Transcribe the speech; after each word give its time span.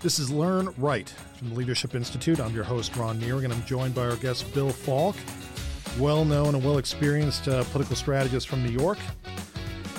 This 0.00 0.18
is 0.18 0.30
Learn 0.30 0.72
Right 0.76 1.08
from 1.38 1.48
the 1.48 1.54
Leadership 1.54 1.94
Institute. 1.94 2.38
I'm 2.38 2.54
your 2.54 2.64
host, 2.64 2.94
Ron 2.96 3.18
Nehring, 3.18 3.44
and 3.44 3.52
I'm 3.52 3.64
joined 3.64 3.94
by 3.94 4.02
our 4.02 4.16
guest, 4.16 4.52
Bill 4.52 4.68
Faulk, 4.68 5.16
well 5.98 6.24
known 6.24 6.54
and 6.54 6.62
well 6.62 6.76
experienced 6.76 7.48
uh, 7.48 7.64
political 7.64 7.96
strategist 7.96 8.46
from 8.46 8.62
New 8.62 8.70
York. 8.70 8.98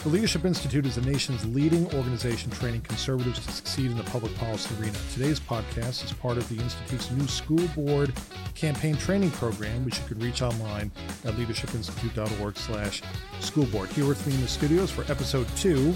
The 0.03 0.09
Leadership 0.09 0.45
Institute 0.45 0.85
is 0.85 0.95
the 0.95 1.01
nation's 1.01 1.43
leading 1.47 1.91
organization 1.95 2.51
training 2.51 2.81
conservatives 2.81 3.43
to 3.45 3.51
succeed 3.51 3.89
in 3.89 3.97
the 3.97 4.03
public 4.03 4.33
policy 4.35 4.73
arena. 4.79 4.97
Today's 5.13 5.39
podcast 5.39 6.05
is 6.05 6.13
part 6.13 6.37
of 6.37 6.47
the 6.47 6.61
Institute's 6.61 7.09
new 7.11 7.27
school 7.27 7.67
board 7.75 8.13
campaign 8.53 8.95
training 8.97 9.31
program, 9.31 9.83
which 9.83 9.99
you 9.99 10.05
can 10.05 10.19
reach 10.19 10.43
online 10.43 10.91
at 11.25 11.33
leadershipinstitute.org 11.33 12.55
slash 12.55 13.01
school 13.39 13.65
board. 13.65 13.89
Here 13.89 14.07
with 14.07 14.25
me 14.27 14.35
in 14.35 14.41
the 14.41 14.47
studios 14.47 14.91
for 14.91 15.01
episode 15.11 15.47
two 15.57 15.93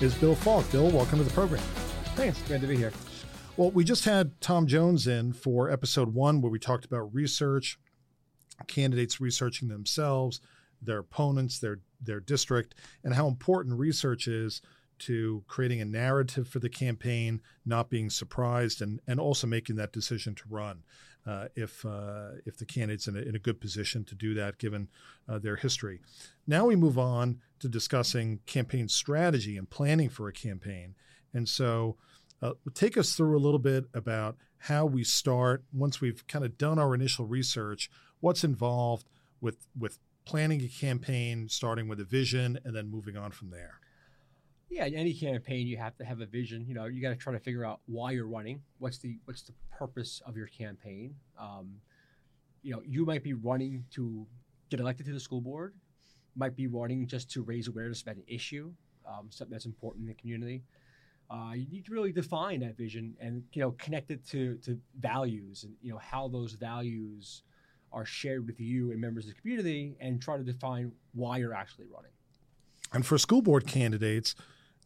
is 0.00 0.14
Bill 0.14 0.34
Faulk. 0.34 0.68
Bill, 0.72 0.90
welcome 0.90 1.18
to 1.18 1.24
the 1.24 1.32
program. 1.32 1.62
Thanks. 2.16 2.40
Glad 2.42 2.62
to 2.62 2.66
be 2.66 2.76
here. 2.76 2.92
Well, 3.56 3.70
we 3.70 3.84
just 3.84 4.04
had 4.04 4.40
Tom 4.40 4.66
Jones 4.66 5.06
in 5.06 5.32
for 5.32 5.70
episode 5.70 6.12
one, 6.12 6.40
where 6.40 6.50
we 6.50 6.58
talked 6.58 6.84
about 6.84 7.14
research, 7.14 7.78
candidates 8.66 9.20
researching 9.20 9.68
themselves, 9.68 10.40
their 10.82 10.98
opponents, 10.98 11.60
their 11.60 11.78
their 12.00 12.18
district, 12.18 12.74
and 13.04 13.14
how 13.14 13.28
important 13.28 13.78
research 13.78 14.26
is 14.26 14.60
to 14.98 15.44
creating 15.46 15.80
a 15.80 15.84
narrative 15.84 16.48
for 16.48 16.58
the 16.58 16.68
campaign, 16.68 17.40
not 17.64 17.90
being 17.90 18.10
surprised, 18.10 18.82
and 18.82 19.00
and 19.06 19.20
also 19.20 19.46
making 19.46 19.76
that 19.76 19.92
decision 19.92 20.34
to 20.34 20.42
run 20.50 20.82
uh, 21.24 21.46
if 21.54 21.86
uh, 21.86 22.30
if 22.44 22.56
the 22.56 22.66
candidate's 22.66 23.06
in 23.06 23.16
a, 23.16 23.20
in 23.20 23.36
a 23.36 23.38
good 23.40 23.60
position 23.60 24.04
to 24.04 24.16
do 24.16 24.34
that, 24.34 24.58
given 24.58 24.88
uh, 25.28 25.38
their 25.38 25.54
history. 25.54 26.00
Now 26.44 26.66
we 26.66 26.74
move 26.74 26.98
on 26.98 27.38
to 27.60 27.68
discussing 27.68 28.40
campaign 28.46 28.88
strategy 28.88 29.56
and 29.56 29.70
planning 29.70 30.08
for 30.08 30.26
a 30.26 30.32
campaign, 30.32 30.96
and 31.32 31.48
so. 31.48 31.96
Uh, 32.44 32.52
take 32.74 32.98
us 32.98 33.14
through 33.14 33.34
a 33.34 33.40
little 33.40 33.58
bit 33.58 33.86
about 33.94 34.36
how 34.58 34.84
we 34.84 35.02
start 35.02 35.64
once 35.72 36.02
we've 36.02 36.26
kind 36.26 36.44
of 36.44 36.58
done 36.58 36.78
our 36.78 36.94
initial 36.94 37.24
research. 37.24 37.88
What's 38.20 38.44
involved 38.44 39.08
with 39.40 39.66
with 39.78 39.98
planning 40.26 40.60
a 40.60 40.68
campaign, 40.68 41.48
starting 41.48 41.88
with 41.88 42.00
a 42.00 42.04
vision, 42.04 42.58
and 42.62 42.76
then 42.76 42.90
moving 42.90 43.16
on 43.16 43.30
from 43.30 43.48
there. 43.48 43.80
Yeah, 44.68 44.84
in 44.84 44.94
any 44.94 45.14
campaign, 45.14 45.66
you 45.66 45.78
have 45.78 45.96
to 45.96 46.04
have 46.04 46.20
a 46.20 46.26
vision. 46.26 46.66
You 46.66 46.74
know, 46.74 46.84
you 46.84 47.00
got 47.00 47.10
to 47.10 47.16
try 47.16 47.32
to 47.32 47.38
figure 47.38 47.64
out 47.64 47.80
why 47.86 48.10
you're 48.10 48.26
running. 48.26 48.60
What's 48.76 48.98
the 48.98 49.18
what's 49.24 49.40
the 49.40 49.54
purpose 49.78 50.20
of 50.26 50.36
your 50.36 50.48
campaign? 50.48 51.14
Um, 51.40 51.76
you 52.62 52.72
know, 52.72 52.82
you 52.84 53.06
might 53.06 53.22
be 53.22 53.32
running 53.32 53.86
to 53.92 54.26
get 54.68 54.80
elected 54.80 55.06
to 55.06 55.12
the 55.12 55.20
school 55.20 55.40
board. 55.40 55.72
Might 56.36 56.56
be 56.56 56.66
running 56.66 57.06
just 57.06 57.30
to 57.30 57.42
raise 57.42 57.68
awareness 57.68 58.02
about 58.02 58.16
an 58.16 58.24
issue, 58.26 58.70
um, 59.08 59.28
something 59.30 59.52
that's 59.52 59.64
important 59.64 60.02
in 60.02 60.08
the 60.08 60.14
community 60.14 60.62
uh, 61.34 61.52
you 61.52 61.66
need 61.70 61.84
to 61.84 61.92
really 61.92 62.12
define 62.12 62.60
that 62.60 62.76
vision 62.76 63.16
and 63.20 63.42
you 63.52 63.60
know 63.60 63.72
connect 63.72 64.10
it 64.10 64.24
to 64.24 64.56
to 64.58 64.78
values 65.00 65.64
and 65.64 65.74
you 65.82 65.90
know 65.90 65.98
how 65.98 66.28
those 66.28 66.52
values 66.52 67.42
are 67.92 68.04
shared 68.04 68.46
with 68.46 68.60
you 68.60 68.92
and 68.92 69.00
members 69.00 69.24
of 69.24 69.34
the 69.34 69.40
community 69.40 69.96
and 70.00 70.20
try 70.20 70.36
to 70.36 70.42
define 70.42 70.92
why 71.12 71.38
you're 71.38 71.54
actually 71.54 71.86
running. 71.92 72.10
And 72.92 73.04
for 73.04 73.18
school 73.18 73.42
board 73.42 73.66
candidates 73.66 74.34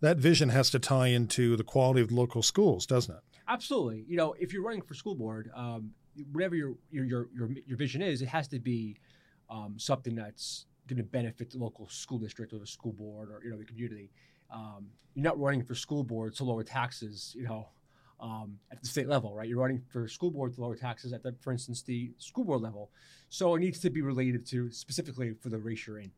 that 0.01 0.17
vision 0.17 0.51
has 0.51 0.71
to 0.71 0.79
tie 0.79 1.09
into 1.09 1.57
the 1.57 1.65
quality 1.65 2.01
of 2.01 2.09
the 2.09 2.15
local 2.15 2.43
schools 2.43 2.87
doesn't 2.87 3.15
it? 3.15 3.23
Absolutely. 3.47 4.05
You 4.09 4.17
know 4.17 4.35
if 4.39 4.53
you're 4.53 4.63
running 4.63 4.83
for 4.83 4.95
school 4.95 5.15
board 5.15 5.51
um, 5.55 5.91
whatever 6.33 6.55
your, 6.55 6.75
your 6.91 7.05
your 7.05 7.29
your 7.35 7.51
your 7.67 7.77
vision 7.77 8.01
is 8.01 8.23
it 8.23 8.29
has 8.29 8.49
to 8.49 8.59
be 8.59 8.97
um, 9.51 9.75
something 9.79 10.15
that's 10.15 10.65
going 10.87 10.97
to 10.97 11.03
benefit 11.03 11.51
the 11.51 11.59
local 11.59 11.87
school 11.89 12.19
district 12.19 12.55
or 12.55 12.59
the 12.59 12.67
school 12.67 12.93
board 12.93 13.29
or 13.29 13.43
you 13.45 13.51
know 13.51 13.59
the 13.59 13.65
community 13.65 14.11
um, 14.51 14.87
you're 15.15 15.25
not 15.25 15.39
running 15.39 15.63
for 15.63 15.75
school 15.75 16.05
board 16.05 16.35
to 16.37 16.45
lower 16.45 16.63
taxes, 16.63 17.35
you 17.37 17.45
know, 17.45 17.69
um, 18.21 18.59
at 18.73 18.81
the 18.81 18.89
state 18.89 19.09
level, 19.09 19.35
right? 19.35 19.49
You're 19.49 19.61
running 19.61 19.83
for 19.93 20.09
school 20.09 20.31
board 20.31 20.55
to 20.55 20.61
lower 20.61 20.77
taxes 20.77 21.13
at 21.13 21.23
the, 21.23 21.35
for 21.41 21.53
instance, 21.53 21.83
the 21.83 22.13
school 22.19 22.45
board 22.45 22.63
level. 22.63 22.91
So 23.29 23.55
it 23.55 23.61
needs 23.61 23.79
to 23.81 23.91
be 23.91 24.03
related 24.03 24.47
to 24.47 24.71
specifically 24.71 25.35
for 25.41 25.49
the 25.49 25.59
race 25.59 25.87
you're 25.87 25.99
in. 25.99 26.13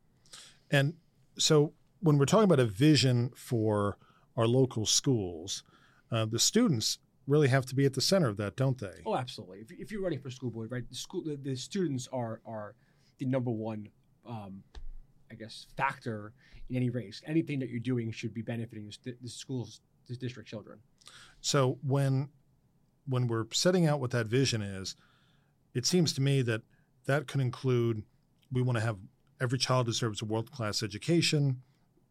And 0.71 0.93
so 1.37 1.73
when 1.99 2.17
we're 2.17 2.25
talking 2.25 2.45
about 2.45 2.59
a 2.59 2.65
vision 2.65 3.31
for 3.35 3.97
our 4.35 4.47
local 4.47 4.85
schools, 4.85 5.63
uh, 6.11 6.25
the 6.25 6.39
students 6.39 6.97
really 7.27 7.47
have 7.47 7.65
to 7.67 7.75
be 7.75 7.85
at 7.85 7.93
the 7.93 8.01
center 8.01 8.27
of 8.27 8.37
that, 8.37 8.55
don't 8.55 8.79
they? 8.79 9.01
Oh, 9.05 9.15
absolutely. 9.15 9.59
If, 9.59 9.71
if 9.71 9.91
you're 9.91 10.01
running 10.01 10.19
for 10.19 10.29
school 10.29 10.49
board, 10.49 10.71
right, 10.71 10.87
the 10.89 10.95
school, 10.95 11.23
the, 11.23 11.37
the 11.37 11.55
students 11.55 12.07
are 12.11 12.41
are 12.45 12.75
the 13.19 13.25
number 13.25 13.51
one, 13.51 13.89
um, 14.27 14.63
I 15.31 15.35
guess, 15.35 15.67
factor 15.77 16.33
in 16.69 16.75
any 16.75 16.89
race. 16.89 17.21
Anything 17.25 17.59
that 17.59 17.69
you're 17.69 17.79
doing 17.79 18.11
should 18.11 18.33
be 18.33 18.41
benefiting 18.41 18.91
the, 19.03 19.29
schools, 19.29 19.81
the 20.07 20.15
district 20.15 20.49
children. 20.49 20.79
So 21.39 21.77
when 21.85 22.29
when 23.07 23.27
we're 23.27 23.45
setting 23.51 23.87
out 23.87 23.99
what 23.99 24.11
that 24.11 24.27
vision 24.27 24.61
is, 24.61 24.95
it 25.73 25.85
seems 25.85 26.13
to 26.13 26.21
me 26.21 26.41
that 26.43 26.61
that 27.05 27.27
could 27.27 27.41
include 27.41 28.03
we 28.51 28.61
want 28.61 28.77
to 28.77 28.83
have 28.83 28.97
every 29.41 29.57
child 29.57 29.87
deserves 29.87 30.21
a 30.21 30.25
world 30.25 30.51
class 30.51 30.83
education, 30.83 31.63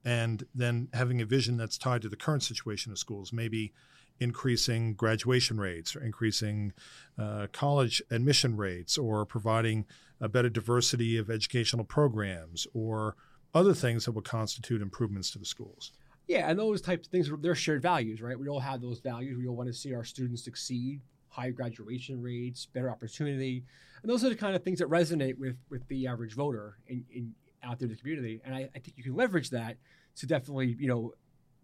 and 0.05 0.45
then 0.55 0.89
having 0.93 1.21
a 1.21 1.27
vision 1.27 1.57
that's 1.57 1.79
tied 1.79 2.03
to 2.03 2.09
the 2.09 2.17
current 2.17 2.43
situation 2.43 2.93
of 2.93 2.99
schools, 2.99 3.33
maybe 3.33 3.73
increasing 4.19 4.95
graduation 4.95 5.59
rates 5.59 5.97
or 5.97 6.03
increasing 6.03 6.73
uh, 7.19 7.47
college 7.53 8.03
admission 8.11 8.57
rates 8.57 8.99
or 8.99 9.25
providing 9.25 9.87
a 10.21 10.29
better 10.29 10.51
diversity 10.51 11.17
of 11.17 11.31
educational 11.31 11.85
programs 11.85 12.67
or 12.75 13.17
other 13.55 13.75
things 13.75 14.05
that 14.05 14.13
would 14.13 14.25
constitute 14.25 14.83
improvements 14.83 15.31
to 15.31 15.39
the 15.39 15.45
schools. 15.45 15.93
Yeah, 16.29 16.49
and 16.49 16.59
those 16.59 16.81
types 16.81 17.09
of 17.09 17.11
things, 17.11 17.31
they're 17.41 17.55
shared 17.55 17.83
values, 17.83 18.23
right? 18.23 18.39
We 18.39 18.49
all 18.49 18.61
have 18.61 18.81
those 18.81 19.01
values. 19.01 19.37
We 19.37 19.49
all 19.49 19.57
want 19.57 19.69
to 19.69 19.75
see 19.75 19.95
our 19.95 20.05
students 20.05 20.45
succeed, 20.45 21.01
high 21.29 21.51
graduation 21.51 22.23
rates, 22.23 22.67
better 22.67 22.91
opportunity. 22.91 23.65
And 24.03 24.11
those 24.11 24.25
are 24.25 24.29
the 24.29 24.37
kind 24.37 24.55
of 24.55 24.63
things 24.63 24.79
that 24.79 24.89
resonate 24.89 25.39
with 25.39 25.57
with 25.71 25.87
the 25.89 26.07
average 26.07 26.35
voter 26.35 26.77
in, 26.87 27.05
in 27.13 27.35
out 27.63 27.79
there 27.79 27.87
in 27.87 27.93
the 27.93 28.01
community. 28.01 28.41
And 28.45 28.55
I, 28.55 28.69
I 28.75 28.79
think 28.79 28.95
you 28.97 29.03
can 29.03 29.15
leverage 29.15 29.51
that 29.51 29.77
to 30.17 30.27
definitely, 30.27 30.77
you 30.79 30.89
know, 30.89 31.13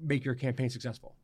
make 0.01 0.25
your 0.25 0.35
campaign 0.35 0.71
successful. 0.71 1.15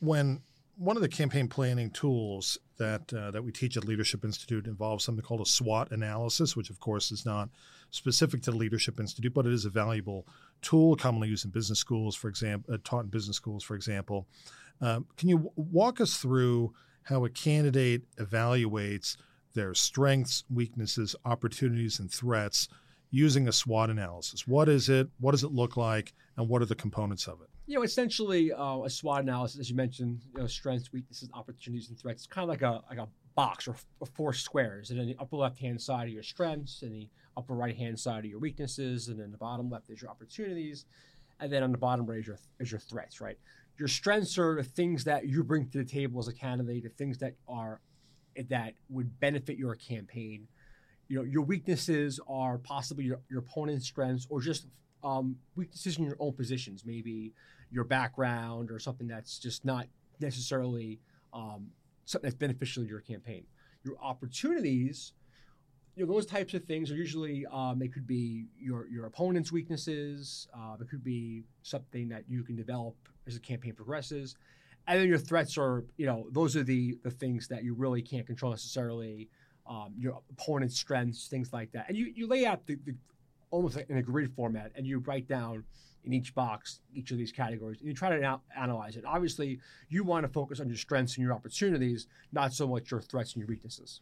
When 0.00 0.40
one 0.76 0.96
of 0.96 1.02
the 1.02 1.08
campaign 1.08 1.48
planning 1.48 1.90
tools 1.90 2.58
that 2.78 3.12
uh, 3.12 3.30
that 3.30 3.44
we 3.44 3.52
teach 3.52 3.76
at 3.76 3.84
Leadership 3.84 4.24
Institute 4.24 4.66
involves 4.66 5.04
something 5.04 5.22
called 5.22 5.40
a 5.40 5.46
SWOT 5.46 5.92
analysis, 5.92 6.56
which 6.56 6.70
of 6.70 6.80
course 6.80 7.12
is 7.12 7.24
not 7.24 7.50
specific 7.90 8.42
to 8.42 8.50
the 8.50 8.56
Leadership 8.56 8.98
Institute, 8.98 9.34
but 9.34 9.46
it 9.46 9.52
is 9.52 9.64
a 9.64 9.70
valuable 9.70 10.26
tool 10.62 10.96
commonly 10.96 11.28
used 11.28 11.44
in 11.44 11.50
business 11.50 11.78
schools, 11.78 12.16
for 12.16 12.28
example, 12.28 12.74
uh, 12.74 12.78
taught 12.82 13.04
in 13.04 13.10
business 13.10 13.36
schools, 13.36 13.62
for 13.62 13.74
example. 13.74 14.26
Um, 14.80 15.06
can 15.16 15.28
you 15.28 15.36
w- 15.36 15.52
walk 15.56 16.00
us 16.00 16.16
through 16.16 16.72
how 17.04 17.24
a 17.24 17.30
candidate 17.30 18.02
evaluates 18.16 19.16
their 19.54 19.74
strengths, 19.74 20.44
weaknesses, 20.52 21.14
opportunities, 21.24 21.98
and 21.98 22.10
threats 22.10 22.68
using 23.12 23.46
a 23.46 23.52
SWOT 23.52 23.90
analysis? 23.90 24.48
What 24.48 24.68
is 24.68 24.88
it? 24.88 25.06
What 25.20 25.30
does 25.30 25.44
it 25.44 25.52
look 25.52 25.76
like? 25.76 26.14
And 26.36 26.48
what 26.48 26.62
are 26.62 26.66
the 26.66 26.74
components 26.74 27.28
of 27.28 27.40
it? 27.42 27.48
You 27.66 27.76
know, 27.76 27.84
essentially 27.84 28.52
uh, 28.52 28.78
a 28.78 28.90
SWOT 28.90 29.20
analysis, 29.20 29.60
as 29.60 29.70
you 29.70 29.76
mentioned, 29.76 30.22
you 30.34 30.40
know, 30.40 30.46
strengths, 30.48 30.92
weaknesses, 30.92 31.28
opportunities, 31.34 31.90
and 31.90 31.98
threats. 31.98 32.24
It's 32.24 32.26
kind 32.26 32.42
of 32.42 32.48
like 32.48 32.62
a 32.62 32.82
like 32.90 32.98
a 32.98 33.08
box 33.36 33.68
or, 33.68 33.76
or 34.00 34.06
four 34.06 34.32
squares, 34.32 34.90
and 34.90 34.98
then 34.98 35.06
the 35.06 35.16
upper 35.20 35.36
left 35.36 35.58
hand 35.58 35.80
side 35.80 36.06
are 36.06 36.10
your 36.10 36.22
strengths, 36.22 36.82
and 36.82 36.92
the 36.92 37.08
upper 37.36 37.54
right 37.54 37.76
hand 37.76 38.00
side 38.00 38.24
are 38.24 38.28
your 38.28 38.40
weaknesses, 38.40 39.08
and 39.08 39.20
then 39.20 39.30
the 39.30 39.38
bottom 39.38 39.70
left 39.70 39.90
is 39.90 40.02
your 40.02 40.10
opportunities, 40.10 40.86
and 41.38 41.52
then 41.52 41.62
on 41.62 41.70
the 41.70 41.78
bottom 41.78 42.06
right 42.06 42.18
is 42.18 42.26
your 42.26 42.38
is 42.58 42.72
your 42.72 42.80
threats. 42.80 43.20
Right, 43.20 43.38
your 43.78 43.88
strengths 43.88 44.38
are 44.38 44.56
the 44.56 44.64
things 44.64 45.04
that 45.04 45.28
you 45.28 45.44
bring 45.44 45.68
to 45.68 45.78
the 45.78 45.84
table 45.84 46.18
as 46.18 46.28
a 46.28 46.32
candidate, 46.32 46.82
the 46.82 46.88
things 46.88 47.18
that 47.18 47.34
are 47.46 47.80
that 48.48 48.72
would 48.88 49.20
benefit 49.20 49.58
your 49.58 49.74
campaign. 49.74 50.48
You 51.12 51.18
know, 51.18 51.24
your 51.24 51.42
weaknesses 51.42 52.18
are 52.26 52.56
possibly 52.56 53.04
your, 53.04 53.20
your 53.28 53.40
opponent's 53.40 53.84
strengths 53.84 54.26
or 54.30 54.40
just 54.40 54.66
um, 55.04 55.36
weaknesses 55.56 55.98
in 55.98 56.04
your 56.04 56.16
own 56.18 56.32
positions, 56.32 56.84
maybe 56.86 57.34
your 57.70 57.84
background 57.84 58.70
or 58.70 58.78
something 58.78 59.06
that's 59.06 59.38
just 59.38 59.62
not 59.62 59.88
necessarily 60.20 61.00
um, 61.34 61.66
something 62.06 62.30
that's 62.30 62.38
beneficial 62.38 62.82
to 62.82 62.88
your 62.88 63.00
campaign. 63.00 63.44
Your 63.84 63.96
opportunities, 64.00 65.12
you 65.96 66.06
know, 66.06 66.10
those 66.10 66.24
types 66.24 66.54
of 66.54 66.64
things 66.64 66.90
are 66.90 66.94
usually 66.94 67.44
um, 67.52 67.82
it 67.82 67.92
could 67.92 68.06
be 68.06 68.46
your 68.58 68.86
your 68.88 69.04
opponent's 69.04 69.52
weaknesses. 69.52 70.48
Uh, 70.56 70.76
it 70.80 70.88
could 70.88 71.04
be 71.04 71.44
something 71.62 72.08
that 72.08 72.24
you 72.26 72.42
can 72.42 72.56
develop 72.56 72.96
as 73.26 73.34
the 73.34 73.40
campaign 73.40 73.74
progresses, 73.74 74.36
and 74.86 74.98
then 74.98 75.08
your 75.08 75.18
threats 75.18 75.58
are 75.58 75.84
you 75.98 76.06
know 76.06 76.26
those 76.30 76.56
are 76.56 76.62
the 76.62 76.96
the 77.02 77.10
things 77.10 77.48
that 77.48 77.64
you 77.64 77.74
really 77.74 78.00
can't 78.00 78.26
control 78.26 78.50
necessarily. 78.50 79.28
Um, 79.66 79.94
your 79.96 80.20
opponent's 80.30 80.76
strengths, 80.76 81.28
things 81.28 81.52
like 81.52 81.70
that, 81.72 81.86
and 81.88 81.96
you 81.96 82.12
you 82.14 82.26
lay 82.26 82.44
out 82.44 82.66
the, 82.66 82.76
the 82.84 82.94
almost 83.50 83.76
like 83.76 83.88
in 83.88 83.96
a 83.96 84.02
grid 84.02 84.34
format, 84.34 84.72
and 84.74 84.86
you 84.86 84.98
write 84.98 85.28
down 85.28 85.64
in 86.04 86.12
each 86.12 86.34
box 86.34 86.80
each 86.92 87.12
of 87.12 87.18
these 87.18 87.30
categories, 87.30 87.78
and 87.78 87.88
you 87.88 87.94
try 87.94 88.10
to 88.10 88.18
now 88.18 88.42
analyze 88.56 88.96
it. 88.96 89.04
Obviously, 89.06 89.60
you 89.88 90.02
want 90.02 90.26
to 90.26 90.32
focus 90.32 90.58
on 90.58 90.66
your 90.68 90.76
strengths 90.76 91.16
and 91.16 91.24
your 91.24 91.32
opportunities, 91.32 92.08
not 92.32 92.52
so 92.52 92.66
much 92.66 92.90
your 92.90 93.00
threats 93.00 93.34
and 93.34 93.40
your 93.40 93.48
weaknesses. 93.48 94.00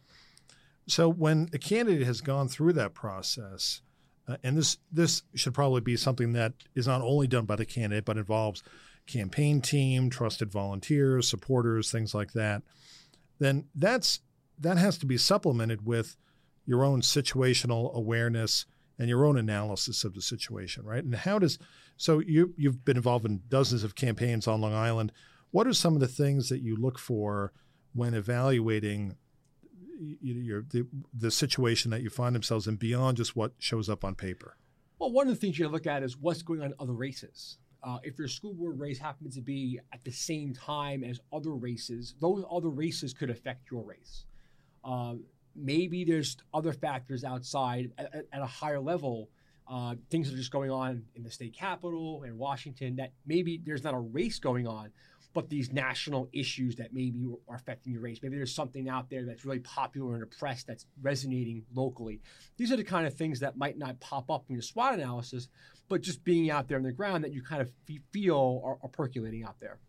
So, 0.87 1.07
when 1.07 1.49
a 1.53 1.59
candidate 1.59 2.07
has 2.07 2.21
gone 2.21 2.47
through 2.47 2.73
that 2.73 2.93
process, 2.93 3.81
Uh, 4.27 4.37
and 4.43 4.55
this 4.57 4.77
this 4.91 5.23
should 5.35 5.53
probably 5.53 5.81
be 5.81 5.97
something 5.97 6.33
that 6.33 6.53
is 6.75 6.87
not 6.87 7.01
only 7.01 7.27
done 7.27 7.45
by 7.45 7.55
the 7.55 7.65
candidate, 7.65 8.05
but 8.05 8.17
involves 8.17 8.63
campaign 9.07 9.61
team, 9.61 10.09
trusted 10.09 10.51
volunteers, 10.51 11.27
supporters, 11.27 11.91
things 11.91 12.13
like 12.13 12.33
that. 12.33 12.61
Then 13.39 13.65
that's 13.75 14.21
that 14.61 14.77
has 14.77 14.97
to 14.99 15.05
be 15.05 15.17
supplemented 15.17 15.85
with 15.85 16.15
your 16.65 16.83
own 16.83 17.01
situational 17.01 17.93
awareness 17.93 18.65
and 18.97 19.09
your 19.09 19.25
own 19.25 19.37
analysis 19.37 20.03
of 20.03 20.13
the 20.13 20.21
situation, 20.21 20.85
right? 20.85 21.03
And 21.03 21.15
how 21.15 21.39
does 21.39 21.57
so 21.97 22.19
you 22.19 22.53
you've 22.57 22.83
been 22.85 22.97
involved 22.97 23.25
in 23.25 23.41
dozens 23.47 23.83
of 23.83 23.95
campaigns 23.95 24.47
on 24.47 24.61
Long 24.61 24.73
Island. 24.73 25.11
What 25.51 25.67
are 25.67 25.73
some 25.73 25.93
of 25.95 25.99
the 25.99 26.07
things 26.07 26.49
that 26.49 26.61
you 26.61 26.75
look 26.75 26.97
for 26.97 27.51
when 27.93 28.13
evaluating 28.13 29.17
your 30.21 30.63
the, 30.63 30.87
the 31.13 31.29
situation 31.29 31.91
that 31.91 32.01
you 32.01 32.09
find 32.09 32.33
themselves 32.33 32.67
in 32.67 32.77
beyond 32.77 33.17
just 33.17 33.35
what 33.35 33.53
shows 33.59 33.89
up 33.89 34.03
on 34.03 34.15
paper? 34.15 34.57
Well, 34.97 35.11
one 35.11 35.27
of 35.27 35.33
the 35.33 35.39
things 35.39 35.59
you 35.59 35.67
look 35.67 35.87
at 35.87 36.03
is 36.03 36.17
what's 36.17 36.41
going 36.41 36.61
on 36.61 36.67
in 36.67 36.73
other 36.79 36.93
races. 36.93 37.57
Uh, 37.83 37.97
if 38.03 38.17
your 38.19 38.27
school 38.27 38.53
board 38.53 38.79
race 38.79 38.99
happens 38.99 39.35
to 39.35 39.41
be 39.41 39.79
at 39.91 40.03
the 40.03 40.11
same 40.11 40.53
time 40.53 41.03
as 41.03 41.19
other 41.33 41.51
races, 41.51 42.13
those 42.19 42.43
other 42.51 42.69
races 42.69 43.13
could 43.13 43.31
affect 43.31 43.71
your 43.71 43.83
race. 43.83 44.25
Um, 44.83 45.23
maybe 45.55 46.03
there's 46.03 46.37
other 46.53 46.73
factors 46.73 47.23
outside 47.23 47.91
at, 47.97 48.25
at 48.31 48.41
a 48.41 48.45
higher 48.45 48.79
level, 48.79 49.29
uh, 49.69 49.95
things 50.09 50.27
that 50.27 50.33
are 50.33 50.37
just 50.37 50.51
going 50.51 50.71
on 50.71 51.03
in 51.15 51.23
the 51.23 51.31
state 51.31 51.53
capitol 51.53 52.23
in 52.23 52.37
Washington 52.37 52.95
that 52.97 53.13
maybe 53.25 53.61
there's 53.63 53.83
not 53.83 53.93
a 53.93 53.99
race 53.99 54.39
going 54.39 54.67
on, 54.67 54.91
but 55.33 55.49
these 55.49 55.71
national 55.71 56.27
issues 56.33 56.75
that 56.75 56.93
maybe 56.93 57.25
are 57.47 57.55
affecting 57.55 57.93
your 57.93 58.01
race. 58.01 58.19
Maybe 58.21 58.35
there's 58.35 58.53
something 58.53 58.89
out 58.89 59.09
there 59.09 59.25
that's 59.25 59.45
really 59.45 59.59
popular 59.59 60.15
in 60.15 60.19
the 60.21 60.25
press 60.25 60.63
that's 60.63 60.85
resonating 61.01 61.63
locally. 61.73 62.19
These 62.57 62.71
are 62.71 62.75
the 62.75 62.83
kind 62.83 63.07
of 63.07 63.13
things 63.13 63.39
that 63.39 63.57
might 63.57 63.77
not 63.77 63.99
pop 63.99 64.29
up 64.29 64.45
in 64.49 64.55
your 64.55 64.61
SWOT 64.61 64.95
analysis, 64.95 65.47
but 65.87 66.01
just 66.01 66.23
being 66.23 66.49
out 66.49 66.67
there 66.67 66.77
on 66.77 66.83
the 66.83 66.91
ground 66.91 67.23
that 67.23 67.33
you 67.33 67.41
kind 67.41 67.61
of 67.61 67.71
feel 68.11 68.61
are, 68.65 68.77
are 68.81 68.89
percolating 68.89 69.43
out 69.43 69.59
there. 69.59 69.79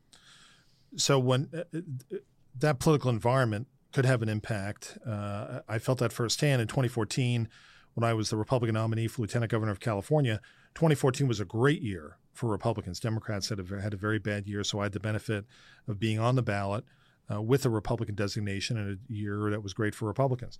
So 0.96 1.18
when 1.18 1.48
uh, 1.54 1.62
uh, 1.76 2.18
that 2.58 2.78
political 2.78 3.10
environment 3.10 3.66
could 3.92 4.04
have 4.04 4.22
an 4.22 4.28
impact, 4.28 4.98
uh, 5.06 5.60
I 5.68 5.78
felt 5.78 5.98
that 5.98 6.12
firsthand 6.12 6.62
in 6.62 6.68
2014 6.68 7.48
when 7.94 8.04
I 8.04 8.14
was 8.14 8.30
the 8.30 8.36
Republican 8.36 8.74
nominee 8.74 9.06
for 9.06 9.22
Lieutenant 9.22 9.50
Governor 9.50 9.72
of 9.72 9.80
California. 9.80 10.40
2014 10.74 11.28
was 11.28 11.40
a 11.40 11.44
great 11.44 11.82
year 11.82 12.16
for 12.32 12.48
Republicans. 12.48 12.98
Democrats 12.98 13.50
had 13.50 13.60
a, 13.60 13.80
had 13.80 13.92
a 13.92 13.98
very 13.98 14.18
bad 14.18 14.46
year, 14.46 14.64
so 14.64 14.80
I 14.80 14.84
had 14.84 14.92
the 14.92 15.00
benefit 15.00 15.44
of 15.86 16.00
being 16.00 16.18
on 16.18 16.34
the 16.34 16.42
ballot 16.42 16.84
uh, 17.32 17.42
with 17.42 17.66
a 17.66 17.70
Republican 17.70 18.14
designation 18.14 18.76
in 18.76 18.90
a 18.92 19.12
year 19.12 19.50
that 19.50 19.62
was 19.62 19.74
great 19.74 19.94
for 19.94 20.06
Republicans. 20.06 20.58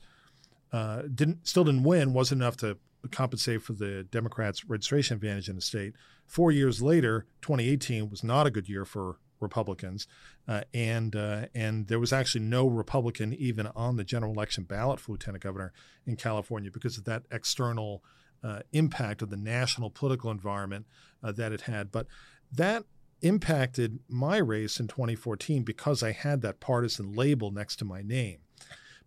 Uh, 0.73 1.02
didn't 1.14 1.46
still 1.46 1.64
didn't 1.64 1.82
win, 1.82 2.12
wasn't 2.12 2.40
enough 2.40 2.56
to 2.58 2.79
compensate 3.11 3.62
for 3.62 3.73
the 3.73 4.05
Democrats' 4.11 4.64
registration 4.64 5.17
advantage 5.17 5.49
in 5.49 5.56
the 5.56 5.62
state. 5.62 5.94
Four 6.26 6.52
years 6.52 6.81
later, 6.81 7.26
2018 7.43 8.08
was 8.08 8.23
not 8.23 8.46
a 8.46 8.50
good 8.50 8.69
year 8.69 8.84
for 8.84 9.19
Republicans, 9.43 10.06
uh, 10.49 10.62
and 10.73 11.15
uh, 11.15 11.47
and 11.55 11.89
there 11.89 11.99
was 11.99 12.12
actually 12.12 12.43
no 12.43 12.67
Republican 12.67 13.35
even 13.35 13.67
on 13.69 13.97
the 13.97 14.05
general 14.05 14.33
election 14.33 14.65
ballot 14.65 15.00
for 15.00 15.12
lieutenant 15.12 15.43
governor 15.43 15.73
in 16.06 16.17
California 16.17 16.71
because 16.71 16.97
of 16.97 17.05
that 17.05 17.25
external 17.31 18.03
uh, 18.43 18.61
impact 18.73 19.23
of 19.23 19.31
the 19.31 19.37
national 19.37 19.91
political 19.91 20.31
environment 20.31 20.87
uh, 21.23 21.33
that 21.33 21.53
it 21.53 21.62
had. 21.62 21.93
But 21.93 22.06
that 22.50 22.85
impacted 23.23 24.00
my 24.09 24.37
race 24.37 24.81
in 24.81 24.89
2014 24.89 25.62
because 25.62 26.03
I 26.03 26.12
had 26.12 26.43
that 26.43 26.61
partisan 26.61 27.12
label 27.12 27.50
next 27.50 27.77
to 27.77 27.85
my 27.85 28.03
name. 28.03 28.39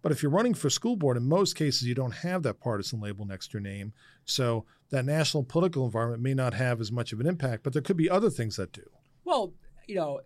But 0.02 0.12
if 0.12 0.22
you're 0.22 0.32
running 0.32 0.54
for 0.54 0.70
school 0.70 0.96
board, 0.96 1.18
in 1.18 1.28
most 1.28 1.56
cases, 1.56 1.88
you 1.88 1.96
don't 1.96 2.14
have 2.14 2.44
that 2.44 2.60
partisan 2.60 3.02
label 3.02 3.26
next 3.26 3.48
to 3.48 3.54
your 3.54 3.62
name. 3.62 3.92
So 4.24 4.66
that 4.92 5.04
national 5.04 5.44
political 5.44 5.84
environment 5.84 6.22
may 6.22 6.36
not 6.36 6.54
have 6.54 6.80
as 6.80 6.92
much 6.92 7.12
of 7.12 7.20
an 7.20 7.26
impact, 7.26 7.64
but 7.64 7.74
there 7.74 7.82
could 7.82 7.98
be 7.98 8.10
other 8.10 8.30
things 8.30 8.56
that 8.58 8.72
do. 8.72 8.84
Well, 9.24 9.54
you 9.88 9.96
know, 9.96 10.22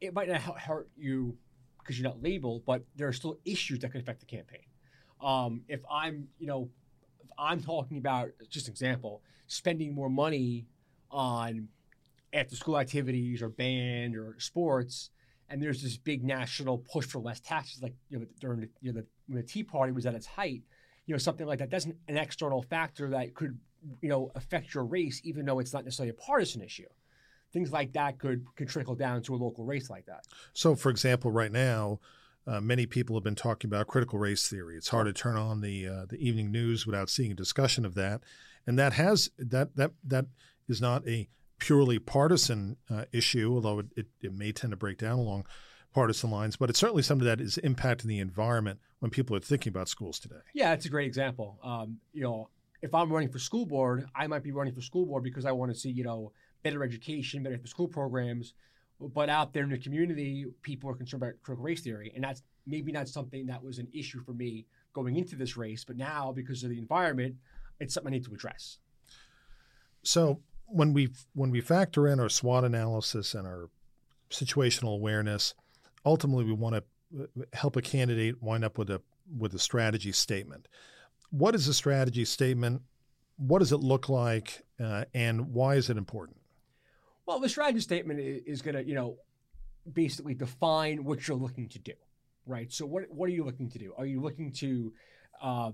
it 0.00 0.14
might 0.14 0.28
not 0.28 0.40
hurt 0.40 0.88
you 0.96 1.36
because 1.78 1.98
you're 1.98 2.08
not 2.08 2.22
labeled, 2.22 2.62
but 2.64 2.82
there 2.96 3.08
are 3.08 3.12
still 3.12 3.38
issues 3.44 3.80
that 3.80 3.92
could 3.92 4.00
affect 4.00 4.20
the 4.20 4.26
campaign. 4.26 4.64
Um, 5.20 5.62
if 5.68 5.80
I'm, 5.90 6.28
you 6.38 6.46
know, 6.46 6.70
I'm 7.38 7.62
talking 7.62 7.98
about 7.98 8.30
just 8.48 8.68
an 8.68 8.72
example, 8.72 9.22
spending 9.46 9.94
more 9.94 10.10
money 10.10 10.66
on 11.10 11.68
after 12.32 12.56
school 12.56 12.78
activities 12.78 13.42
or 13.42 13.48
band 13.48 14.16
or 14.16 14.34
sports, 14.38 15.10
and 15.48 15.62
there's 15.62 15.82
this 15.82 15.96
big 15.96 16.24
national 16.24 16.78
push 16.78 17.06
for 17.06 17.20
less 17.20 17.40
taxes, 17.40 17.82
like 17.82 17.94
you 18.08 18.18
know 18.18 18.26
during 18.40 18.60
the, 18.60 18.68
you 18.80 18.92
know 18.92 19.00
the, 19.00 19.06
when 19.28 19.36
the 19.36 19.42
Tea 19.42 19.62
Party 19.62 19.92
was 19.92 20.06
at 20.06 20.14
its 20.14 20.26
height, 20.26 20.62
you 21.06 21.14
know 21.14 21.18
something 21.18 21.46
like 21.46 21.58
that. 21.58 21.70
That's 21.70 21.84
an, 21.84 21.96
an 22.08 22.16
external 22.16 22.62
factor 22.62 23.10
that 23.10 23.34
could 23.34 23.58
you 24.00 24.08
know 24.08 24.30
affect 24.34 24.74
your 24.74 24.84
race, 24.84 25.20
even 25.24 25.44
though 25.44 25.58
it's 25.58 25.72
not 25.72 25.84
necessarily 25.84 26.10
a 26.10 26.14
partisan 26.14 26.62
issue. 26.62 26.88
Things 27.54 27.72
like 27.72 27.92
that 27.92 28.18
could 28.18 28.44
could 28.56 28.68
trickle 28.68 28.96
down 28.96 29.22
to 29.22 29.34
a 29.34 29.36
local 29.36 29.64
race 29.64 29.88
like 29.88 30.06
that. 30.06 30.24
So, 30.52 30.74
for 30.74 30.90
example, 30.90 31.30
right 31.30 31.52
now, 31.52 32.00
uh, 32.46 32.60
many 32.60 32.84
people 32.84 33.16
have 33.16 33.22
been 33.22 33.36
talking 33.36 33.68
about 33.70 33.86
critical 33.86 34.18
race 34.18 34.48
theory. 34.48 34.76
It's 34.76 34.88
hard 34.88 35.06
to 35.06 35.12
turn 35.12 35.36
on 35.36 35.60
the 35.60 35.86
uh, 35.86 36.06
the 36.06 36.16
evening 36.16 36.50
news 36.50 36.84
without 36.84 37.08
seeing 37.08 37.30
a 37.30 37.34
discussion 37.34 37.86
of 37.86 37.94
that, 37.94 38.22
and 38.66 38.76
that 38.76 38.94
has 38.94 39.30
that 39.38 39.76
that 39.76 39.92
that 40.02 40.26
is 40.68 40.80
not 40.80 41.06
a 41.06 41.28
purely 41.58 42.00
partisan 42.00 42.76
uh, 42.90 43.04
issue, 43.12 43.54
although 43.54 43.78
it, 43.78 43.86
it, 43.96 44.06
it, 44.20 44.34
may 44.34 44.50
tend 44.50 44.72
to 44.72 44.76
break 44.76 44.98
down 44.98 45.18
along 45.18 45.46
partisan 45.94 46.30
lines. 46.30 46.56
But 46.56 46.70
it's 46.70 46.78
certainly 46.78 47.02
something 47.02 47.26
that 47.26 47.40
is 47.40 47.58
impacting 47.62 48.04
the 48.04 48.18
environment 48.18 48.80
when 48.98 49.10
people 49.10 49.36
are 49.36 49.40
thinking 49.40 49.70
about 49.70 49.88
schools 49.88 50.18
today. 50.18 50.40
Yeah, 50.52 50.72
it's 50.72 50.86
a 50.86 50.90
great 50.90 51.06
example. 51.06 51.58
Um, 51.62 51.98
you 52.12 52.22
know, 52.22 52.50
if 52.82 52.94
I'm 52.94 53.10
running 53.10 53.30
for 53.30 53.38
school 53.38 53.64
board, 53.64 54.06
I 54.14 54.26
might 54.26 54.42
be 54.42 54.52
running 54.52 54.74
for 54.74 54.82
school 54.82 55.06
board 55.06 55.22
because 55.22 55.46
I 55.46 55.52
want 55.52 55.72
to 55.72 55.78
see 55.78 55.90
you 55.90 56.04
know 56.04 56.32
better 56.64 56.82
education, 56.82 57.44
better 57.44 57.60
school 57.66 57.86
programs 57.86 58.54
but 59.00 59.28
out 59.28 59.52
there 59.52 59.64
in 59.64 59.70
the 59.70 59.78
community, 59.78 60.46
people 60.62 60.88
are 60.90 60.94
concerned 60.94 61.22
about 61.22 61.34
critical 61.42 61.64
race 61.64 61.82
theory, 61.82 62.12
and 62.14 62.22
that's 62.22 62.42
maybe 62.66 62.92
not 62.92 63.08
something 63.08 63.46
that 63.46 63.62
was 63.62 63.78
an 63.78 63.88
issue 63.92 64.22
for 64.24 64.32
me 64.32 64.66
going 64.92 65.16
into 65.16 65.36
this 65.36 65.56
race. 65.56 65.84
But 65.84 65.96
now, 65.96 66.32
because 66.32 66.62
of 66.62 66.70
the 66.70 66.78
environment, 66.78 67.34
it's 67.80 67.94
something 67.94 68.12
I 68.12 68.16
need 68.16 68.24
to 68.24 68.32
address. 68.32 68.78
So 70.02 70.40
when 70.66 70.92
we 70.92 71.10
when 71.34 71.50
we 71.50 71.60
factor 71.60 72.06
in 72.06 72.20
our 72.20 72.28
SWOT 72.28 72.64
analysis 72.64 73.34
and 73.34 73.46
our 73.46 73.68
situational 74.30 74.94
awareness, 74.94 75.54
ultimately 76.04 76.44
we 76.44 76.52
want 76.52 76.76
to 76.76 77.22
uh, 77.22 77.44
help 77.52 77.76
a 77.76 77.82
candidate 77.82 78.42
wind 78.42 78.64
up 78.64 78.78
with 78.78 78.90
a 78.90 79.02
with 79.36 79.54
a 79.54 79.58
strategy 79.58 80.12
statement. 80.12 80.68
What 81.30 81.54
is 81.54 81.66
a 81.66 81.74
strategy 81.74 82.24
statement? 82.24 82.82
What 83.36 83.58
does 83.58 83.72
it 83.72 83.78
look 83.78 84.08
like, 84.08 84.62
uh, 84.78 85.06
and 85.12 85.52
why 85.52 85.74
is 85.74 85.90
it 85.90 85.96
important? 85.96 86.38
Well, 87.26 87.40
the 87.40 87.48
strategy 87.48 87.80
statement 87.80 88.20
is 88.20 88.62
going 88.62 88.74
to, 88.74 88.84
you 88.84 88.94
know, 88.94 89.16
basically 89.90 90.34
define 90.34 91.04
what 91.04 91.26
you're 91.26 91.36
looking 91.36 91.68
to 91.70 91.78
do, 91.78 91.92
right? 92.46 92.72
So, 92.72 92.86
what 92.86 93.04
what 93.10 93.28
are 93.28 93.32
you 93.32 93.44
looking 93.44 93.70
to 93.70 93.78
do? 93.78 93.94
Are 93.96 94.06
you 94.06 94.20
looking 94.20 94.52
to 94.52 94.92
uh, 95.42 95.70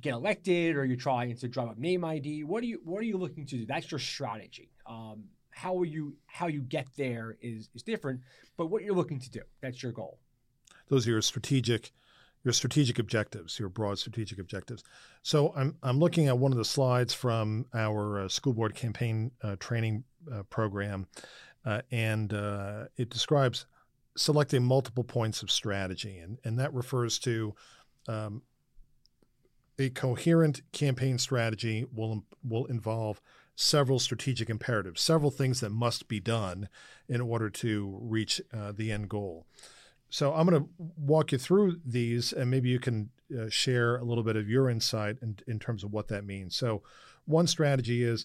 get 0.00 0.14
elected, 0.14 0.76
or 0.76 0.82
are 0.82 0.84
you 0.84 0.96
trying 0.96 1.36
to 1.36 1.48
drive 1.48 1.68
up 1.68 1.78
name 1.78 2.04
ID? 2.04 2.44
What 2.44 2.62
are 2.62 2.66
you 2.66 2.80
What 2.84 3.00
are 3.00 3.06
you 3.06 3.18
looking 3.18 3.46
to 3.46 3.56
do? 3.56 3.66
That's 3.66 3.90
your 3.90 3.98
strategy. 3.98 4.70
Um, 4.86 5.24
how 5.50 5.82
you 5.82 6.16
How 6.26 6.46
you 6.46 6.62
get 6.62 6.86
there 6.96 7.36
is 7.40 7.68
is 7.74 7.82
different, 7.82 8.20
but 8.56 8.66
what 8.66 8.82
you're 8.82 8.94
looking 8.94 9.20
to 9.20 9.30
do, 9.30 9.42
that's 9.60 9.82
your 9.82 9.92
goal. 9.92 10.18
Those 10.88 11.06
are 11.06 11.10
your 11.10 11.22
strategic 11.22 11.92
your 12.44 12.52
strategic 12.52 12.98
objectives, 12.98 13.58
your 13.58 13.68
broad 13.68 13.98
strategic 13.98 14.38
objectives. 14.38 14.84
So 15.22 15.52
I'm 15.56 15.76
I'm 15.82 15.98
looking 15.98 16.28
at 16.28 16.38
one 16.38 16.52
of 16.52 16.58
the 16.58 16.64
slides 16.64 17.12
from 17.12 17.66
our 17.74 18.20
uh, 18.20 18.28
school 18.28 18.52
board 18.52 18.74
campaign 18.74 19.32
uh, 19.42 19.56
training 19.58 20.04
uh, 20.32 20.42
program, 20.44 21.06
uh, 21.64 21.82
and 21.90 22.32
uh, 22.32 22.84
it 22.96 23.10
describes 23.10 23.66
selecting 24.16 24.64
multiple 24.64 25.04
points 25.04 25.42
of 25.42 25.50
strategy, 25.50 26.18
and 26.18 26.38
and 26.44 26.58
that 26.58 26.72
refers 26.74 27.18
to 27.20 27.54
um, 28.08 28.42
a 29.78 29.90
coherent 29.90 30.62
campaign 30.72 31.18
strategy 31.18 31.86
will 31.92 32.24
will 32.42 32.66
involve 32.66 33.20
several 33.54 33.98
strategic 33.98 34.48
imperatives, 34.48 35.00
several 35.00 35.32
things 35.32 35.60
that 35.60 35.70
must 35.70 36.06
be 36.06 36.20
done 36.20 36.68
in 37.08 37.20
order 37.20 37.50
to 37.50 37.98
reach 38.00 38.40
uh, 38.56 38.72
the 38.72 38.92
end 38.92 39.08
goal. 39.08 39.46
So 40.10 40.32
I'm 40.32 40.48
going 40.48 40.62
to 40.62 40.68
walk 40.96 41.32
you 41.32 41.38
through 41.38 41.80
these, 41.84 42.32
and 42.32 42.50
maybe 42.50 42.68
you 42.68 42.78
can 42.78 43.10
uh, 43.36 43.48
share 43.48 43.96
a 43.96 44.04
little 44.04 44.22
bit 44.22 44.36
of 44.36 44.48
your 44.48 44.70
insight 44.70 45.18
in, 45.20 45.36
in 45.46 45.58
terms 45.58 45.84
of 45.84 45.92
what 45.92 46.08
that 46.08 46.24
means. 46.24 46.56
So, 46.56 46.82
one 47.26 47.46
strategy 47.46 48.02
is 48.02 48.24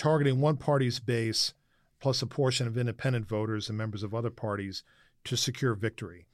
targeting 0.00 0.40
one 0.40 0.56
party's 0.56 0.98
base 0.98 1.52
plus 2.00 2.22
a 2.22 2.26
portion 2.26 2.66
of 2.66 2.78
independent 2.78 3.28
voters 3.28 3.68
and 3.68 3.76
members 3.76 4.02
of 4.02 4.14
other 4.14 4.30
parties 4.30 4.82
to 5.24 5.36
secure 5.36 5.74
victory. 5.74 6.26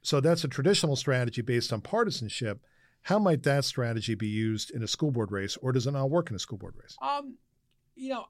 So 0.00 0.18
that's 0.18 0.44
a 0.44 0.48
traditional 0.48 0.96
strategy 0.96 1.42
based 1.42 1.74
on 1.74 1.82
partisanship. 1.82 2.60
How 3.02 3.18
might 3.18 3.42
that 3.42 3.66
strategy 3.66 4.14
be 4.14 4.28
used 4.28 4.70
in 4.70 4.82
a 4.82 4.88
school 4.88 5.10
board 5.10 5.30
race, 5.30 5.58
or 5.58 5.72
does 5.72 5.86
it 5.86 5.90
not 5.90 6.08
work 6.08 6.30
in 6.30 6.36
a 6.36 6.38
school 6.38 6.56
board 6.56 6.74
race? 6.80 6.96
Um, 7.02 7.36
you 7.94 8.08
know, 8.08 8.24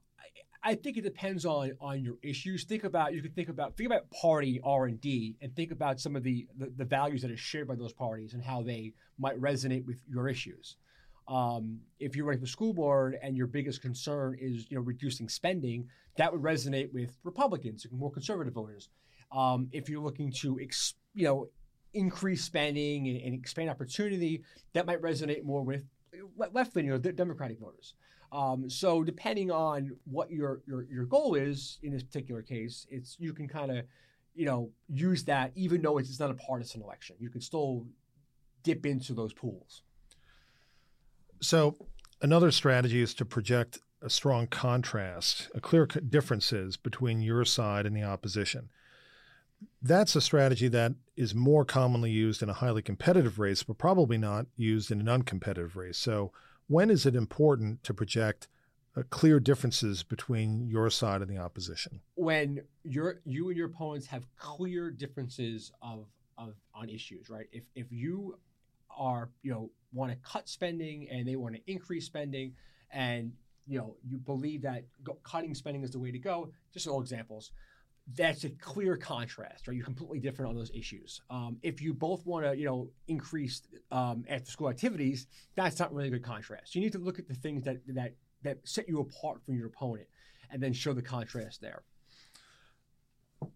I 0.65 0.75
think 0.75 0.97
it 0.97 1.03
depends 1.03 1.45
on 1.47 1.73
on 1.81 2.03
your 2.03 2.17
issues. 2.21 2.65
Think 2.65 2.83
about 2.83 3.15
you 3.15 3.23
could 3.23 3.37
think 3.37 3.51
about 3.51 3.77
think 3.77 3.87
about 3.87 4.11
party 4.11 4.61
R 4.65 4.87
and 4.87 5.01
D, 5.01 5.37
and 5.41 5.55
think 5.55 5.71
about 5.71 6.01
some 6.01 6.17
of 6.17 6.25
the, 6.25 6.49
the, 6.59 6.73
the 6.77 6.85
values 6.85 7.23
that 7.23 7.31
are 7.31 7.37
shared 7.37 7.69
by 7.69 7.77
those 7.77 7.93
parties 7.93 8.35
and 8.35 8.43
how 8.43 8.63
they 8.63 8.95
might 9.17 9.41
resonate 9.41 9.87
with 9.87 10.01
your 10.09 10.29
issues. 10.29 10.77
Um, 11.29 11.81
if 12.01 12.17
you're 12.17 12.27
running 12.27 12.41
for 12.41 12.47
school 12.47 12.75
board 12.75 13.19
and 13.23 13.37
your 13.37 13.47
biggest 13.47 13.81
concern 13.81 14.37
is 14.41 14.71
you 14.71 14.77
know 14.77 14.83
reducing 14.83 15.29
spending, 15.29 15.89
that 16.17 16.33
would 16.33 16.43
resonate 16.43 16.93
with 16.93 17.17
Republicans, 17.23 17.87
more 17.91 18.11
conservative 18.11 18.55
voters. 18.55 18.89
Um, 19.31 19.69
if 19.73 19.89
you're 19.89 20.03
looking 20.03 20.33
to 20.41 20.59
ex, 20.61 20.95
you 21.15 21.25
know 21.25 21.49
increase 21.95 22.43
spending 22.43 23.09
and, 23.09 23.21
and, 23.21 23.35
expand 23.35 23.69
opportunity, 23.69 24.43
that 24.73 24.87
might 24.87 25.03
resonate 25.03 25.45
more 25.45 25.63
with 25.63 25.83
left 26.53 26.75
leaning 26.75 26.91
or 26.91 26.99
Democratic 26.99 27.61
voters. 27.61 27.95
Um, 28.33 28.71
so 28.71 29.05
depending 29.05 29.51
on 29.51 29.91
what 30.05 30.31
your, 30.31 30.63
your 30.67 30.85
your 30.85 31.05
goal 31.05 31.35
is 31.35 31.79
in 31.83 31.93
this 31.93 32.03
particular 32.03 32.43
case, 32.43 32.87
it's 32.91 33.17
you 33.21 33.35
can 33.35 33.47
kind 33.47 33.71
of 33.71 33.85
you 34.35 34.47
know 34.47 34.71
use 34.89 35.25
that 35.25 35.53
even 35.55 35.83
though 35.83 35.99
it's 35.99 36.19
not 36.19 36.31
a 36.31 36.35
partisan 36.35 36.83
election. 36.83 37.17
You 37.21 37.29
can 37.29 37.43
still 37.43 37.87
dip 38.63 38.87
into 38.87 39.13
those 39.13 39.33
pools. 39.33 39.83
So 41.43 41.77
another 42.23 42.53
strategy 42.53 43.03
is 43.03 43.15
to 43.15 43.25
project 43.25 43.81
a 44.01 44.09
strong 44.09 44.47
contrast, 44.47 45.51
a 45.55 45.61
clear 45.61 45.87
differences 45.87 46.77
between 46.77 47.21
your 47.21 47.45
side 47.45 47.85
and 47.85 47.97
the 47.97 48.05
opposition. 48.05 48.69
That's 49.81 50.17
a 50.17 50.21
strategy 50.21 50.69
that 50.69 50.95
is 51.17 51.35
more 51.35 51.65
commonly 51.65 52.11
used 52.11 52.43
in 52.43 52.49
a 52.49 52.55
highly 52.55 52.83
competitive 52.83 53.39
race, 53.39 53.63
but 53.63 53.79
probably 53.79 54.19
not 54.19 54.47
used 54.57 54.91
in 54.91 55.07
an 55.07 55.07
uncompetitive 55.07 55.77
race. 55.77 55.99
So, 55.99 56.33
when 56.69 56.91
is 56.91 57.07
it 57.07 57.15
important 57.15 57.83
to 57.85 57.95
project 57.95 58.49
uh, 58.97 59.03
clear 59.11 59.39
differences 59.39 60.03
between 60.03 60.67
your 60.67 60.91
side 60.91 61.23
and 61.23 61.31
the 61.31 61.39
opposition? 61.39 62.01
When 62.15 62.63
your 62.83 63.21
you 63.25 63.49
and 63.49 63.57
your 63.57 63.67
opponents 63.67 64.07
have 64.07 64.25
clear 64.37 64.91
differences 64.91 65.73
of, 65.81 66.07
of 66.39 66.55
on 66.75 66.89
issues, 66.89 67.29
right? 67.29 67.47
If 67.53 67.65
if 67.75 67.87
you 67.91 68.39
are 68.97 69.31
you 69.43 69.53
know 69.53 69.71
want 69.93 70.11
to 70.11 70.17
cut 70.19 70.49
spending 70.49 71.09
and 71.11 71.27
they 71.27 71.37
want 71.37 71.55
to 71.55 71.61
increase 71.71 72.07
spending, 72.07 72.55
and 72.91 73.33
you 73.67 73.79
know 73.79 73.97
you 74.07 74.19
believe 74.19 74.63
that 74.63 74.85
cutting 75.23 75.55
spending 75.55 75.83
is 75.83 75.91
the 75.91 75.99
way 75.99 76.11
to 76.11 76.19
go. 76.19 76.51
Just 76.73 76.87
all 76.87 77.01
examples. 77.01 77.53
That's 78.17 78.43
a 78.43 78.51
clear 78.51 78.97
contrast, 78.97 79.69
right? 79.69 79.77
You're 79.77 79.85
completely 79.85 80.19
different 80.19 80.49
on 80.49 80.57
those 80.57 80.73
issues. 80.75 81.21
Um, 81.31 81.59
if 81.63 81.81
you 81.81 81.95
both 81.95 82.27
want 82.27 82.45
to, 82.45 82.57
you 82.57 82.65
know, 82.65 82.91
increase 83.07 83.63
um, 83.93 84.25
after-school 84.29 84.69
activities, 84.69 85.29
that's 85.55 85.79
not 85.79 85.95
really 85.95 86.09
a 86.09 86.11
good 86.11 86.25
contrast. 86.25 86.75
You 86.75 86.81
need 86.81 86.91
to 86.93 86.99
look 86.99 87.21
at 87.21 87.29
the 87.29 87.35
things 87.35 87.63
that 87.65 87.79
that 87.89 88.15
that 88.43 88.59
set 88.65 88.89
you 88.89 88.99
apart 88.99 89.41
from 89.45 89.55
your 89.55 89.69
opponent, 89.69 90.09
and 90.51 90.61
then 90.61 90.73
show 90.73 90.93
the 90.93 91.03
contrast 91.03 91.61
there. 91.61 91.85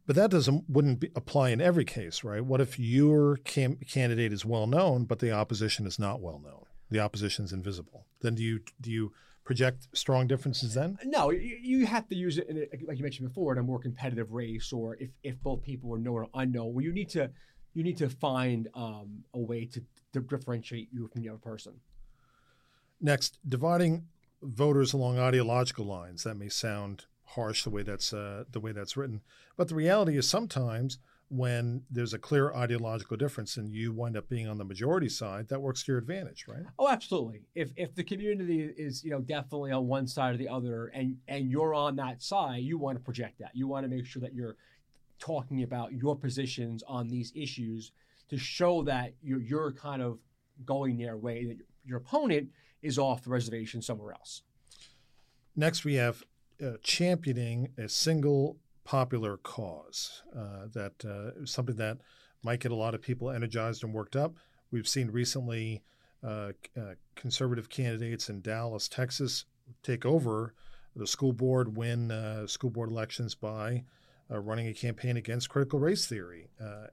But 0.06 0.16
that 0.16 0.30
doesn't 0.30 0.64
wouldn't 0.68 1.00
be, 1.00 1.10
apply 1.14 1.50
in 1.50 1.60
every 1.60 1.84
case, 1.84 2.24
right? 2.24 2.44
What 2.44 2.60
if 2.60 2.78
your 2.78 3.36
cam- 3.38 3.78
candidate 3.88 4.32
is 4.32 4.44
well 4.44 4.66
known, 4.66 5.04
but 5.04 5.18
the 5.18 5.32
opposition 5.32 5.86
is 5.86 5.98
not 5.98 6.20
well 6.20 6.38
known? 6.38 6.64
The 6.90 7.00
opposition 7.00 7.44
is 7.44 7.52
invisible. 7.52 8.06
Then 8.20 8.34
do 8.34 8.42
you 8.42 8.60
do 8.80 8.90
you 8.90 9.12
project 9.44 9.88
strong 9.92 10.26
differences 10.26 10.74
then? 10.74 10.98
No, 11.04 11.30
you, 11.30 11.58
you 11.62 11.86
have 11.86 12.08
to 12.08 12.16
use 12.16 12.38
it, 12.38 12.48
a, 12.50 12.86
like 12.86 12.98
you 12.98 13.02
mentioned 13.02 13.28
before, 13.28 13.52
in 13.52 13.58
a 13.58 13.62
more 13.62 13.78
competitive 13.78 14.32
race, 14.32 14.72
or 14.72 14.96
if, 14.98 15.10
if 15.22 15.40
both 15.40 15.62
people 15.62 15.94
are 15.94 15.98
known 15.98 16.14
or 16.14 16.28
unknown. 16.34 16.74
Well, 16.74 16.84
you 16.84 16.92
need 16.92 17.08
to 17.10 17.30
you 17.74 17.82
need 17.82 17.98
to 17.98 18.08
find 18.08 18.68
um, 18.74 19.24
a 19.34 19.38
way 19.38 19.66
to, 19.66 19.82
to 20.14 20.20
differentiate 20.20 20.88
you 20.92 21.08
from 21.08 21.22
the 21.22 21.28
other 21.28 21.38
person. 21.38 21.74
Next, 23.00 23.38
dividing 23.46 24.06
voters 24.42 24.92
along 24.94 25.18
ideological 25.18 25.84
lines. 25.84 26.24
That 26.24 26.36
may 26.36 26.48
sound 26.48 27.04
harsh 27.26 27.64
the 27.64 27.70
way 27.70 27.82
that's 27.82 28.12
uh, 28.12 28.44
the 28.50 28.60
way 28.60 28.72
that's 28.72 28.96
written, 28.96 29.20
but 29.56 29.68
the 29.68 29.74
reality 29.74 30.16
is 30.16 30.28
sometimes 30.28 30.98
when 31.28 31.82
there's 31.90 32.14
a 32.14 32.18
clear 32.18 32.52
ideological 32.54 33.16
difference 33.16 33.56
and 33.56 33.72
you 33.72 33.92
wind 33.92 34.16
up 34.16 34.28
being 34.28 34.46
on 34.46 34.58
the 34.58 34.64
majority 34.64 35.08
side, 35.08 35.48
that 35.48 35.60
works 35.60 35.82
to 35.82 35.92
your 35.92 35.98
advantage, 35.98 36.46
right? 36.46 36.62
Oh, 36.78 36.88
absolutely. 36.88 37.42
If 37.54 37.70
if 37.76 37.94
the 37.94 38.04
community 38.04 38.72
is 38.76 39.02
you 39.02 39.10
know 39.10 39.20
definitely 39.20 39.72
on 39.72 39.86
one 39.86 40.06
side 40.06 40.34
or 40.34 40.38
the 40.38 40.48
other, 40.48 40.86
and 40.88 41.16
and 41.26 41.50
you're 41.50 41.74
on 41.74 41.96
that 41.96 42.22
side, 42.22 42.62
you 42.62 42.78
want 42.78 42.96
to 42.98 43.04
project 43.04 43.38
that. 43.40 43.50
You 43.54 43.66
want 43.66 43.84
to 43.84 43.88
make 43.88 44.06
sure 44.06 44.22
that 44.22 44.34
you're 44.34 44.56
talking 45.18 45.62
about 45.62 45.92
your 45.92 46.14
positions 46.14 46.82
on 46.86 47.08
these 47.08 47.32
issues 47.34 47.92
to 48.28 48.38
show 48.38 48.82
that 48.84 49.14
you're 49.22 49.40
you're 49.40 49.72
kind 49.72 50.02
of 50.02 50.18
going 50.64 50.96
their 50.96 51.16
way. 51.16 51.44
That 51.46 51.58
your 51.84 51.98
opponent 51.98 52.50
is 52.82 52.98
off 52.98 53.22
the 53.22 53.30
reservation 53.30 53.82
somewhere 53.82 54.12
else. 54.12 54.42
Next, 55.56 55.84
we 55.84 55.94
have 55.94 56.22
uh, 56.64 56.76
championing 56.82 57.68
a 57.78 57.88
single 57.88 58.58
popular 58.84 59.36
cause. 59.36 60.22
Uh, 60.34 60.66
that 60.72 61.04
uh, 61.04 61.44
something 61.44 61.76
that 61.76 61.98
might 62.42 62.60
get 62.60 62.72
a 62.72 62.76
lot 62.76 62.94
of 62.94 63.02
people 63.02 63.30
energized 63.30 63.82
and 63.84 63.92
worked 63.92 64.16
up. 64.16 64.36
We've 64.70 64.88
seen 64.88 65.10
recently 65.10 65.82
uh, 66.24 66.52
uh, 66.76 66.94
conservative 67.14 67.68
candidates 67.68 68.28
in 68.28 68.40
Dallas, 68.40 68.88
Texas, 68.88 69.44
take 69.82 70.06
over 70.06 70.54
the 70.94 71.06
school 71.06 71.32
board, 71.32 71.76
win 71.76 72.10
uh, 72.10 72.46
school 72.46 72.70
board 72.70 72.90
elections 72.90 73.34
by 73.34 73.84
running 74.28 74.66
a 74.66 74.74
campaign 74.74 75.16
against 75.16 75.48
critical 75.48 75.78
race 75.78 76.06
theory, 76.06 76.48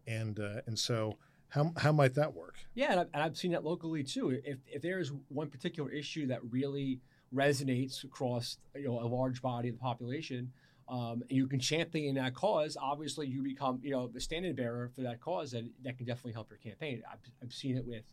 and 0.06 0.40
and 0.40 0.78
so. 0.78 1.18
How, 1.50 1.72
how 1.78 1.92
might 1.92 2.16
that 2.16 2.34
work? 2.34 2.56
Yeah, 2.74 2.94
and 2.94 3.00
I've, 3.02 3.08
and 3.14 3.22
I've 3.22 3.38
seen 3.38 3.52
that 3.52 3.64
locally 3.64 4.04
too. 4.04 4.42
If, 4.44 4.58
if 4.66 4.82
there 4.82 5.00
is 5.00 5.12
one 5.28 5.52
particular 5.52 5.92
issue 5.92 6.26
that 6.26 6.40
really 6.50 7.00
resonates 7.34 8.04
across 8.04 8.58
you 8.76 8.88
know 8.88 9.00
a 9.00 9.08
large 9.08 9.42
body 9.42 9.70
of 9.70 9.76
the 9.76 9.82
population, 9.82 10.52
um, 10.90 11.24
you 11.30 11.48
can 11.48 11.60
champion 11.60 12.16
that 12.16 12.34
cause, 12.34 12.78
obviously 12.80 13.28
you 13.28 13.42
become, 13.42 13.80
you 13.82 13.92
know, 13.92 14.08
the 14.08 14.20
standard 14.20 14.56
bearer 14.56 14.92
for 14.96 15.02
that 15.02 15.22
cause, 15.22 15.54
and 15.54 15.70
that 15.84 15.98
can 15.98 16.06
definitely 16.06 16.34
help 16.34 16.50
your 16.50 16.60
campaign. 16.60 17.02
I've, 17.12 17.20
I've 17.42 17.54
seen 17.54 17.78
it 17.78 17.86
with 17.86 18.04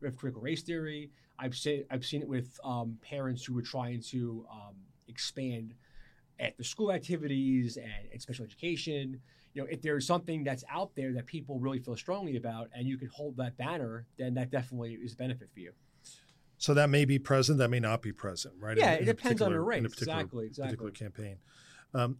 with 0.00 0.16
critical 0.16 0.42
race 0.42 0.62
theory. 0.62 1.10
I've 1.38 1.56
seen 1.56 1.84
I've 1.90 2.04
seen 2.04 2.22
it 2.22 2.28
with 2.28 2.58
um, 2.64 2.98
parents 3.02 3.44
who 3.44 3.54
were 3.54 3.62
trying 3.62 4.00
to 4.10 4.46
um, 4.50 4.74
expand 5.08 5.74
the 6.58 6.64
school 6.64 6.92
activities 6.92 7.76
and, 7.76 8.08
and, 8.12 8.20
special 8.20 8.44
education. 8.44 9.20
You 9.54 9.62
know, 9.62 9.68
if 9.70 9.82
there's 9.82 10.04
something 10.06 10.42
that's 10.42 10.64
out 10.68 10.90
there 10.96 11.12
that 11.12 11.26
people 11.26 11.60
really 11.60 11.78
feel 11.78 11.96
strongly 11.96 12.36
about, 12.36 12.70
and 12.74 12.88
you 12.88 12.98
can 12.98 13.08
hold 13.08 13.36
that 13.36 13.56
banner, 13.56 14.06
then 14.18 14.34
that 14.34 14.50
definitely 14.50 14.94
is 14.94 15.12
a 15.12 15.16
benefit 15.16 15.48
for 15.54 15.60
you. 15.60 15.72
So 16.64 16.72
that 16.72 16.88
may 16.88 17.04
be 17.04 17.18
present, 17.18 17.58
that 17.58 17.68
may 17.68 17.78
not 17.78 18.00
be 18.00 18.10
present, 18.10 18.54
right? 18.58 18.78
Yeah, 18.78 18.94
in, 18.94 19.02
in 19.02 19.08
it 19.10 19.18
depends 19.18 19.42
on 19.42 19.52
the 19.52 19.60
race. 19.60 19.84
exactly, 19.84 20.46
exactly. 20.46 20.76
Particular 20.78 20.90
campaign. 20.92 21.36
Um, 21.92 22.16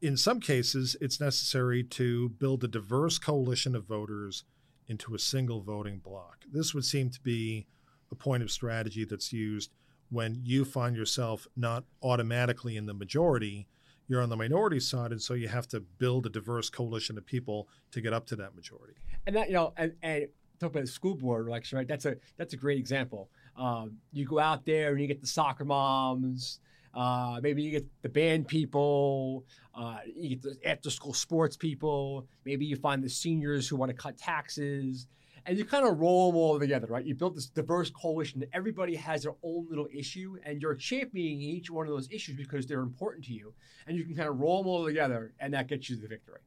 in 0.00 0.16
some 0.16 0.38
cases, 0.38 0.94
it's 1.00 1.18
necessary 1.18 1.82
to 1.82 2.28
build 2.28 2.62
a 2.62 2.68
diverse 2.68 3.18
coalition 3.18 3.74
of 3.74 3.84
voters 3.84 4.44
into 4.86 5.16
a 5.16 5.18
single 5.18 5.62
voting 5.62 5.98
block. 5.98 6.44
This 6.48 6.72
would 6.72 6.84
seem 6.84 7.10
to 7.10 7.20
be 7.22 7.66
a 8.12 8.14
point 8.14 8.44
of 8.44 8.52
strategy 8.52 9.04
that's 9.04 9.32
used 9.32 9.72
when 10.10 10.38
you 10.44 10.64
find 10.64 10.94
yourself 10.94 11.48
not 11.56 11.82
automatically 12.04 12.76
in 12.76 12.86
the 12.86 12.94
majority, 12.94 13.66
you're 14.06 14.22
on 14.22 14.28
the 14.28 14.36
minority 14.36 14.78
side, 14.78 15.10
and 15.10 15.20
so 15.20 15.34
you 15.34 15.48
have 15.48 15.66
to 15.66 15.80
build 15.80 16.24
a 16.24 16.30
diverse 16.30 16.70
coalition 16.70 17.18
of 17.18 17.26
people 17.26 17.66
to 17.90 18.00
get 18.00 18.12
up 18.12 18.26
to 18.26 18.36
that 18.36 18.54
majority. 18.54 18.94
And 19.26 19.34
that, 19.34 19.48
you 19.48 19.54
know, 19.54 19.72
and, 19.76 19.94
and 20.04 20.28
talk 20.60 20.70
about 20.70 20.82
the 20.82 20.86
school 20.86 21.16
board 21.16 21.48
election, 21.48 21.78
right? 21.78 21.88
That's 21.88 22.04
a 22.04 22.14
that's 22.36 22.54
a 22.54 22.56
great 22.56 22.78
example. 22.78 23.28
Um, 23.56 23.98
you 24.12 24.24
go 24.24 24.38
out 24.38 24.64
there 24.64 24.92
and 24.92 25.00
you 25.00 25.06
get 25.06 25.20
the 25.20 25.26
soccer 25.26 25.64
moms, 25.64 26.60
uh, 26.94 27.40
maybe 27.42 27.62
you 27.62 27.70
get 27.70 27.86
the 28.02 28.08
band 28.08 28.48
people, 28.48 29.44
uh, 29.74 29.98
you 30.14 30.36
get 30.36 30.42
the 30.42 30.68
after 30.68 30.90
school 30.90 31.14
sports 31.14 31.56
people. 31.56 32.26
Maybe 32.44 32.66
you 32.66 32.76
find 32.76 33.02
the 33.02 33.08
seniors 33.08 33.68
who 33.68 33.76
want 33.76 33.90
to 33.90 33.96
cut 33.96 34.18
taxes. 34.18 35.06
And 35.44 35.58
you 35.58 35.64
kind 35.64 35.84
of 35.84 35.98
roll 35.98 36.30
them 36.30 36.38
all 36.38 36.60
together, 36.60 36.86
right? 36.86 37.04
You 37.04 37.16
build 37.16 37.34
this 37.34 37.46
diverse 37.46 37.90
coalition 37.90 38.44
everybody 38.52 38.94
has 38.94 39.24
their 39.24 39.34
own 39.42 39.66
little 39.68 39.88
issue, 39.92 40.36
and 40.44 40.62
you're 40.62 40.76
championing 40.76 41.40
each 41.40 41.68
one 41.68 41.84
of 41.84 41.92
those 41.92 42.08
issues 42.12 42.36
because 42.36 42.66
they're 42.66 42.80
important 42.80 43.24
to 43.24 43.32
you. 43.32 43.52
And 43.88 43.96
you 43.96 44.04
can 44.04 44.14
kind 44.14 44.28
of 44.28 44.38
roll 44.38 44.62
them 44.62 44.68
all 44.68 44.86
together, 44.86 45.32
and 45.40 45.52
that 45.54 45.66
gets 45.66 45.90
you 45.90 45.96
the 45.96 46.06
victory. 46.06 46.38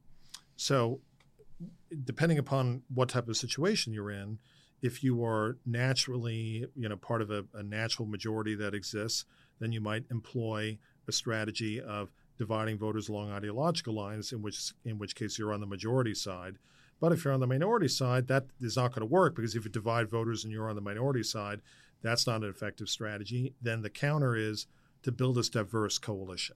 So, 0.56 1.02
depending 2.06 2.38
upon 2.38 2.84
what 2.94 3.10
type 3.10 3.28
of 3.28 3.36
situation 3.36 3.92
you're 3.92 4.12
in, 4.12 4.40
if 4.82 5.04
you 5.04 5.24
are 5.24 5.58
naturally, 5.66 6.68
you 6.76 6.90
know, 6.90 6.98
part 6.98 7.22
of 7.22 7.32
a, 7.32 7.46
a 7.54 7.64
natural 7.64 8.08
majority 8.08 8.56
that 8.56 8.74
exists, 8.74 9.26
then 9.60 9.72
you 9.72 9.82
might 9.82 10.06
employ 10.12 10.78
a 11.08 11.12
strategy 11.12 11.82
of 11.82 12.10
dividing 12.38 12.78
voters 12.78 13.10
along 13.10 13.32
ideological 13.32 13.94
lines, 13.94 14.32
in 14.32 14.42
which 14.42 14.74
in 14.84 14.98
which 14.98 15.16
case 15.16 15.40
you're 15.40 15.54
on 15.54 15.62
the 15.62 15.66
majority 15.66 16.14
side. 16.14 16.58
But 17.00 17.12
if 17.12 17.24
you're 17.24 17.34
on 17.34 17.40
the 17.40 17.48
minority 17.48 17.88
side, 17.88 18.28
that 18.28 18.46
is 18.62 18.78
not 18.78 18.92
going 18.92 19.02
to 19.02 19.14
work 19.14 19.36
because 19.36 19.56
if 19.56 19.66
you 19.66 19.72
divide 19.72 20.10
voters 20.10 20.44
and 20.44 20.52
you're 20.52 20.70
on 20.70 20.76
the 20.76 20.82
minority 20.82 21.24
side, 21.24 21.62
that's 22.02 22.28
not 22.28 22.44
an 22.44 22.50
effective 22.50 22.90
strategy. 22.90 23.54
Then 23.62 23.82
the 23.82 23.90
counter 23.90 24.36
is 24.36 24.68
to 25.04 25.12
build 25.12 25.36
this 25.36 25.50
diverse 25.50 25.98
coalition. 25.98 26.56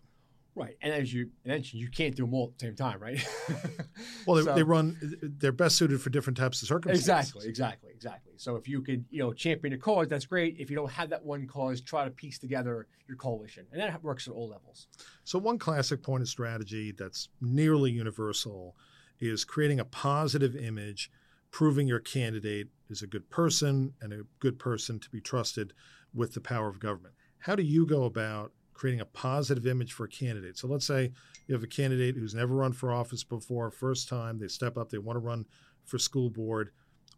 Right, 0.55 0.75
and 0.81 0.93
as 0.93 1.13
you 1.13 1.29
mentioned, 1.45 1.81
you 1.81 1.89
can't 1.89 2.15
do 2.15 2.23
them 2.23 2.33
all 2.33 2.47
at 2.47 2.59
the 2.59 2.65
same 2.65 2.75
time, 2.75 2.99
right? 2.99 3.25
well, 4.25 4.35
they, 4.37 4.43
so, 4.43 4.55
they, 4.55 4.63
run; 4.63 4.97
they're 5.21 5.51
best 5.51 5.77
suited 5.77 6.01
for 6.01 6.09
different 6.09 6.37
types 6.37 6.61
of 6.61 6.67
circumstances. 6.67 7.07
Exactly, 7.07 7.47
exactly, 7.47 7.91
exactly. 7.93 8.33
So 8.35 8.55
if 8.55 8.67
you 8.67 8.81
could, 8.81 9.05
you 9.09 9.19
know, 9.19 9.31
champion 9.31 9.73
a 9.73 9.77
cause, 9.77 10.07
that's 10.07 10.25
great. 10.25 10.57
If 10.59 10.69
you 10.69 10.75
don't 10.75 10.91
have 10.91 11.11
that 11.11 11.23
one 11.23 11.47
cause, 11.47 11.81
try 11.81 12.03
to 12.03 12.11
piece 12.11 12.39
together 12.39 12.87
your 13.07 13.15
coalition, 13.15 13.67
and 13.71 13.79
that 13.79 14.03
works 14.03 14.27
at 14.27 14.33
all 14.33 14.49
levels. 14.49 14.87
So 15.23 15.39
one 15.39 15.59
classic 15.59 16.03
point 16.03 16.23
of 16.23 16.29
strategy 16.29 16.91
that's 16.91 17.29
nearly 17.39 17.91
universal 17.91 18.75
is 19.19 19.45
creating 19.45 19.79
a 19.79 19.85
positive 19.85 20.55
image 20.55 21.11
proving 21.51 21.87
your 21.87 21.99
candidate 21.99 22.67
is 22.89 23.01
a 23.01 23.07
good 23.07 23.29
person 23.29 23.93
and 24.01 24.13
a 24.13 24.21
good 24.39 24.59
person 24.59 24.99
to 24.99 25.09
be 25.09 25.21
trusted 25.21 25.73
with 26.13 26.33
the 26.33 26.41
power 26.41 26.67
of 26.67 26.79
government. 26.79 27.13
How 27.39 27.55
do 27.55 27.63
you 27.63 27.85
go 27.85 28.03
about 28.03 28.51
creating 28.79 29.01
a 29.01 29.05
positive 29.05 29.67
image 29.67 29.91
for 29.91 30.05
a 30.05 30.09
candidate? 30.09 30.57
So 30.57 30.65
let's 30.67 30.87
say 30.87 31.11
you 31.47 31.53
have 31.53 31.63
a 31.63 31.67
candidate 31.67 32.15
who's 32.15 32.33
never 32.33 32.55
run 32.55 32.71
for 32.71 32.93
office 32.93 33.25
before, 33.25 33.69
first 33.71 34.07
time, 34.07 34.39
they 34.39 34.47
step 34.47 34.77
up, 34.77 34.89
they 34.89 34.97
want 34.97 35.17
to 35.17 35.19
run 35.19 35.45
for 35.83 35.97
school 35.97 36.29
board. 36.29 36.71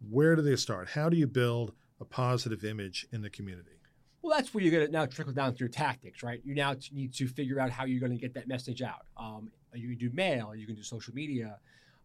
Where 0.10 0.36
do 0.36 0.42
they 0.42 0.56
start? 0.56 0.90
How 0.90 1.08
do 1.08 1.18
you 1.18 1.28
build 1.28 1.74
a 2.00 2.06
positive 2.06 2.66
image 2.66 3.06
in 3.12 3.22
the 3.22 3.30
community? 3.30 3.78
Well, 4.24 4.36
that's 4.36 4.56
where 4.56 4.64
you're 4.64 4.72
going 4.72 4.88
to 4.88 4.92
now 4.92 5.06
trickle 5.06 5.34
down 5.34 5.54
through 5.54 5.70
tactics, 5.70 6.24
right? 6.24 6.42
You 6.44 6.56
now 6.56 6.76
need 6.92 7.14
to 7.14 7.28
figure 7.28 7.60
out 7.60 7.70
how 7.70 7.86
you're 7.86 8.00
going 8.00 8.12
to 8.12 8.18
get 8.18 8.34
that 8.34 8.48
message 8.48 8.82
out. 8.82 9.06
Um, 9.16 9.52
you 9.76 9.90
can 9.90 9.98
do 10.00 10.10
mail, 10.14 10.56
you 10.56 10.66
can 10.66 10.76
do 10.76 10.82
social 10.82 11.14
media, 11.14 11.60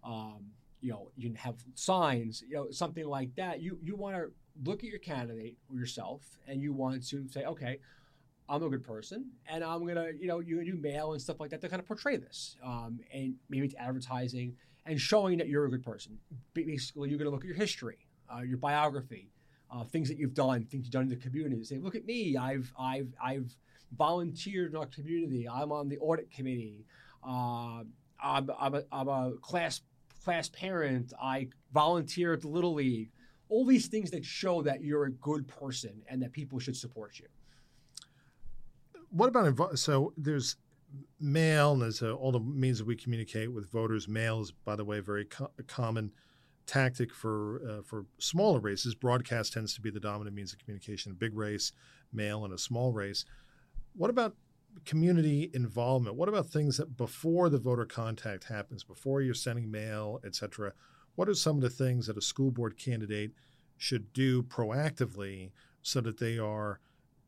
um, 0.05 0.51
you 0.83 0.91
know, 0.91 1.09
you 1.17 1.29
can 1.31 1.37
have 1.37 1.57
signs, 1.75 2.43
you 2.47 2.57
know, 2.57 2.71
something 2.71 3.07
like 3.07 3.35
that. 3.37 3.61
You 3.61 3.79
you 3.83 3.97
want 3.97 4.17
to 4.17 4.31
look 4.65 4.85
at 4.85 4.91
your 4.91 4.99
candidate 4.99 5.57
or 5.71 5.79
yourself, 5.79 6.23
and 6.47 6.61
you 6.61 6.75
want 6.75 7.03
to 7.09 7.27
say, 7.29 7.45
okay, 7.45 7.79
I'm 8.49 8.63
a 8.63 8.69
good 8.69 8.85
person, 8.85 9.31
and 9.49 9.65
I'm 9.65 9.87
gonna, 9.87 10.11
you 10.19 10.29
know, 10.29 10.41
you 10.41 10.65
do 10.65 10.77
mail 10.77 11.13
and 11.13 11.21
stuff 11.21 11.41
like 11.41 11.51
that 11.51 11.61
to 11.63 11.69
kind 11.69 11.81
of 11.81 11.87
portray 11.87 12.17
this, 12.17 12.57
um, 12.65 13.01
and 13.13 13.35
maybe 13.49 13.67
it's 13.67 13.75
advertising 13.79 14.57
and 14.85 15.01
showing 15.01 15.39
that 15.39 15.49
you're 15.49 15.65
a 15.65 15.71
good 15.71 15.83
person. 15.83 16.19
Basically, 16.55 17.09
you're 17.09 17.19
gonna 17.19 17.31
look 17.31 17.43
at 17.43 17.49
your 17.49 17.57
history, 17.57 17.99
uh, 18.33 18.43
your 18.43 18.59
biography, 18.59 19.31
uh, 19.71 19.83
things 19.85 20.09
that 20.09 20.19
you've 20.19 20.35
done, 20.35 20.65
things 20.65 20.85
you've 20.85 20.93
done 20.93 21.03
in 21.03 21.09
the 21.09 21.17
community. 21.17 21.65
Say, 21.65 21.79
look 21.79 21.97
at 21.97 22.07
me, 22.07 22.37
I've, 22.37 22.73
I've, 22.79 23.13
I've 23.23 23.57
volunteered 23.97 24.71
in 24.71 24.77
our 24.77 24.87
community. 24.87 25.49
I'm 25.49 25.73
on 25.73 25.89
the 25.89 25.99
audit 25.99 26.31
committee. 26.31 26.85
Uh, 27.27 27.83
I'm, 28.23 28.51
I'm, 28.59 28.75
a, 28.75 28.83
I'm 28.93 29.09
a 29.09 29.33
class 29.41 29.81
class 30.25 30.49
parent. 30.49 31.13
I 31.21 31.49
volunteer 31.73 32.33
at 32.33 32.41
the 32.41 32.49
Little 32.49 32.75
League. 32.75 33.11
All 33.49 33.65
these 33.65 33.87
things 33.87 34.11
that 34.11 34.25
show 34.25 34.63
that 34.63 34.83
you're 34.83 35.05
a 35.05 35.11
good 35.13 35.47
person 35.47 36.03
and 36.09 36.21
that 36.23 36.33
people 36.33 36.59
should 36.59 36.77
support 36.77 37.19
you. 37.19 37.27
What 39.11 39.29
about 39.29 39.79
so 39.79 40.13
there's 40.17 40.57
mail 41.21 41.73
and 41.73 41.83
there's 41.83 42.03
uh, 42.03 42.13
all 42.13 42.33
the 42.33 42.41
means 42.41 42.79
that 42.79 42.87
we 42.87 42.97
communicate 42.97 43.53
with 43.53 43.71
voters. 43.71 44.09
Mail 44.09 44.41
is, 44.41 44.53
by 44.53 44.77
the 44.77 44.85
way, 44.85 44.99
a 44.99 45.03
very 45.03 45.25
co- 45.25 45.51
common 45.67 46.13
tactic 46.67 47.15
for 47.15 47.63
uh, 47.69 47.83
for 47.83 48.07
smaller 48.19 48.61
races. 48.61 48.95
Broadcast 48.95 49.53
tends 49.53 49.75
to 49.75 49.81
be 49.81 49.91
the 49.91 50.01
dominant 50.01 50.35
means 50.35 50.53
of 50.53 50.59
communication. 50.59 51.13
A 51.13 51.15
big 51.15 51.37
race, 51.37 51.73
mail, 52.13 52.45
and 52.45 52.53
a 52.53 52.59
small 52.59 52.93
race. 52.93 53.25
What 53.95 54.11
about 54.11 54.35
community 54.85 55.51
involvement? 55.55 56.17
What 56.17 56.29
about 56.29 56.49
things 56.49 56.77
that 56.77 56.97
before 56.97 57.49
the 57.49 57.59
voter 57.59 57.87
contact 57.87 58.45
happens, 58.45 58.85
before 58.85 59.23
you're 59.23 59.35
sending 59.35 59.71
mail, 59.71 60.21
etc.? 60.25 60.73
What 61.15 61.29
are 61.29 61.35
some 61.35 61.57
of 61.57 61.63
the 61.63 61.71
things 61.71 62.07
that 62.07 62.19
a 62.19 62.23
school 62.23 62.51
board 62.51 62.77
candidate 62.77 63.33
should 63.79 64.13
do 64.13 64.43
proactively 64.43 65.51
so 65.83 66.01
that 66.03 66.19
they 66.19 66.39
are 66.39 66.81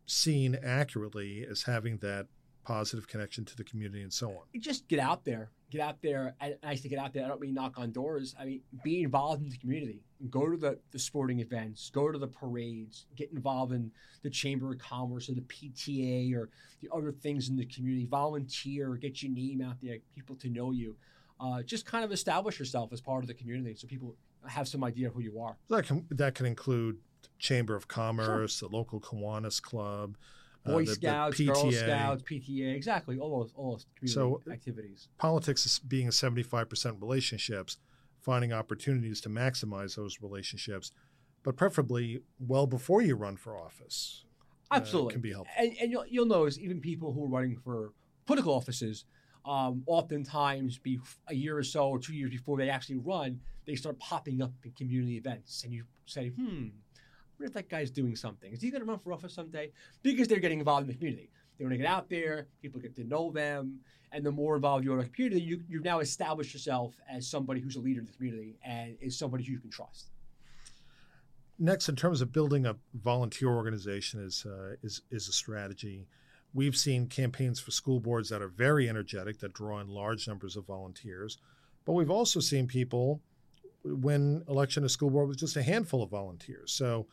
seen 0.09 0.59
accurately 0.63 1.47
as 1.49 1.63
having 1.63 1.99
that 1.99 2.27
positive 2.65 3.09
connection 3.09 3.45
to 3.47 3.57
the 3.57 3.65
community 3.65 4.03
and 4.03 4.13
so 4.13 4.29
on? 4.29 4.61
Just 4.61 4.89
get 4.89 4.99
out 4.99 5.25
there. 5.25 5.51
Get 5.71 5.81
out 5.81 6.01
there. 6.03 6.35
And 6.41 6.57
I 6.63 6.75
to 6.75 6.89
get 6.89 6.99
out 6.99 7.13
there. 7.13 7.25
I 7.25 7.29
don't 7.29 7.41
mean 7.41 7.55
knock 7.55 7.79
on 7.79 7.93
doors. 7.93 8.35
I 8.39 8.45
mean 8.45 8.61
be 8.83 9.03
involved 9.03 9.43
in 9.43 9.51
the 9.51 9.57
community. 9.57 10.03
Go 10.31 10.51
to 10.51 10.57
the, 10.57 10.79
the 10.91 10.99
sporting 10.99 11.41
events. 11.41 11.91
Go 11.91 12.11
to 12.11 12.19
the 12.19 12.27
parades. 12.27 13.07
Get 13.17 13.31
involved 13.33 13.73
in 13.73 13.91
the 14.23 14.31
Chamber 14.31 14.73
of 14.73 14.79
Commerce 14.79 15.29
or 15.29 15.35
the 15.35 15.43
PTA 15.43 16.35
or 16.35 16.51
the 16.81 16.89
other 16.95 17.13
things 17.13 17.49
in 17.49 17.57
the 17.57 17.67
community. 17.67 18.07
Volunteer. 18.07 18.95
Get 18.97 19.23
your 19.23 19.33
name 19.33 19.63
out 19.63 19.77
there. 19.83 19.99
People 20.15 20.37
to 20.37 20.49
know 20.49 20.73
you. 20.73 20.97
Uh, 21.41 21.63
just 21.63 21.87
kind 21.87 22.05
of 22.05 22.13
establish 22.13 22.59
yourself 22.59 22.93
as 22.93 23.01
part 23.01 23.23
of 23.23 23.29
the 23.29 23.35
community 23.35 23.75
so 23.75 23.87
people 23.87 24.17
have 24.47 24.67
some 24.67 24.83
idea 24.85 25.09
of 25.09 25.15
who 25.15 25.21
you 25.21 25.41
are. 25.41 25.57
That 25.69 25.87
can 25.87 26.07
that 26.11 26.35
can 26.35 26.47
include 26.47 26.99
Chamber 27.39 27.75
of 27.75 27.89
Commerce, 27.89 28.59
sure. 28.59 28.69
the 28.69 28.77
local 28.77 29.01
Kiwanis 29.01 29.61
Club, 29.63 30.17
Boy 30.65 30.83
uh, 30.83 30.87
the, 30.87 30.95
Scouts, 30.95 31.39
the 31.39 31.47
Girl 31.47 31.73
Scouts, 31.73 32.23
PTA, 32.23 32.75
exactly, 32.75 33.19
all 33.19 33.41
those, 33.41 33.53
all 33.57 33.73
those 33.73 33.87
community 33.97 34.43
so 34.47 34.53
activities. 34.53 35.09
Politics 35.19 35.67
is 35.67 35.79
being 35.79 36.09
75% 36.09 37.01
relationships, 37.01 37.79
finding 38.21 38.53
opportunities 38.53 39.21
to 39.23 39.29
maximize 39.29 39.97
those 39.97 40.21
relationships, 40.21 40.93
but 41.43 41.57
preferably 41.57 42.23
well 42.39 42.67
before 42.67 43.03
you 43.03 43.15
run 43.15 43.37
for 43.37 43.57
office. 43.57 44.25
Uh, 44.71 44.75
Absolutely. 44.77 45.13
Uh, 45.13 45.13
can 45.13 45.21
be 45.21 45.33
helpful. 45.33 45.55
And, 45.57 45.77
and 45.81 45.91
you'll, 45.91 46.07
you'll 46.07 46.27
notice 46.27 46.59
even 46.59 46.81
people 46.81 47.13
who 47.13 47.25
are 47.25 47.29
running 47.29 47.57
for 47.57 47.93
political 48.27 48.53
offices, 48.53 49.05
um, 49.47 49.83
oftentimes 49.87 50.79
be 50.79 51.01
a 51.29 51.35
year 51.35 51.57
or 51.57 51.63
so 51.63 51.89
or 51.89 51.99
two 51.99 52.15
years 52.15 52.31
before 52.31 52.59
they 52.59 52.69
actually 52.69 52.99
run, 52.99 53.41
they 53.67 53.75
start 53.75 53.99
popping 53.99 54.43
up 54.43 54.53
in 54.65 54.73
community 54.73 55.17
events. 55.17 55.65
And 55.65 55.73
you 55.73 55.85
say, 56.05 56.29
hmm, 56.29 56.69
wonder 57.39 57.49
if 57.49 57.55
that 57.55 57.69
guy's 57.69 57.91
doing 57.91 58.17
something. 58.17 58.53
Is 58.53 58.61
he 58.61 58.71
going 58.71 58.83
to 58.83 58.87
run 58.87 58.99
for 58.99 59.13
office 59.13 59.35
someday? 59.35 59.71
Because 60.03 60.29
they're 60.29 60.41
getting 60.41 60.59
involved 60.59 60.83
in 60.83 60.89
the 60.89 60.95
community. 60.95 61.31
They 61.59 61.65
want 61.65 61.73
to 61.73 61.79
get 61.79 61.87
out 61.87 62.09
there, 62.09 62.49
people 62.63 62.81
get 62.81 62.95
to 62.97 63.05
know 63.05 63.31
them, 63.31 63.81
and 64.13 64.25
the 64.25 64.33
more 64.33 64.57
involved 64.57 64.85
you 64.85 64.93
are 64.93 64.99
in 64.99 65.05
the 65.05 65.11
community, 65.11 65.43
you, 65.43 65.63
you've 65.69 65.85
now 65.85 66.01
established 66.01 66.53
yourself 66.53 66.95
as 67.11 67.29
somebody 67.29 67.61
who's 67.61 67.77
a 67.77 67.81
leader 67.81 68.01
in 68.01 68.07
the 68.07 68.13
community 68.13 68.59
and 68.65 68.97
is 69.01 69.19
somebody 69.19 69.45
who 69.45 69.53
you 69.53 69.59
can 69.59 69.71
trust. 69.71 70.11
Next, 71.59 71.89
in 71.89 71.97
terms 71.97 72.21
of 72.21 72.33
building 72.33 72.67
a 72.67 72.77
volunteer 72.95 73.49
organization, 73.49 74.25
is 74.25 74.47
uh, 74.47 74.77
is 74.85 75.03
is 75.11 75.27
a 75.29 75.33
strategy. 75.33 76.07
We've 76.55 76.77
seen 76.77 77.09
campaigns 77.09 77.59
for 77.59 77.73
school 77.73 77.99
boards 77.99 78.29
that 78.29 78.41
are 78.41 78.49
very 78.49 78.89
energetic, 78.89 79.41
that 79.41 79.55
draw 79.55 79.81
in 79.81 79.89
large 79.89 80.29
numbers 80.29 80.57
of 80.57 80.67
volunteers, 80.67 81.39
but 81.85 81.95
we've 81.95 82.11
also 82.11 82.39
seen 82.39 82.69
people 82.69 83.21
win 83.85 84.45
election 84.49 84.85
a 84.85 84.89
school 84.89 85.11
board 85.11 85.29
with 85.29 85.39
just 85.39 85.57
a 85.57 85.63
handful 85.63 86.03
of 86.03 86.11
volunteers. 86.11 86.73
So 86.73 87.07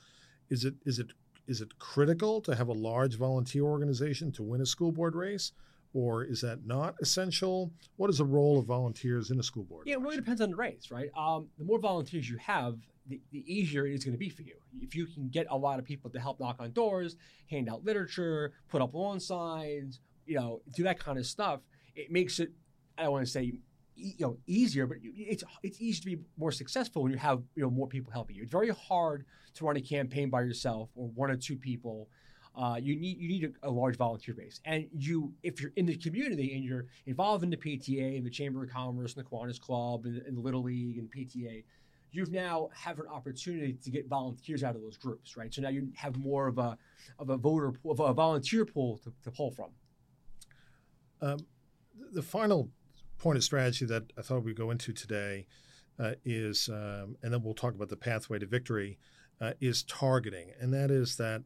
is 0.49 0.65
it 0.65 0.75
is 0.85 0.99
it 0.99 1.07
is 1.47 1.61
it 1.61 1.77
critical 1.79 2.41
to 2.41 2.55
have 2.55 2.67
a 2.67 2.73
large 2.73 3.17
volunteer 3.17 3.63
organization 3.63 4.31
to 4.33 4.43
win 4.43 4.61
a 4.61 4.65
school 4.65 4.91
board 4.91 5.15
race? 5.15 5.51
Or 5.93 6.25
is 6.25 6.41
that 6.41 6.65
not 6.65 6.95
essential? 6.99 7.71
What 7.95 8.09
is 8.09 8.17
the 8.17 8.25
role 8.25 8.59
of 8.59 8.65
volunteers 8.65 9.31
in 9.31 9.39
a 9.39 9.43
school 9.43 9.63
board? 9.63 9.87
Yeah, 9.87 9.93
it 9.93 10.01
really 10.01 10.17
depends 10.17 10.41
on 10.41 10.49
the 10.49 10.55
race, 10.57 10.91
right? 10.91 11.09
Um, 11.17 11.47
the 11.57 11.63
more 11.63 11.79
volunteers 11.79 12.29
you 12.29 12.37
have, 12.37 12.77
the, 13.07 13.21
the 13.31 13.45
easier 13.47 13.87
it 13.87 13.93
is 13.93 14.03
going 14.03 14.13
to 14.13 14.19
be 14.19 14.27
for 14.27 14.41
you. 14.41 14.55
If 14.81 14.93
you 14.93 15.05
can 15.05 15.29
get 15.29 15.47
a 15.49 15.57
lot 15.57 15.79
of 15.79 15.85
people 15.85 16.09
to 16.09 16.19
help 16.19 16.37
knock 16.41 16.57
on 16.59 16.73
doors, 16.73 17.15
hand 17.49 17.69
out 17.69 17.85
literature, 17.85 18.51
put 18.67 18.81
up 18.81 18.93
lawn 18.93 19.21
signs, 19.21 20.01
you 20.25 20.35
know, 20.35 20.61
do 20.75 20.83
that 20.83 20.99
kind 20.99 21.17
of 21.17 21.25
stuff, 21.25 21.61
it 21.95 22.11
makes 22.11 22.39
it, 22.39 22.51
I 22.97 23.03
don't 23.03 23.13
want 23.13 23.25
to 23.25 23.31
say 23.31 23.53
you 23.95 24.13
know 24.19 24.37
easier, 24.47 24.85
but 24.85 24.97
it's 25.03 25.43
it's 25.63 25.79
easy 25.81 25.99
to 26.01 26.05
be 26.05 26.17
more 26.37 26.51
successful 26.51 27.03
when 27.03 27.11
you 27.11 27.17
have 27.17 27.41
you 27.55 27.63
know 27.63 27.69
more 27.69 27.87
people 27.87 28.11
helping 28.11 28.35
you. 28.35 28.43
It's 28.43 28.51
very 28.51 28.69
hard 28.69 29.25
to 29.55 29.65
run 29.65 29.77
a 29.77 29.81
campaign 29.81 30.29
by 30.29 30.41
yourself 30.41 30.89
or 30.95 31.07
one 31.09 31.31
or 31.31 31.37
two 31.37 31.55
people. 31.55 32.09
Uh, 32.55 32.77
you 32.81 32.95
need 32.95 33.17
you 33.17 33.27
need 33.27 33.53
a, 33.63 33.67
a, 33.67 33.71
large 33.71 33.97
volunteer 33.97 34.33
base, 34.33 34.61
and 34.65 34.87
you 34.93 35.33
if 35.43 35.59
you're 35.59 35.73
in 35.75 35.85
the 35.85 35.95
community 35.97 36.55
and 36.55 36.63
you're 36.63 36.85
involved 37.05 37.43
in 37.43 37.49
the 37.49 37.57
PTA 37.57 38.15
and 38.15 38.25
the 38.25 38.29
Chamber 38.29 38.63
of 38.63 38.69
Commerce 38.69 39.15
and 39.15 39.25
the 39.25 39.29
Kiwanis 39.29 39.59
Club 39.59 40.05
and, 40.05 40.21
and 40.21 40.37
the 40.37 40.41
Little 40.41 40.63
League 40.63 40.97
and 40.97 41.11
PTA, 41.11 41.63
you've 42.11 42.31
now 42.31 42.69
have 42.73 42.99
an 42.99 43.07
opportunity 43.07 43.73
to 43.73 43.89
get 43.89 44.07
volunteers 44.07 44.63
out 44.63 44.75
of 44.75 44.81
those 44.81 44.95
groups, 44.95 45.35
right? 45.35 45.53
So 45.53 45.61
now 45.61 45.69
you 45.69 45.89
have 45.95 46.15
more 46.17 46.47
of 46.47 46.57
a 46.57 46.77
of 47.19 47.29
a 47.29 47.35
voter 47.35 47.73
of 47.85 47.99
a 47.99 48.13
volunteer 48.13 48.65
pool 48.65 48.99
to, 48.99 49.11
to 49.23 49.31
pull 49.31 49.51
from. 49.51 49.69
Um, 51.21 51.39
the 52.13 52.21
final 52.21 52.69
point 53.17 53.37
of 53.37 53.43
strategy 53.43 53.85
that 53.85 54.11
I 54.17 54.21
thought 54.21 54.43
we'd 54.43 54.57
go 54.57 54.71
into 54.71 54.93
today 54.93 55.47
uh, 55.99 56.13
is, 56.23 56.69
um, 56.69 57.17
and 57.23 57.33
then 57.33 57.41
we'll 57.43 57.53
talk 57.53 57.73
about 57.73 57.89
the 57.89 57.95
pathway 57.95 58.39
to 58.39 58.45
victory, 58.45 58.97
uh, 59.41 59.53
is 59.59 59.83
targeting. 59.83 60.51
And 60.59 60.73
that 60.73 60.91
is 60.91 61.17
that 61.17 61.43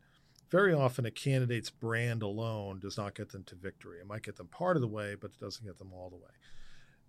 very 0.49 0.73
often 0.73 1.05
a 1.05 1.11
candidate's 1.11 1.69
brand 1.69 2.23
alone 2.23 2.79
does 2.79 2.97
not 2.97 3.15
get 3.15 3.29
them 3.29 3.43
to 3.45 3.55
victory. 3.55 3.99
It 3.99 4.07
might 4.07 4.23
get 4.23 4.37
them 4.37 4.47
part 4.47 4.77
of 4.77 4.81
the 4.81 4.87
way, 4.87 5.15
but 5.19 5.31
it 5.31 5.39
doesn't 5.39 5.65
get 5.65 5.77
them 5.77 5.93
all 5.93 6.09
the 6.09 6.15
way. 6.15 6.31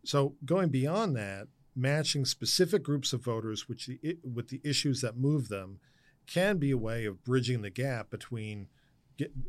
So 0.05 0.35
going 0.45 0.69
beyond 0.69 1.17
that, 1.17 1.49
matching 1.75 2.25
specific 2.25 2.83
groups 2.83 3.13
of 3.13 3.23
voters 3.23 3.69
which 3.69 3.87
the, 3.87 4.19
with 4.23 4.49
the 4.49 4.61
issues 4.65 5.01
that 5.01 5.17
move 5.17 5.49
them 5.49 5.79
can 6.27 6.59
be 6.59 6.71
a 6.71 6.77
way 6.77 7.05
of 7.05 7.25
bridging 7.25 7.63
the 7.63 7.71
gap 7.71 8.11
between 8.11 8.69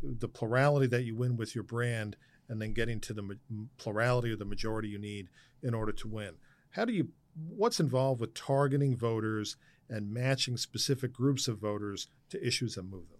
the 0.03 0.27
plurality 0.27 0.87
that 0.87 1.03
you 1.03 1.15
win 1.15 1.37
with 1.37 1.55
your 1.55 1.63
brand 1.63 2.15
and 2.51 2.61
then 2.61 2.73
getting 2.73 2.99
to 2.99 3.13
the 3.13 3.37
plurality 3.77 4.29
or 4.29 4.35
the 4.35 4.45
majority 4.45 4.89
you 4.89 4.99
need 4.99 5.29
in 5.63 5.73
order 5.73 5.93
to 5.93 6.07
win. 6.07 6.33
How 6.71 6.83
do 6.83 6.91
you 6.91 7.07
what's 7.47 7.79
involved 7.79 8.19
with 8.19 8.33
targeting 8.33 8.97
voters 8.97 9.55
and 9.89 10.13
matching 10.13 10.57
specific 10.57 11.13
groups 11.13 11.47
of 11.47 11.59
voters 11.59 12.07
to 12.29 12.45
issues 12.45 12.75
that 12.75 12.83
move 12.83 13.07
them? 13.09 13.19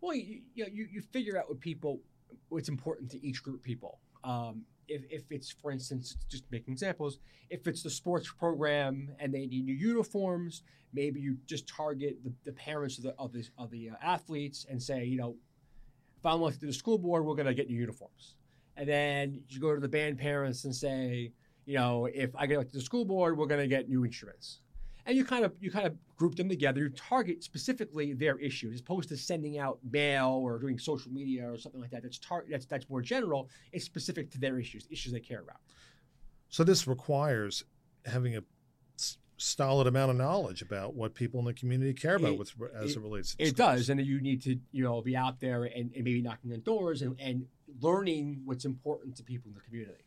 Well, 0.00 0.16
you, 0.16 0.40
you, 0.54 0.88
you, 0.92 1.00
figure 1.12 1.38
out 1.38 1.48
what 1.48 1.60
people 1.60 2.00
what's 2.48 2.68
important 2.68 3.12
to 3.12 3.24
each 3.24 3.44
group 3.44 3.56
of 3.56 3.62
people. 3.62 4.00
Um, 4.24 4.62
if, 4.88 5.02
if 5.08 5.30
it's, 5.30 5.52
for 5.52 5.70
instance, 5.70 6.16
just 6.28 6.42
making 6.50 6.72
examples, 6.72 7.20
if 7.50 7.68
it's 7.68 7.82
the 7.82 7.90
sports 7.90 8.30
program 8.30 9.08
and 9.20 9.32
they 9.32 9.46
need 9.46 9.64
new 9.64 9.74
uniforms, 9.74 10.62
maybe 10.92 11.20
you 11.20 11.38
just 11.46 11.68
target 11.68 12.18
the, 12.24 12.32
the 12.44 12.52
parents 12.52 12.98
of 12.98 13.04
the 13.04 13.14
of 13.18 13.32
the, 13.32 13.46
of 13.56 13.70
the 13.70 13.90
uh, 13.90 13.94
athletes 14.02 14.66
and 14.68 14.82
say, 14.82 15.04
you 15.04 15.16
know, 15.16 15.36
if 16.18 16.26
I'm 16.26 16.40
elected 16.40 16.62
to 16.62 16.66
the 16.66 16.72
school 16.72 16.98
board, 16.98 17.24
we're 17.24 17.36
going 17.36 17.46
to 17.46 17.54
get 17.54 17.68
new 17.68 17.76
uniforms 17.76 18.34
and 18.76 18.88
then 18.88 19.40
you 19.48 19.60
go 19.60 19.74
to 19.74 19.80
the 19.80 19.88
band 19.88 20.18
parents 20.18 20.64
and 20.64 20.74
say, 20.74 21.32
you 21.66 21.74
know, 21.76 22.06
if 22.06 22.30
I 22.36 22.46
get 22.46 22.60
to 22.70 22.76
the 22.78 22.80
school 22.82 23.04
board, 23.04 23.36
we're 23.38 23.46
going 23.46 23.60
to 23.60 23.66
get 23.68 23.88
new 23.88 24.04
instruments. 24.04 24.60
and 25.06 25.16
you 25.16 25.24
kind 25.24 25.44
of 25.44 25.52
you 25.60 25.70
kind 25.70 25.86
of 25.86 25.94
group 26.16 26.34
them 26.36 26.48
together. 26.48 26.80
You 26.80 26.88
target 26.90 27.42
specifically 27.44 28.12
their 28.14 28.38
issues, 28.38 28.74
as 28.74 28.80
opposed 28.80 29.08
to 29.10 29.16
sending 29.16 29.58
out 29.58 29.78
mail 29.90 30.40
or 30.42 30.58
doing 30.58 30.78
social 30.78 31.10
media 31.12 31.50
or 31.50 31.56
something 31.58 31.80
like 31.80 31.90
that. 31.90 32.02
That's 32.02 32.18
tar- 32.18 32.44
that's 32.50 32.66
that's 32.66 32.88
more 32.88 33.02
general. 33.02 33.48
It's 33.72 33.84
specific 33.84 34.30
to 34.32 34.38
their 34.38 34.58
issues, 34.58 34.86
issues 34.90 35.12
they 35.12 35.20
care 35.20 35.40
about. 35.40 35.58
So 36.48 36.64
this 36.64 36.86
requires 36.86 37.64
having 38.06 38.36
a 38.36 38.42
solid 39.36 39.86
amount 39.88 40.10
of 40.12 40.16
knowledge 40.16 40.62
about 40.62 40.94
what 40.94 41.14
people 41.14 41.40
in 41.40 41.46
the 41.46 41.52
community 41.54 41.92
care 41.92 42.14
about 42.16 42.32
It- 42.34 42.38
with, 42.38 42.52
as 42.74 42.90
it, 42.92 42.96
it- 42.96 43.00
relates 43.02 43.34
to 43.34 43.42
It 43.42 43.46
schools. 43.48 43.56
does, 43.56 43.88
and 43.90 44.00
you 44.00 44.20
need 44.20 44.42
to 44.42 44.58
you 44.72 44.84
know 44.84 45.02
be 45.02 45.16
out 45.16 45.40
there 45.40 45.64
and, 45.64 45.90
and 45.94 46.04
maybe 46.04 46.22
knocking 46.22 46.52
on 46.52 46.60
doors 46.60 47.02
and, 47.02 47.18
and 47.20 47.46
learning 47.80 48.42
what's 48.44 48.64
important 48.64 49.16
to 49.16 49.22
people 49.22 49.50
in 49.50 49.54
the 49.54 49.60
community. 49.60 50.04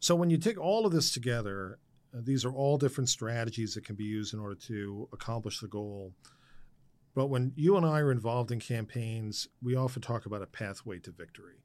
So 0.00 0.14
when 0.14 0.30
you 0.30 0.36
take 0.36 0.60
all 0.60 0.86
of 0.86 0.92
this 0.92 1.12
together, 1.12 1.78
uh, 2.14 2.20
these 2.22 2.44
are 2.44 2.52
all 2.52 2.78
different 2.78 3.08
strategies 3.08 3.74
that 3.74 3.84
can 3.84 3.96
be 3.96 4.04
used 4.04 4.34
in 4.34 4.40
order 4.40 4.54
to 4.66 5.08
accomplish 5.12 5.60
the 5.60 5.68
goal. 5.68 6.12
But 7.14 7.26
when 7.26 7.52
you 7.56 7.76
and 7.76 7.86
I 7.86 8.00
are 8.00 8.12
involved 8.12 8.50
in 8.50 8.60
campaigns, 8.60 9.48
we 9.62 9.76
often 9.76 10.02
talk 10.02 10.26
about 10.26 10.42
a 10.42 10.46
pathway 10.46 10.98
to 11.00 11.10
victory. 11.10 11.62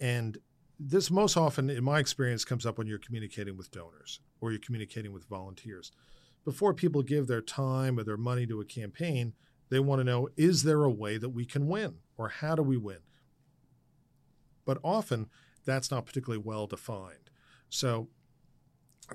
And 0.00 0.38
this 0.78 1.10
most 1.10 1.36
often, 1.36 1.70
in 1.70 1.84
my 1.84 2.00
experience, 2.00 2.44
comes 2.44 2.66
up 2.66 2.76
when 2.76 2.86
you're 2.86 2.98
communicating 2.98 3.56
with 3.56 3.70
donors 3.70 4.20
or 4.40 4.50
you're 4.50 4.60
communicating 4.60 5.12
with 5.12 5.24
volunteers. 5.24 5.92
Before 6.44 6.74
people 6.74 7.02
give 7.02 7.26
their 7.26 7.40
time 7.40 7.98
or 7.98 8.04
their 8.04 8.16
money 8.16 8.46
to 8.46 8.60
a 8.60 8.64
campaign, 8.64 9.32
they 9.70 9.80
want 9.80 10.00
to 10.00 10.04
know 10.04 10.28
is 10.36 10.62
there 10.62 10.84
a 10.84 10.90
way 10.90 11.18
that 11.18 11.30
we 11.30 11.44
can 11.44 11.66
win 11.66 11.96
or 12.16 12.28
how 12.28 12.54
do 12.54 12.62
we 12.62 12.76
win? 12.76 12.98
But 14.66 14.78
often 14.84 15.30
that's 15.64 15.90
not 15.90 16.04
particularly 16.04 16.42
well 16.44 16.66
defined. 16.66 17.30
So, 17.70 18.08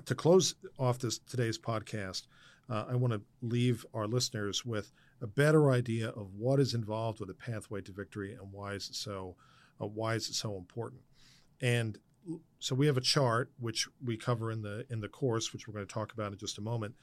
to 0.04 0.14
close 0.14 0.56
off 0.78 0.98
this 0.98 1.18
today's 1.18 1.58
podcast, 1.58 2.22
uh, 2.68 2.86
I 2.90 2.96
want 2.96 3.12
to 3.12 3.22
leave 3.42 3.86
our 3.94 4.06
listeners 4.06 4.64
with 4.64 4.90
a 5.20 5.26
better 5.26 5.70
idea 5.70 6.08
of 6.08 6.34
what 6.34 6.58
is 6.58 6.74
involved 6.74 7.20
with 7.20 7.30
a 7.30 7.34
pathway 7.34 7.80
to 7.82 7.92
victory 7.92 8.32
and 8.32 8.50
why 8.50 8.72
is 8.72 8.88
it 8.88 8.96
so 8.96 9.36
uh, 9.80 9.86
why 9.86 10.14
is 10.14 10.28
it 10.28 10.34
so 10.34 10.56
important. 10.56 11.02
And 11.60 11.98
so 12.58 12.74
we 12.74 12.86
have 12.86 12.96
a 12.96 13.02
chart 13.02 13.50
which 13.58 13.88
we 14.04 14.16
cover 14.16 14.50
in 14.50 14.62
the 14.62 14.86
in 14.90 15.00
the 15.00 15.08
course, 15.08 15.52
which 15.52 15.66
we're 15.66 15.74
going 15.74 15.86
to 15.86 15.92
talk 15.92 16.12
about 16.12 16.32
in 16.32 16.38
just 16.38 16.58
a 16.58 16.62
moment, 16.62 16.94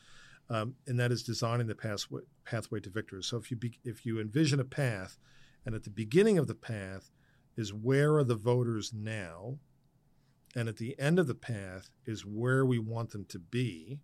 um, 0.49 0.75
and 0.87 0.99
that 0.99 1.11
is 1.11 1.23
designing 1.23 1.67
the 1.67 1.75
pathway 1.75 2.21
pathway 2.45 2.79
to 2.81 2.89
victory. 2.89 3.21
So 3.23 3.37
if 3.37 3.51
you 3.51 3.57
be, 3.57 3.79
if 3.83 4.05
you 4.05 4.19
envision 4.19 4.59
a 4.59 4.65
path, 4.65 5.17
and 5.65 5.75
at 5.75 5.83
the 5.83 5.89
beginning 5.89 6.37
of 6.37 6.47
the 6.47 6.55
path 6.55 7.11
is 7.57 7.73
where 7.73 8.15
are 8.15 8.23
the 8.23 8.35
voters 8.35 8.93
now, 8.93 9.57
and 10.55 10.69
at 10.69 10.77
the 10.77 10.97
end 10.99 11.19
of 11.19 11.27
the 11.27 11.35
path 11.35 11.89
is 12.05 12.25
where 12.25 12.65
we 12.65 12.79
want 12.79 13.11
them 13.11 13.25
to 13.25 13.39
be, 13.39 13.99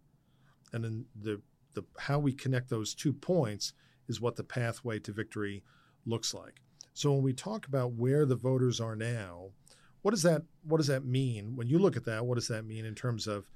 and 0.74 0.84
then 0.84 1.06
the 1.20 1.42
the 1.74 1.84
how 2.00 2.20
we 2.20 2.34
connect 2.34 2.70
those 2.70 2.94
two 2.94 3.14
points 3.14 3.74
is 4.08 4.22
what 4.22 4.36
the 4.36 4.44
pathway 4.44 5.00
to 5.00 5.12
victory 5.12 5.64
looks 6.06 6.34
like. 6.34 6.62
So 6.94 7.12
when 7.14 7.24
we 7.24 7.34
talk 7.34 7.68
about 7.68 7.94
where 7.94 8.26
the 8.26 8.36
voters 8.36 8.80
are 8.80 8.96
now, 8.96 9.50
what 10.02 10.12
does 10.12 10.24
that 10.24 10.44
what 10.64 10.78
does 10.78 10.88
that 10.88 11.06
mean? 11.06 11.56
When 11.56 11.68
you 11.68 11.80
look 11.80 11.98
at 11.98 12.06
that, 12.06 12.26
what 12.26 12.36
does 12.36 12.48
that 12.48 12.66
mean 12.66 12.86
in 12.86 12.96
terms 12.96 13.28
of 13.28 13.50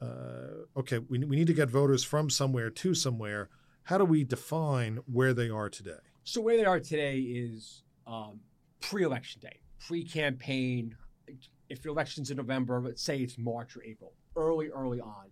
uh, 0.00 0.64
okay, 0.76 0.98
we, 0.98 1.18
we 1.20 1.36
need 1.36 1.46
to 1.46 1.54
get 1.54 1.70
voters 1.70 2.02
from 2.02 2.28
somewhere 2.28 2.70
to 2.70 2.94
somewhere. 2.94 3.48
How 3.84 3.98
do 3.98 4.04
we 4.04 4.24
define 4.24 4.98
where 5.06 5.32
they 5.32 5.48
are 5.48 5.68
today? 5.68 6.00
So 6.24 6.40
where 6.40 6.56
they 6.56 6.64
are 6.64 6.80
today 6.80 7.18
is 7.18 7.82
um, 8.06 8.40
pre-election 8.82 9.40
day, 9.40 9.60
pre-campaign. 9.86 10.94
If 11.68 11.84
your 11.84 11.92
election's 11.92 12.30
in 12.30 12.36
November, 12.36 12.80
let's 12.80 13.02
say 13.02 13.18
it's 13.18 13.38
March 13.38 13.76
or 13.76 13.82
April, 13.82 14.12
early, 14.36 14.68
early 14.68 15.00
on, 15.00 15.26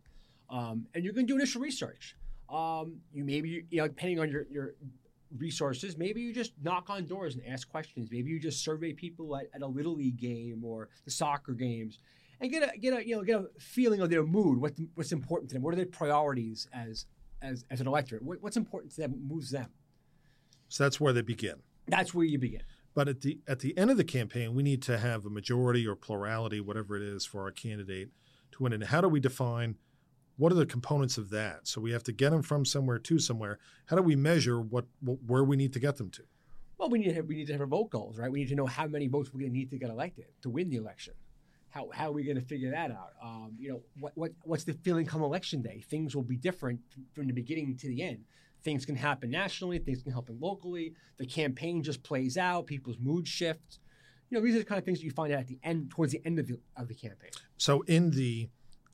um, 0.48 0.86
and 0.94 1.04
you're 1.04 1.12
going 1.12 1.26
to 1.26 1.32
do 1.32 1.36
initial 1.36 1.60
research. 1.60 2.16
Um, 2.48 2.96
you 3.12 3.24
maybe 3.24 3.64
you 3.70 3.78
know 3.78 3.88
depending 3.88 4.18
on 4.18 4.30
your 4.30 4.46
your 4.50 4.74
resources, 5.36 5.96
maybe 5.96 6.20
you 6.20 6.32
just 6.32 6.52
knock 6.62 6.90
on 6.90 7.06
doors 7.06 7.36
and 7.36 7.46
ask 7.46 7.70
questions. 7.70 8.08
Maybe 8.10 8.30
you 8.30 8.40
just 8.40 8.64
survey 8.64 8.92
people 8.92 9.36
at, 9.36 9.46
at 9.54 9.62
a 9.62 9.66
little 9.66 9.94
league 9.94 10.16
game 10.16 10.64
or 10.64 10.88
the 11.04 11.10
soccer 11.10 11.52
games, 11.52 11.98
and 12.40 12.50
get 12.50 12.62
a 12.62 12.78
get 12.78 12.94
a 12.94 13.06
you 13.06 13.16
know 13.16 13.22
get 13.22 13.40
a 13.40 13.46
feeling 13.60 14.00
of 14.00 14.10
their 14.10 14.24
mood. 14.24 14.58
What 14.58 14.72
what's 14.94 15.12
important 15.12 15.50
to 15.50 15.54
them? 15.54 15.62
What 15.62 15.74
are 15.74 15.76
their 15.76 15.86
priorities 15.86 16.66
as 16.72 17.06
as 17.42 17.64
as 17.70 17.80
an 17.80 17.86
electorate? 17.86 18.22
What, 18.22 18.38
what's 18.40 18.56
important 18.56 18.92
to 18.94 19.02
them? 19.02 19.14
Moves 19.28 19.50
them? 19.50 19.68
So 20.68 20.84
that's 20.84 21.00
where 21.00 21.12
they 21.12 21.22
begin. 21.22 21.56
That's 21.86 22.14
where 22.14 22.24
you 22.24 22.38
begin. 22.38 22.62
But 22.94 23.08
at 23.08 23.20
the 23.20 23.40
at 23.46 23.60
the 23.60 23.76
end 23.78 23.90
of 23.90 23.96
the 23.96 24.04
campaign, 24.04 24.54
we 24.54 24.62
need 24.62 24.82
to 24.82 24.98
have 24.98 25.24
a 25.24 25.30
majority 25.30 25.86
or 25.86 25.94
plurality, 25.94 26.60
whatever 26.60 26.96
it 26.96 27.02
is, 27.02 27.24
for 27.24 27.42
our 27.42 27.50
candidate 27.50 28.10
to 28.52 28.62
win. 28.62 28.72
And 28.72 28.84
how 28.84 29.00
do 29.00 29.08
we 29.08 29.20
define 29.20 29.76
what 30.36 30.52
are 30.52 30.56
the 30.56 30.66
components 30.66 31.18
of 31.18 31.30
that? 31.30 31.68
So 31.68 31.80
we 31.80 31.92
have 31.92 32.02
to 32.04 32.12
get 32.12 32.30
them 32.30 32.42
from 32.42 32.64
somewhere 32.64 32.98
to 32.98 33.18
somewhere. 33.18 33.58
How 33.86 33.96
do 33.96 34.02
we 34.02 34.16
measure 34.16 34.60
what, 34.60 34.86
what 35.00 35.18
where 35.26 35.44
we 35.44 35.56
need 35.56 35.72
to 35.74 35.80
get 35.80 35.98
them 35.98 36.10
to? 36.10 36.22
Well, 36.78 36.88
we 36.88 36.98
need 36.98 37.08
to 37.08 37.14
have, 37.14 37.26
we 37.26 37.36
need 37.36 37.46
to 37.48 37.52
have 37.52 37.60
our 37.60 37.66
vote 37.66 37.90
goals, 37.90 38.16
right? 38.16 38.32
We 38.32 38.40
need 38.40 38.48
to 38.48 38.54
know 38.54 38.64
how 38.66 38.86
many 38.86 39.06
votes 39.06 39.34
we're 39.34 39.40
going 39.40 39.52
to 39.52 39.58
need 39.58 39.70
to 39.70 39.78
get 39.78 39.90
elected 39.90 40.24
to 40.40 40.48
win 40.48 40.70
the 40.70 40.76
election. 40.76 41.12
How, 41.68 41.90
how 41.92 42.08
are 42.08 42.12
we 42.12 42.24
going 42.24 42.40
to 42.40 42.44
figure 42.44 42.70
that 42.70 42.90
out? 42.90 43.12
Um, 43.22 43.52
you 43.58 43.68
know, 43.68 43.82
what, 44.00 44.12
what 44.16 44.32
what's 44.42 44.64
the 44.64 44.72
feeling 44.72 45.04
come 45.04 45.22
election 45.22 45.60
day? 45.62 45.84
Things 45.88 46.16
will 46.16 46.22
be 46.22 46.36
different 46.36 46.80
from 47.12 47.26
the 47.26 47.34
beginning 47.34 47.76
to 47.76 47.86
the 47.86 48.02
end. 48.02 48.24
Things 48.62 48.84
can 48.84 48.96
happen 48.96 49.30
nationally. 49.30 49.78
Things 49.78 50.02
can 50.02 50.12
happen 50.12 50.38
locally. 50.40 50.94
The 51.18 51.26
campaign 51.26 51.82
just 51.82 52.02
plays 52.02 52.36
out. 52.36 52.66
People's 52.66 52.98
mood 52.98 53.26
shift. 53.26 53.78
You 54.28 54.38
know, 54.38 54.44
these 54.44 54.54
are 54.54 54.58
the 54.60 54.64
kind 54.64 54.78
of 54.78 54.84
things 54.84 54.98
that 55.00 55.04
you 55.04 55.10
find 55.10 55.32
out 55.32 55.40
at 55.40 55.46
the 55.48 55.58
end, 55.62 55.90
towards 55.90 56.12
the 56.12 56.20
end 56.24 56.38
of 56.38 56.46
the 56.46 56.58
of 56.76 56.88
the 56.88 56.94
campaign. 56.94 57.30
So 57.56 57.82
in 57.82 58.10
the 58.10 58.48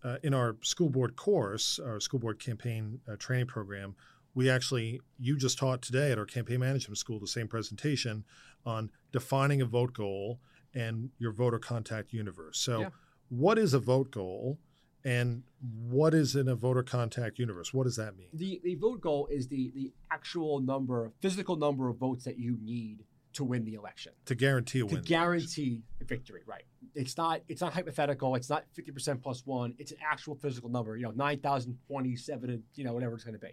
uh, 0.04 0.18
in 0.22 0.32
our 0.34 0.56
school 0.62 0.88
board 0.88 1.16
course, 1.16 1.78
our 1.78 2.00
school 2.00 2.20
board 2.20 2.38
campaign 2.38 3.00
uh, 3.10 3.16
training 3.18 3.46
program, 3.46 3.96
we 4.34 4.48
actually 4.48 5.00
you 5.18 5.36
just 5.36 5.58
taught 5.58 5.82
today 5.82 6.12
at 6.12 6.18
our 6.18 6.26
campaign 6.26 6.60
management 6.60 6.98
school 6.98 7.18
the 7.18 7.26
same 7.26 7.48
presentation 7.48 8.24
on 8.64 8.90
defining 9.12 9.60
a 9.60 9.66
vote 9.66 9.92
goal 9.92 10.38
and 10.74 11.10
your 11.18 11.32
voter 11.32 11.58
contact 11.58 12.12
universe. 12.12 12.58
So, 12.58 12.80
Yeah. 12.80 12.88
what 13.28 13.58
is 13.58 13.74
a 13.74 13.78
vote 13.78 14.10
goal, 14.10 14.58
and 15.06 15.44
what 15.88 16.12
is 16.14 16.34
in 16.34 16.48
a 16.48 16.54
voter 16.56 16.82
contact 16.82 17.38
universe? 17.38 17.72
What 17.72 17.84
does 17.84 17.96
that 17.96 18.16
mean? 18.16 18.28
The 18.34 18.60
the 18.64 18.74
vote 18.74 19.00
goal 19.00 19.28
is 19.30 19.46
the 19.48 19.70
the 19.74 19.92
actual 20.10 20.60
number, 20.60 21.12
physical 21.20 21.56
number 21.56 21.88
of 21.88 21.96
votes 21.96 22.24
that 22.24 22.38
you 22.38 22.58
need 22.60 23.04
to 23.34 23.44
win 23.44 23.64
the 23.64 23.74
election. 23.74 24.12
To 24.24 24.34
guarantee 24.34 24.80
a 24.80 24.86
win. 24.86 24.96
to 24.96 25.02
guarantee 25.02 25.82
victory. 26.04 26.42
Right. 26.46 26.64
It's 26.94 27.16
not. 27.16 27.42
It's 27.48 27.60
not 27.60 27.72
hypothetical. 27.72 28.34
It's 28.34 28.50
not 28.50 28.64
fifty 28.74 28.90
percent 28.90 29.22
plus 29.22 29.46
one. 29.46 29.74
It's 29.78 29.92
an 29.92 29.98
actual 30.04 30.34
physical 30.34 30.68
number. 30.70 30.96
You 30.96 31.04
know, 31.04 31.12
nine 31.12 31.38
thousand 31.38 31.78
twenty-seven. 31.86 32.64
You 32.74 32.84
know, 32.84 32.92
whatever 32.92 33.14
it's 33.14 33.24
going 33.24 33.34
to 33.34 33.40
be. 33.40 33.52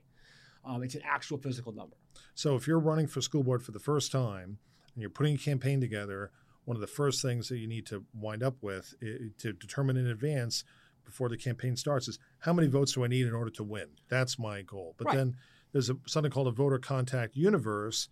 Um, 0.66 0.82
it's 0.82 0.96
an 0.96 1.02
actual 1.06 1.38
physical 1.38 1.72
number. 1.74 1.98
So 2.36 2.56
if 2.56 2.68
you're 2.68 2.80
running 2.80 3.06
for 3.08 3.22
school 3.22 3.44
board 3.44 3.62
for 3.64 3.74
the 3.74 3.80
first 3.80 4.12
time 4.12 4.58
and 4.96 5.02
you're 5.02 5.10
putting 5.10 5.36
a 5.36 5.38
campaign 5.38 5.82
together, 5.82 6.32
one 6.64 6.78
of 6.78 6.82
the 6.82 6.88
first 6.88 7.22
things 7.22 7.50
that 7.50 7.58
you 7.58 7.68
need 7.68 7.86
to 7.88 8.06
wind 8.14 8.42
up 8.42 8.56
with 8.62 8.96
i- 9.04 9.30
to 9.40 9.52
determine 9.52 9.98
in 9.98 10.08
advance 10.08 10.64
before 11.06 11.30
the 11.30 11.38
campaign 11.38 11.76
starts 11.76 12.08
is 12.08 12.20
how 12.40 12.54
many 12.54 12.68
votes 12.68 12.94
do 12.94 13.04
I 13.04 13.08
need 13.08 13.28
in 13.28 13.34
order 13.34 13.52
to 13.52 13.64
win? 13.64 13.88
That's 14.10 14.40
my 14.40 14.62
goal. 14.62 14.96
But 14.98 15.08
Right. 15.08 15.18
then 15.18 15.36
there's 15.72 15.90
a, 15.90 15.98
something 16.08 16.32
called 16.32 16.48
a 16.48 16.52
voter 16.52 16.78
contact 16.80 17.36
universe, 17.36 18.10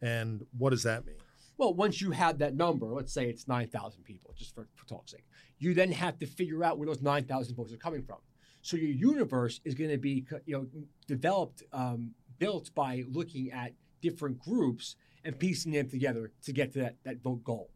and 0.00 0.46
what 0.56 0.70
does 0.70 0.82
that 0.82 1.06
mean? 1.06 1.16
Well, 1.58 1.74
once 1.74 2.00
you 2.00 2.10
have 2.10 2.38
that 2.38 2.54
number, 2.54 2.86
let's 2.86 3.12
say 3.12 3.28
it's 3.28 3.46
nine 3.46 3.68
thousand 3.68 4.02
people, 4.04 4.34
just 4.36 4.54
for, 4.54 4.66
for 4.74 4.86
talk's 4.86 5.12
sake, 5.12 5.24
you 5.58 5.74
then 5.74 5.92
have 5.92 6.18
to 6.18 6.26
figure 6.26 6.64
out 6.64 6.78
where 6.78 6.86
those 6.86 7.02
nine 7.02 7.24
thousand 7.24 7.54
votes 7.54 7.72
are 7.72 7.76
coming 7.76 8.02
from. 8.02 8.18
So 8.62 8.76
your 8.76 8.90
universe 8.90 9.60
is 9.64 9.74
going 9.74 9.90
to 9.90 9.98
be, 9.98 10.24
you 10.46 10.56
know, 10.56 10.66
developed, 11.06 11.62
um, 11.72 12.12
built 12.38 12.74
by 12.74 13.04
looking 13.10 13.50
at 13.52 13.72
different 14.00 14.38
groups 14.40 14.96
and 15.24 15.38
piecing 15.38 15.72
them 15.72 15.88
together 15.88 16.32
to 16.44 16.52
get 16.52 16.72
to 16.72 16.80
that, 16.80 16.96
that 17.04 17.22
vote 17.22 17.44
goal. 17.44 17.70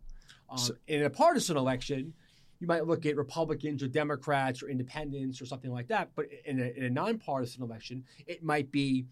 Um, 0.48 0.58
So- 0.58 0.74
in 0.88 1.02
a 1.02 1.10
partisan 1.10 1.56
election, 1.56 2.14
you 2.58 2.66
might 2.66 2.86
look 2.86 3.06
at 3.06 3.16
Republicans 3.16 3.82
or 3.82 3.88
Democrats 3.88 4.62
or 4.62 4.68
Independents 4.68 5.40
or 5.40 5.46
something 5.46 5.70
like 5.70 5.88
that. 5.88 6.10
But 6.14 6.26
in 6.44 6.60
a, 6.60 6.72
in 6.76 6.84
a 6.84 6.90
nonpartisan 6.90 7.62
election, 7.62 8.04
it 8.26 8.42
might 8.42 8.70
be 8.72 9.06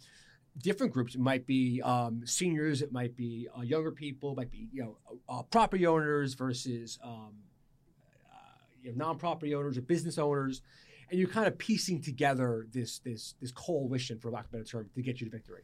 different 0.58 0.92
groups. 0.92 1.14
It 1.14 1.20
might 1.20 1.46
be 1.46 1.82
um, 1.82 2.22
seniors. 2.24 2.82
It 2.82 2.92
might 2.92 3.16
be 3.16 3.48
uh, 3.56 3.62
younger 3.62 3.90
people. 3.90 4.32
It 4.32 4.36
might 4.36 4.50
be 4.50 4.68
you 4.72 4.82
know 4.82 4.96
uh, 5.28 5.42
property 5.42 5.86
owners 5.86 6.34
versus 6.34 6.98
um, 7.02 7.34
uh, 8.32 8.38
you 8.82 8.92
know, 8.92 9.04
non-property 9.06 9.54
owners 9.54 9.76
or 9.76 9.82
business 9.82 10.18
owners, 10.18 10.62
and 11.10 11.18
you're 11.18 11.28
kind 11.28 11.46
of 11.46 11.58
piecing 11.58 12.02
together 12.02 12.66
this 12.72 13.00
this 13.00 13.34
this 13.40 13.52
coalition, 13.52 14.18
for 14.18 14.30
lack 14.30 14.46
of 14.46 14.50
a 14.50 14.52
better 14.58 14.64
term, 14.64 14.90
to 14.94 15.02
get 15.02 15.20
you 15.20 15.26
to 15.26 15.30
victory. 15.30 15.62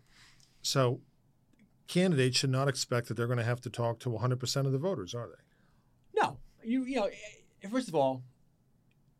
So 0.63 1.01
candidates 1.87 2.39
should 2.39 2.51
not 2.51 2.69
expect 2.69 3.09
that 3.09 3.15
they're 3.15 3.27
going 3.27 3.39
to 3.39 3.45
have 3.45 3.61
to 3.63 3.71
talk 3.71 3.99
to 4.01 4.11
100% 4.11 4.67
of 4.67 4.73
the 4.73 4.79
voters, 4.79 5.15
are 5.15 5.29
they? 5.29 6.21
No, 6.21 6.39
you 6.63 6.85
you 6.85 6.97
know, 6.97 7.09
first 7.69 7.89
of 7.89 7.95
all, 7.95 8.23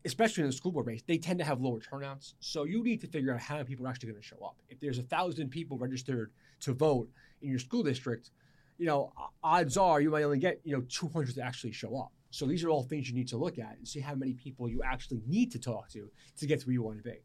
especially 0.05 0.41
in 0.41 0.47
the 0.47 0.55
school 0.55 0.71
board 0.71 0.87
race, 0.87 1.03
they 1.05 1.17
tend 1.17 1.39
to 1.39 1.45
have 1.45 1.61
lower 1.61 1.79
turnouts. 1.79 2.33
So 2.39 2.63
you 2.63 2.83
need 2.83 3.01
to 3.01 3.07
figure 3.07 3.33
out 3.33 3.39
how 3.39 3.55
many 3.55 3.67
people 3.67 3.85
are 3.85 3.89
actually 3.89 4.09
going 4.09 4.21
to 4.21 4.27
show 4.27 4.43
up. 4.43 4.55
If 4.69 4.79
there's 4.79 4.97
a 4.97 5.03
thousand 5.03 5.49
people 5.49 5.77
registered 5.77 6.31
to 6.61 6.73
vote 6.73 7.09
in 7.41 7.49
your 7.49 7.59
school 7.59 7.83
district, 7.83 8.31
you 8.77 8.87
know, 8.87 9.13
odds 9.43 9.77
are 9.77 10.01
you 10.01 10.09
might 10.09 10.23
only 10.23 10.39
get 10.39 10.59
you 10.63 10.75
know 10.75 10.83
200 10.89 11.35
to 11.35 11.41
actually 11.41 11.71
show 11.71 11.97
up. 11.97 12.11
So 12.31 12.45
these 12.45 12.63
are 12.63 12.69
all 12.69 12.83
things 12.83 13.09
you 13.09 13.15
need 13.15 13.27
to 13.27 13.37
look 13.37 13.59
at 13.59 13.77
and 13.77 13.87
see 13.87 13.99
how 13.99 14.15
many 14.15 14.33
people 14.33 14.69
you 14.69 14.81
actually 14.83 15.21
need 15.27 15.51
to 15.51 15.59
talk 15.59 15.89
to 15.89 16.09
to 16.37 16.47
get 16.47 16.61
to 16.61 16.67
where 16.67 16.73
you 16.73 16.81
want 16.81 16.97
to 16.97 17.03
be. 17.03 17.19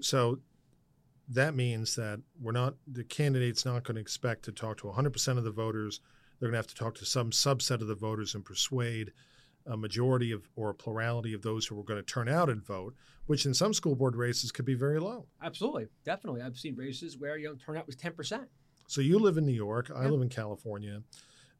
So 0.00 0.40
that 1.28 1.54
means 1.54 1.94
that 1.96 2.20
we're 2.40 2.52
not 2.52 2.74
the 2.90 3.04
candidate's 3.04 3.64
not 3.64 3.84
going 3.84 3.96
to 3.96 4.00
expect 4.00 4.44
to 4.44 4.52
talk 4.52 4.78
to 4.78 4.84
100% 4.84 5.38
of 5.38 5.44
the 5.44 5.50
voters. 5.50 6.00
They're 6.38 6.48
going 6.48 6.54
to 6.54 6.58
have 6.58 6.66
to 6.68 6.74
talk 6.74 6.94
to 6.96 7.06
some 7.06 7.30
subset 7.30 7.80
of 7.80 7.86
the 7.86 7.94
voters 7.94 8.34
and 8.34 8.44
persuade 8.44 9.12
a 9.66 9.76
majority 9.76 10.32
of 10.32 10.48
or 10.56 10.70
a 10.70 10.74
plurality 10.74 11.34
of 11.34 11.42
those 11.42 11.66
who 11.66 11.74
were 11.74 11.82
going 11.82 11.98
to 11.98 12.06
turn 12.06 12.28
out 12.28 12.48
and 12.48 12.64
vote, 12.64 12.94
which 13.26 13.46
in 13.46 13.54
some 13.54 13.74
school 13.74 13.94
board 13.94 14.16
races 14.16 14.52
could 14.52 14.64
be 14.64 14.74
very 14.74 15.00
low. 15.00 15.26
Absolutely, 15.42 15.88
definitely. 16.04 16.42
I've 16.42 16.58
seen 16.58 16.76
races 16.76 17.18
where 17.18 17.36
you 17.36 17.48
know 17.48 17.54
turnout 17.54 17.86
was 17.86 17.96
ten 17.96 18.12
percent. 18.12 18.48
So 18.88 19.00
you 19.00 19.18
live 19.18 19.36
in 19.36 19.46
New 19.46 19.52
York. 19.52 19.90
I 19.94 20.06
live 20.06 20.22
in 20.22 20.28
California 20.28 21.02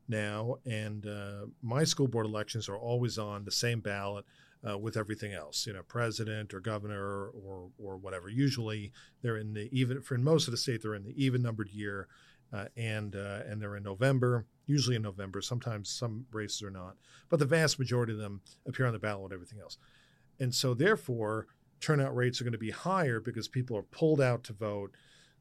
now, 0.09 0.57
and 0.65 1.07
uh, 1.07 1.47
my 1.63 1.85
school 1.85 2.07
board 2.07 2.27
elections 2.27 2.69
are 2.69 2.77
always 2.77 3.19
on 3.19 3.45
the 3.45 3.51
same 3.51 3.81
ballot 3.81 4.25
uh, 4.69 4.79
with 4.79 4.97
everything 4.97 5.33
else. 5.33 5.67
You 5.67 5.73
know, 5.73 5.83
president 5.83 6.55
or 6.55 6.61
governor 6.61 7.31
or 7.31 7.71
or 7.79 7.97
whatever. 7.97 8.29
Usually 8.29 8.93
they're 9.23 9.37
in 9.37 9.55
the 9.55 9.69
even 9.73 10.01
for 10.03 10.15
in 10.15 10.25
most 10.25 10.47
of 10.47 10.53
the 10.53 10.59
state 10.59 10.83
they're 10.83 10.95
in 10.95 11.05
the 11.05 11.23
even 11.23 11.43
numbered 11.43 11.71
year, 11.71 12.09
uh, 12.53 12.67
and 12.77 13.17
uh, 13.17 13.41
and 13.47 13.61
they're 13.61 13.77
in 13.77 13.83
November. 13.83 14.47
Usually 14.67 14.97
in 14.97 15.03
November. 15.03 15.41
Sometimes 15.41 15.89
some 15.89 16.27
races 16.33 16.63
are 16.63 16.71
not, 16.71 16.97
but 17.29 17.39
the 17.39 17.47
vast 17.47 17.79
majority 17.79 18.13
of 18.13 18.19
them 18.19 18.41
appear 18.67 18.87
on 18.87 18.93
the 18.93 18.99
ballot 18.99 19.27
and 19.27 19.33
everything 19.33 19.61
else. 19.61 19.79
And 20.41 20.55
so 20.55 20.75
therefore, 20.75 21.47
turnout 21.81 22.15
rates 22.17 22.41
are 22.41 22.45
going 22.45 22.53
to 22.53 22.59
be 22.59 22.71
higher 22.71 23.21
because 23.21 23.49
people 23.49 23.77
are 23.77 23.83
pulled 23.83 24.21
out 24.21 24.43
to 24.45 24.53
vote 24.53 24.93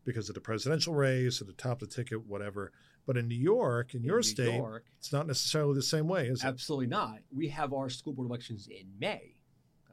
because 0.05 0.29
of 0.29 0.35
the 0.35 0.41
presidential 0.41 0.93
race 0.93 1.41
or 1.41 1.45
the 1.45 1.53
top 1.53 1.81
of 1.81 1.89
the 1.89 1.95
ticket, 1.95 2.25
whatever. 2.27 2.71
But 3.05 3.17
in 3.17 3.27
New 3.27 3.35
York, 3.35 3.93
in, 3.93 4.03
your 4.03 4.17
New 4.17 4.23
state, 4.23 4.55
York, 4.55 4.85
it's 4.99 5.11
not 5.11 5.27
necessarily 5.27 5.75
the 5.75 5.81
same 5.81 6.07
way, 6.07 6.27
is 6.27 6.43
it? 6.43 6.47
absolutely 6.47 6.87
not. 6.87 7.19
We 7.35 7.49
have 7.49 7.73
our 7.73 7.89
school 7.89 8.13
board 8.13 8.29
elections 8.29 8.67
in 8.67 8.87
May, 8.99 9.35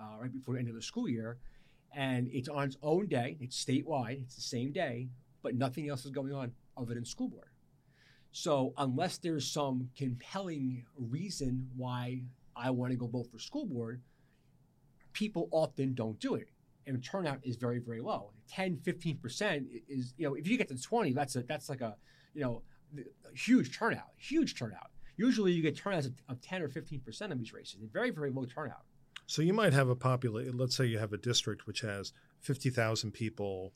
uh, 0.01 0.19
right 0.21 0.33
before 0.33 0.55
the 0.55 0.61
end 0.61 0.69
of 0.69 0.75
the 0.75 0.83
school 0.83 1.09
year, 1.09 1.39
and 1.95 2.29
it's 2.33 2.49
on 2.49 2.65
its 2.65 2.77
own 2.83 3.07
day. 3.07 3.37
It's 3.41 3.63
statewide. 3.63 4.23
It's 4.23 4.37
the 4.37 4.43
same 4.43 4.73
day, 4.73 5.09
but 5.43 5.55
nothing 5.55 5.89
else 5.89 6.05
is 6.05 6.11
going 6.11 6.33
on 6.33 6.53
other 6.77 6.97
in 6.97 7.05
school 7.05 7.29
board. 7.29 7.49
So 8.33 8.73
unless 8.79 9.19
there's 9.19 9.47
some 9.47 9.91
compelling 9.97 10.85
reason 10.97 11.69
why 11.77 12.23
I 12.57 12.71
want 12.71 12.93
to 12.93 12.97
go 12.97 13.07
vote 13.07 13.29
for 13.31 13.39
school 13.39 13.67
board, 13.67 14.01
people 15.13 15.49
often 15.51 15.95
don't 15.95 16.19
do 16.19 16.35
it. 16.35 16.49
And 16.87 17.03
turnout 17.05 17.39
is 17.45 17.57
very, 17.57 17.79
very 17.79 18.01
low. 18.01 18.33
10, 18.51 18.79
15% 18.85 19.67
is, 19.89 20.15
you 20.17 20.27
know, 20.27 20.35
if 20.35 20.49
you 20.49 20.57
get 20.57 20.69
to 20.69 20.81
20, 20.81 21.13
that's 21.13 21.37
a, 21.37 21.43
that's 21.43 21.69
like 21.69 21.81
a, 21.81 21.97
you 22.35 22.43
know, 22.43 22.63
huge 23.35 23.77
turnout, 23.77 24.11
huge 24.17 24.59
turnout. 24.59 24.91
Usually 25.17 25.53
you 25.53 25.63
get 25.63 25.77
turnouts 25.77 26.07
of, 26.07 26.15
of 26.29 26.41
10 26.41 26.63
or 26.63 26.69
15% 26.69 27.31
of 27.31 27.39
these 27.39 27.53
races. 27.53 27.81
Very, 27.93 28.11
very 28.11 28.31
low 28.31 28.45
turnout. 28.47 28.83
So 29.27 29.43
you 29.43 29.53
might 29.53 29.73
have 29.73 29.89
a 29.89 29.95
population, 29.95 30.57
let's 30.57 30.77
say 30.77 30.87
you 30.87 30.99
have 30.99 31.13
a 31.13 31.19
district 31.19 31.67
which 31.67 31.81
has 31.83 32.13
50,000 32.41 33.13
people. 33.13 33.73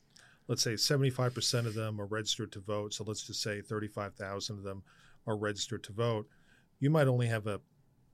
Let's 0.47 0.61
say 0.61 0.73
75% 0.73 1.65
of 1.65 1.73
them 1.73 1.99
are 1.99 2.05
registered 2.05 2.51
to 2.53 2.59
vote. 2.59 2.93
So 2.93 3.03
let's 3.03 3.23
just 3.27 3.41
say 3.41 3.61
35,000 3.61 4.57
of 4.57 4.63
them 4.63 4.83
are 5.25 5.37
registered 5.37 5.83
to 5.85 5.93
vote. 5.93 6.27
You 6.79 6.89
might 6.89 7.07
only 7.07 7.27
have 7.27 7.47
a 7.47 7.59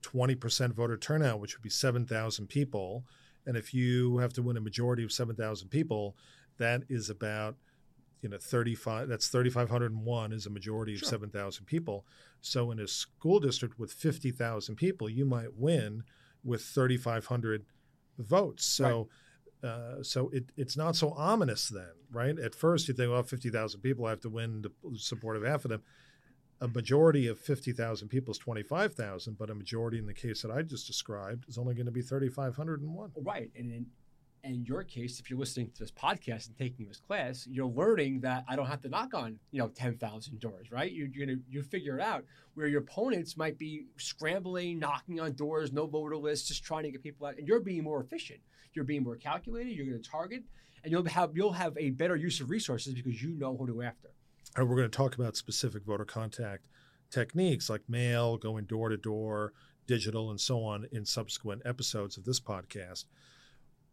20% 0.02 0.72
voter 0.72 0.96
turnout, 0.96 1.40
which 1.40 1.56
would 1.56 1.62
be 1.62 1.70
7,000 1.70 2.46
people. 2.48 3.04
And 3.46 3.56
if 3.56 3.72
you 3.72 4.18
have 4.18 4.32
to 4.34 4.42
win 4.42 4.56
a 4.56 4.60
majority 4.60 5.04
of 5.04 5.12
7,000 5.12 5.68
people, 5.68 6.16
that 6.58 6.82
is 6.88 7.10
about 7.10 7.56
you 8.22 8.30
know 8.30 8.38
35 8.40 9.06
that's 9.08 9.28
3501 9.28 10.32
is 10.32 10.46
a 10.46 10.50
majority 10.50 10.94
of 10.94 11.00
Sure. 11.00 11.10
7,000 11.10 11.66
people. 11.66 12.06
So 12.40 12.70
in 12.70 12.80
a 12.80 12.88
school 12.88 13.38
district 13.38 13.78
with 13.78 13.92
50,000 13.92 14.76
people, 14.76 15.10
you 15.10 15.26
might 15.26 15.54
win 15.54 16.04
with 16.42 16.62
3,500 16.62 17.64
votes. 18.18 18.64
So, 18.64 19.08
uh, 19.64 20.02
so 20.02 20.28
it, 20.32 20.52
it's 20.56 20.76
not 20.76 20.94
so 20.94 21.12
ominous 21.12 21.68
then, 21.68 21.92
right? 22.10 22.38
At 22.38 22.54
first, 22.54 22.88
you 22.88 22.94
think, 22.94 23.10
well, 23.10 23.22
50,000 23.22 23.80
people, 23.80 24.06
I 24.06 24.10
have 24.10 24.20
to 24.20 24.28
win 24.28 24.62
the 24.62 24.70
support 24.98 25.36
of 25.36 25.44
half 25.44 25.64
of 25.64 25.70
them. 25.70 25.82
A 26.60 26.68
majority 26.68 27.26
of 27.26 27.38
50,000 27.40 28.08
people 28.08 28.32
is 28.32 28.38
25,000, 28.38 29.36
but 29.38 29.50
a 29.50 29.54
majority 29.54 29.98
in 29.98 30.06
the 30.06 30.14
case 30.14 30.42
that 30.42 30.50
I 30.50 30.62
just 30.62 30.86
described 30.86 31.46
is 31.48 31.58
only 31.58 31.74
going 31.74 31.86
to 31.86 31.92
be 31.92 32.02
3,501. 32.02 33.12
Right. 33.16 33.50
And 33.56 33.86
in, 34.44 34.54
in 34.54 34.64
your 34.64 34.82
case, 34.82 35.18
if 35.18 35.30
you're 35.30 35.38
listening 35.38 35.70
to 35.70 35.78
this 35.78 35.90
podcast 35.90 36.48
and 36.48 36.56
taking 36.56 36.86
this 36.86 37.00
class, 37.00 37.46
you're 37.50 37.66
learning 37.66 38.20
that 38.20 38.44
I 38.48 38.56
don't 38.56 38.66
have 38.66 38.80
to 38.82 38.88
knock 38.88 39.14
on, 39.14 39.38
you 39.50 39.58
know, 39.58 39.68
10,000 39.68 40.40
doors, 40.40 40.70
right? 40.70 40.90
You're, 40.92 41.08
you're 41.08 41.26
going 41.26 41.38
to, 41.38 41.44
you 41.50 41.62
figure 41.62 41.98
it 41.98 42.02
out 42.02 42.24
where 42.54 42.66
your 42.66 42.80
opponents 42.80 43.36
might 43.36 43.58
be 43.58 43.86
scrambling, 43.96 44.78
knocking 44.78 45.20
on 45.20 45.32
doors, 45.32 45.72
no 45.72 45.86
voter 45.86 46.16
lists, 46.16 46.48
just 46.48 46.64
trying 46.64 46.84
to 46.84 46.90
get 46.90 47.02
people 47.02 47.26
out. 47.26 47.36
And 47.36 47.48
you're 47.48 47.60
being 47.60 47.82
more 47.82 48.00
efficient. 48.00 48.40
You're 48.74 48.84
being 48.84 49.02
more 49.02 49.16
calculated. 49.16 49.70
You're 49.70 49.86
going 49.86 50.02
to 50.02 50.08
target 50.08 50.42
and 50.82 50.92
you'll 50.92 51.04
have, 51.06 51.30
you'll 51.34 51.52
have 51.52 51.76
a 51.78 51.90
better 51.90 52.16
use 52.16 52.40
of 52.40 52.50
resources 52.50 52.94
because 52.94 53.22
you 53.22 53.30
know 53.30 53.56
who 53.56 53.66
to 53.66 53.82
after. 53.82 54.10
And 54.56 54.68
we're 54.68 54.76
going 54.76 54.90
to 54.90 54.96
talk 54.96 55.14
about 55.14 55.36
specific 55.36 55.84
voter 55.84 56.04
contact 56.04 56.66
techniques 57.10 57.70
like 57.70 57.82
mail, 57.88 58.36
going 58.36 58.64
door 58.64 58.88
to 58.88 58.96
door, 58.96 59.52
digital, 59.86 60.30
and 60.30 60.40
so 60.40 60.64
on 60.64 60.86
in 60.90 61.04
subsequent 61.04 61.62
episodes 61.64 62.16
of 62.16 62.24
this 62.24 62.40
podcast. 62.40 63.04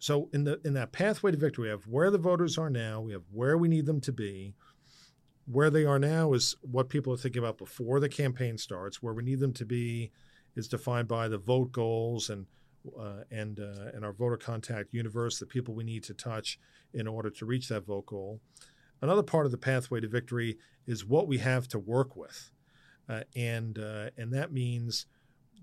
So 0.01 0.29
in 0.33 0.45
the 0.45 0.59
in 0.65 0.73
that 0.73 0.91
pathway 0.91 1.29
to 1.29 1.37
victory, 1.37 1.65
we 1.65 1.69
have 1.69 1.85
where 1.85 2.09
the 2.09 2.17
voters 2.17 2.57
are 2.57 2.71
now, 2.71 3.01
we 3.01 3.11
have 3.11 3.21
where 3.31 3.55
we 3.55 3.67
need 3.67 3.85
them 3.85 4.01
to 4.01 4.11
be. 4.11 4.55
Where 5.45 5.69
they 5.69 5.85
are 5.85 5.99
now 5.99 6.33
is 6.33 6.55
what 6.61 6.89
people 6.89 7.13
are 7.13 7.17
thinking 7.17 7.43
about 7.43 7.59
before 7.59 7.99
the 7.99 8.09
campaign 8.09 8.57
starts. 8.57 9.03
Where 9.03 9.13
we 9.13 9.21
need 9.21 9.39
them 9.39 9.53
to 9.53 9.65
be 9.65 10.11
is 10.55 10.67
defined 10.67 11.07
by 11.07 11.27
the 11.27 11.37
vote 11.37 11.71
goals 11.71 12.31
and 12.31 12.47
uh, 12.99 13.25
and 13.29 13.59
uh, 13.59 13.91
and 13.93 14.03
our 14.03 14.11
voter 14.11 14.37
contact 14.37 14.91
universe, 14.91 15.37
the 15.37 15.45
people 15.45 15.75
we 15.75 15.83
need 15.83 16.03
to 16.05 16.15
touch 16.15 16.57
in 16.95 17.07
order 17.07 17.29
to 17.29 17.45
reach 17.45 17.69
that 17.69 17.85
vote 17.85 18.07
goal. 18.07 18.41
Another 19.03 19.21
part 19.21 19.45
of 19.45 19.51
the 19.51 19.57
pathway 19.59 19.99
to 19.99 20.07
victory 20.07 20.57
is 20.87 21.05
what 21.05 21.27
we 21.27 21.37
have 21.37 21.67
to 21.67 21.77
work 21.77 22.15
with, 22.15 22.49
uh, 23.07 23.21
and 23.35 23.77
uh, 23.77 24.09
and 24.17 24.33
that 24.33 24.51
means 24.51 25.05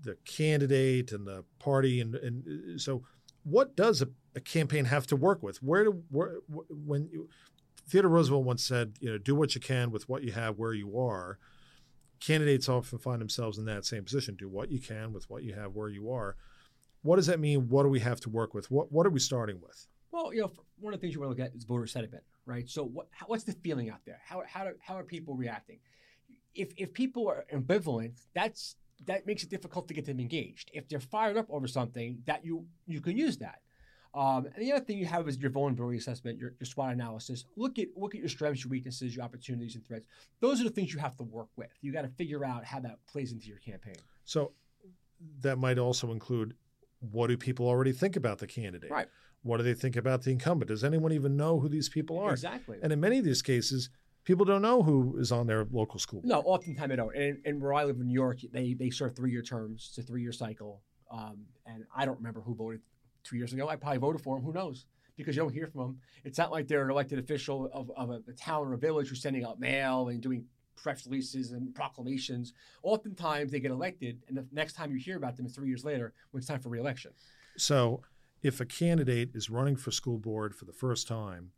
the 0.01 0.15
candidate 0.23 1.11
and 1.11 1.27
the 1.27 1.43
party, 1.59 1.99
and 1.99 2.15
and 2.15 2.79
so 2.79 3.03
what 3.43 3.75
does 3.75 4.01
a, 4.01 4.09
a 4.35 4.39
campaign 4.39 4.85
have 4.85 5.07
to 5.07 5.15
work 5.15 5.43
with? 5.43 5.61
Where 5.63 5.85
do 5.85 6.03
where, 6.09 6.35
when 6.69 7.09
you, 7.11 7.29
Theodore 7.87 8.11
Roosevelt 8.11 8.43
once 8.43 8.63
said, 8.63 8.93
you 8.99 9.11
know, 9.11 9.17
do 9.17 9.35
what 9.35 9.55
you 9.55 9.61
can 9.61 9.91
with 9.91 10.07
what 10.07 10.23
you 10.23 10.31
have 10.31 10.57
where 10.57 10.73
you 10.73 10.99
are. 10.99 11.39
Candidates 12.19 12.67
often 12.67 12.99
find 12.99 13.21
themselves 13.21 13.57
in 13.57 13.65
that 13.65 13.85
same 13.85 14.03
position. 14.03 14.35
Do 14.35 14.49
what 14.49 14.71
you 14.71 14.79
can 14.79 15.13
with 15.13 15.29
what 15.29 15.43
you 15.43 15.53
have 15.53 15.73
where 15.73 15.89
you 15.89 16.11
are. 16.11 16.35
What 17.01 17.15
does 17.15 17.27
that 17.27 17.39
mean? 17.39 17.69
What 17.69 17.83
do 17.83 17.89
we 17.89 18.01
have 18.01 18.19
to 18.21 18.29
work 18.29 18.53
with? 18.53 18.69
What 18.69 18.91
what 18.91 19.05
are 19.05 19.09
we 19.09 19.19
starting 19.19 19.59
with? 19.61 19.87
Well, 20.11 20.33
you 20.33 20.41
know, 20.41 20.51
one 20.79 20.93
of 20.93 20.99
the 20.99 21.01
things 21.01 21.13
you 21.13 21.21
want 21.21 21.35
to 21.35 21.41
look 21.41 21.49
at 21.49 21.55
is 21.55 21.63
voter 21.63 21.87
sentiment, 21.87 22.23
right? 22.45 22.67
So, 22.69 22.83
what, 22.83 23.07
how, 23.11 23.27
what's 23.27 23.43
the 23.43 23.53
feeling 23.53 23.89
out 23.89 23.99
there? 24.05 24.19
How, 24.25 24.43
how, 24.47 24.65
do, 24.65 24.71
how 24.81 24.97
are 24.97 25.03
people 25.03 25.35
reacting? 25.35 25.79
If, 26.55 26.73
if 26.77 26.93
people 26.93 27.27
are 27.27 27.45
ambivalent, 27.53 28.19
that's 28.33 28.75
that 29.05 29.25
makes 29.25 29.43
it 29.43 29.49
difficult 29.49 29.87
to 29.87 29.93
get 29.93 30.05
them 30.05 30.19
engaged. 30.19 30.71
If 30.73 30.87
they're 30.87 30.99
fired 30.99 31.37
up 31.37 31.47
over 31.49 31.67
something, 31.67 32.21
that 32.25 32.45
you 32.45 32.65
you 32.85 33.01
can 33.01 33.17
use 33.17 33.37
that. 33.37 33.61
Um, 34.13 34.47
and 34.47 34.65
the 34.65 34.71
other 34.71 34.83
thing 34.83 34.97
you 34.97 35.05
have 35.05 35.27
is 35.27 35.37
your 35.37 35.51
vulnerability 35.51 35.99
assessment, 35.99 36.39
your, 36.39 36.53
your 36.59 36.65
SWOT 36.65 36.93
analysis. 36.93 37.45
Look 37.55 37.77
at 37.77 37.89
look 37.95 38.15
at 38.15 38.21
your 38.21 38.29
strengths, 38.29 38.63
your 38.63 38.71
weaknesses, 38.71 39.15
your 39.15 39.23
opportunities, 39.23 39.75
and 39.75 39.85
threats. 39.85 40.05
Those 40.39 40.61
are 40.61 40.63
the 40.63 40.71
things 40.71 40.93
you 40.93 40.99
have 40.99 41.15
to 41.17 41.23
work 41.23 41.49
with. 41.55 41.69
You 41.81 41.91
got 41.91 42.01
to 42.01 42.09
figure 42.09 42.43
out 42.43 42.65
how 42.65 42.79
that 42.79 42.97
plays 43.07 43.31
into 43.31 43.47
your 43.47 43.59
campaign. 43.59 43.97
So 44.25 44.53
that 45.41 45.57
might 45.57 45.77
also 45.77 46.11
include 46.11 46.55
what 47.11 47.27
do 47.27 47.37
people 47.37 47.67
already 47.67 47.91
think 47.91 48.15
about 48.15 48.39
the 48.39 48.47
candidate? 48.47 48.91
Right. 48.91 49.07
What 49.43 49.57
do 49.57 49.63
they 49.63 49.73
think 49.73 49.95
about 49.95 50.23
the 50.23 50.31
incumbent? 50.31 50.69
Does 50.69 50.83
anyone 50.83 51.13
even 51.13 51.37
know 51.37 51.59
who 51.59 51.69
these 51.69 51.87
people 51.87 52.19
are? 52.19 52.31
Exactly. 52.31 52.77
And 52.81 52.91
in 52.91 52.99
many 52.99 53.19
of 53.19 53.25
these 53.25 53.41
cases, 53.41 53.89
people 54.23 54.45
don't 54.45 54.61
know 54.61 54.83
who 54.83 55.17
is 55.17 55.31
on 55.31 55.47
their 55.47 55.65
local 55.71 55.99
school. 55.99 56.21
Board. 56.21 56.29
No, 56.29 56.39
oftentimes 56.41 56.89
they 56.89 56.95
don't. 56.95 57.15
And, 57.15 57.39
and 57.45 57.61
where 57.61 57.73
I 57.73 57.83
live 57.83 57.97
in 57.97 58.07
New 58.07 58.13
York, 58.13 58.39
they 58.51 58.73
they 58.73 58.89
serve 58.89 59.15
three 59.15 59.31
year 59.31 59.41
terms. 59.41 59.87
It's 59.89 59.97
a 59.97 60.03
three 60.03 60.21
year 60.21 60.31
cycle. 60.31 60.81
Um, 61.11 61.45
and 61.65 61.85
I 61.95 62.05
don't 62.05 62.17
remember 62.17 62.41
who 62.41 62.55
voted 62.55 62.81
two 63.23 63.37
years 63.37 63.53
ago. 63.53 63.67
I 63.67 63.75
probably 63.75 63.99
voted 63.99 64.21
for 64.21 64.35
them. 64.35 64.45
Who 64.45 64.53
knows? 64.53 64.85
Because 65.17 65.35
you 65.35 65.41
don't 65.41 65.53
hear 65.53 65.67
from 65.67 65.81
them. 65.81 65.99
It's 66.23 66.37
not 66.37 66.51
like 66.51 66.67
they're 66.67 66.83
an 66.83 66.91
elected 66.91 67.19
official 67.19 67.69
of, 67.73 67.91
of 67.97 68.09
a, 68.09 68.21
a 68.29 68.33
town 68.33 68.67
or 68.67 68.73
a 68.73 68.77
village 68.77 69.09
who's 69.09 69.21
sending 69.21 69.43
out 69.43 69.59
mail 69.59 70.07
and 70.09 70.21
doing 70.21 70.45
press 70.81 71.05
releases 71.05 71.51
and 71.51 71.73
proclamations. 71.75 72.53
Oftentimes 72.83 73.51
they 73.51 73.59
get 73.59 73.71
elected, 73.71 74.23
and 74.27 74.37
the 74.37 74.45
next 74.51 74.73
time 74.73 74.91
you 74.91 74.97
hear 74.97 75.17
about 75.17 75.35
them 75.35 75.45
is 75.45 75.53
three 75.53 75.67
years 75.67 75.83
later 75.83 76.13
when 76.31 76.39
it's 76.39 76.47
time 76.47 76.59
for 76.59 76.69
reelection. 76.69 77.11
So 77.57 78.01
if 78.41 78.61
a 78.61 78.65
candidate 78.65 79.31
is 79.33 79.49
running 79.49 79.75
for 79.75 79.91
school 79.91 80.17
board 80.17 80.55
for 80.55 80.65
the 80.65 80.73
first 80.73 81.07
time, 81.07 81.51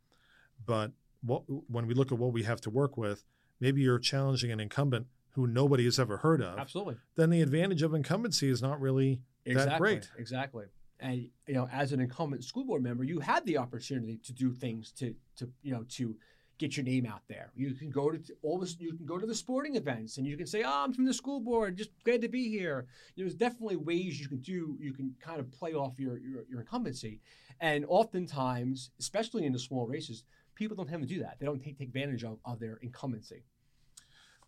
but 0.64 0.92
what, 1.22 1.42
when 1.68 1.86
we 1.86 1.94
look 1.94 2.12
at 2.12 2.18
what 2.18 2.32
we 2.32 2.42
have 2.42 2.60
to 2.62 2.70
work 2.70 2.96
with, 2.96 3.24
maybe 3.60 3.80
you're 3.80 3.98
challenging 3.98 4.50
an 4.50 4.60
incumbent 4.60 5.06
who 5.30 5.46
nobody 5.46 5.84
has 5.84 5.98
ever 5.98 6.18
heard 6.18 6.42
of, 6.42 6.58
Absolutely. 6.58 6.96
then 7.16 7.30
the 7.30 7.40
advantage 7.40 7.82
of 7.82 7.94
incumbency 7.94 8.48
is 8.48 8.60
not 8.60 8.80
really 8.80 9.20
Exactly. 9.44 9.78
great. 9.78 10.10
Exactly. 10.18 10.66
And 11.00 11.28
you 11.48 11.54
know, 11.54 11.68
as 11.72 11.92
an 11.92 12.00
incumbent 12.00 12.44
school 12.44 12.64
board 12.64 12.82
member, 12.82 13.02
you 13.02 13.18
had 13.18 13.44
the 13.44 13.58
opportunity 13.58 14.18
to 14.18 14.32
do 14.32 14.52
things 14.52 14.92
to 14.92 15.14
to 15.36 15.50
you 15.62 15.72
know 15.72 15.84
to 15.96 16.16
get 16.58 16.76
your 16.76 16.84
name 16.84 17.06
out 17.06 17.22
there. 17.28 17.50
You 17.56 17.74
can 17.74 17.90
go 17.90 18.12
to 18.12 18.20
all 18.42 18.58
this. 18.60 18.76
You 18.78 18.94
can 18.94 19.04
go 19.04 19.18
to 19.18 19.26
the 19.26 19.34
sporting 19.34 19.74
events, 19.74 20.18
and 20.18 20.26
you 20.26 20.36
can 20.36 20.46
say, 20.46 20.62
"Oh, 20.62 20.84
I'm 20.84 20.92
from 20.92 21.04
the 21.04 21.14
school 21.14 21.40
board. 21.40 21.76
Just 21.76 21.90
glad 22.04 22.20
to 22.20 22.28
be 22.28 22.48
here." 22.48 22.86
There's 23.16 23.34
definitely 23.34 23.76
ways 23.76 24.20
you 24.20 24.28
can 24.28 24.38
do. 24.38 24.76
You 24.80 24.92
can 24.92 25.12
kind 25.18 25.40
of 25.40 25.50
play 25.50 25.72
off 25.72 25.98
your 25.98 26.18
your, 26.18 26.44
your 26.48 26.60
incumbency, 26.60 27.20
and 27.58 27.84
oftentimes, 27.88 28.92
especially 29.00 29.44
in 29.44 29.52
the 29.52 29.58
small 29.58 29.88
races, 29.88 30.22
people 30.54 30.76
don't 30.76 30.88
have 30.88 31.00
to 31.00 31.06
do 31.06 31.20
that. 31.20 31.36
They 31.38 31.46
don't 31.46 31.62
take, 31.62 31.78
take 31.78 31.88
advantage 31.88 32.24
of, 32.24 32.38
of 32.44 32.60
their 32.60 32.78
incumbency. 32.82 33.44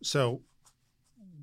So, 0.02 0.42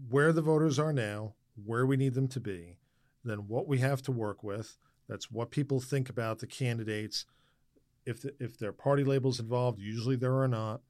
where 0.10 0.32
the 0.34 0.42
voters 0.42 0.78
are 0.78 0.94
now, 0.94 1.34
where 1.66 1.86
we 1.86 1.98
need 1.98 2.14
them 2.14 2.28
to 2.30 2.40
be, 2.40 2.78
then 3.24 3.48
what 3.48 3.68
we 3.68 3.80
have 3.80 4.02
to 4.04 4.12
work 4.12 4.44
with. 4.44 4.78
That's 5.08 5.30
what 5.30 5.52
people 5.52 5.80
think 5.80 6.10
about 6.10 6.40
the 6.40 6.48
candidates 6.48 7.26
if 8.06 8.22
the, 8.22 8.34
if 8.40 8.58
there 8.58 8.70
are 8.70 8.74
party 8.74 9.04
labels 9.04 9.40
involved, 9.40 9.80
usually 9.80 10.16
there 10.16 10.40
are 10.40 10.48
not. 10.48 10.82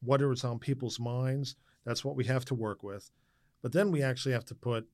Whatever 0.00 0.32
is 0.32 0.44
on 0.44 0.58
people's 0.58 1.00
minds, 1.00 1.56
that's 1.84 2.04
what 2.04 2.16
we 2.16 2.24
have 2.24 2.44
to 2.46 2.54
work 2.54 2.82
with. 2.82 3.10
But 3.62 3.72
then 3.72 3.90
we 3.90 4.02
actually 4.02 4.32
have 4.32 4.44
to 4.46 4.54
put, 4.54 4.86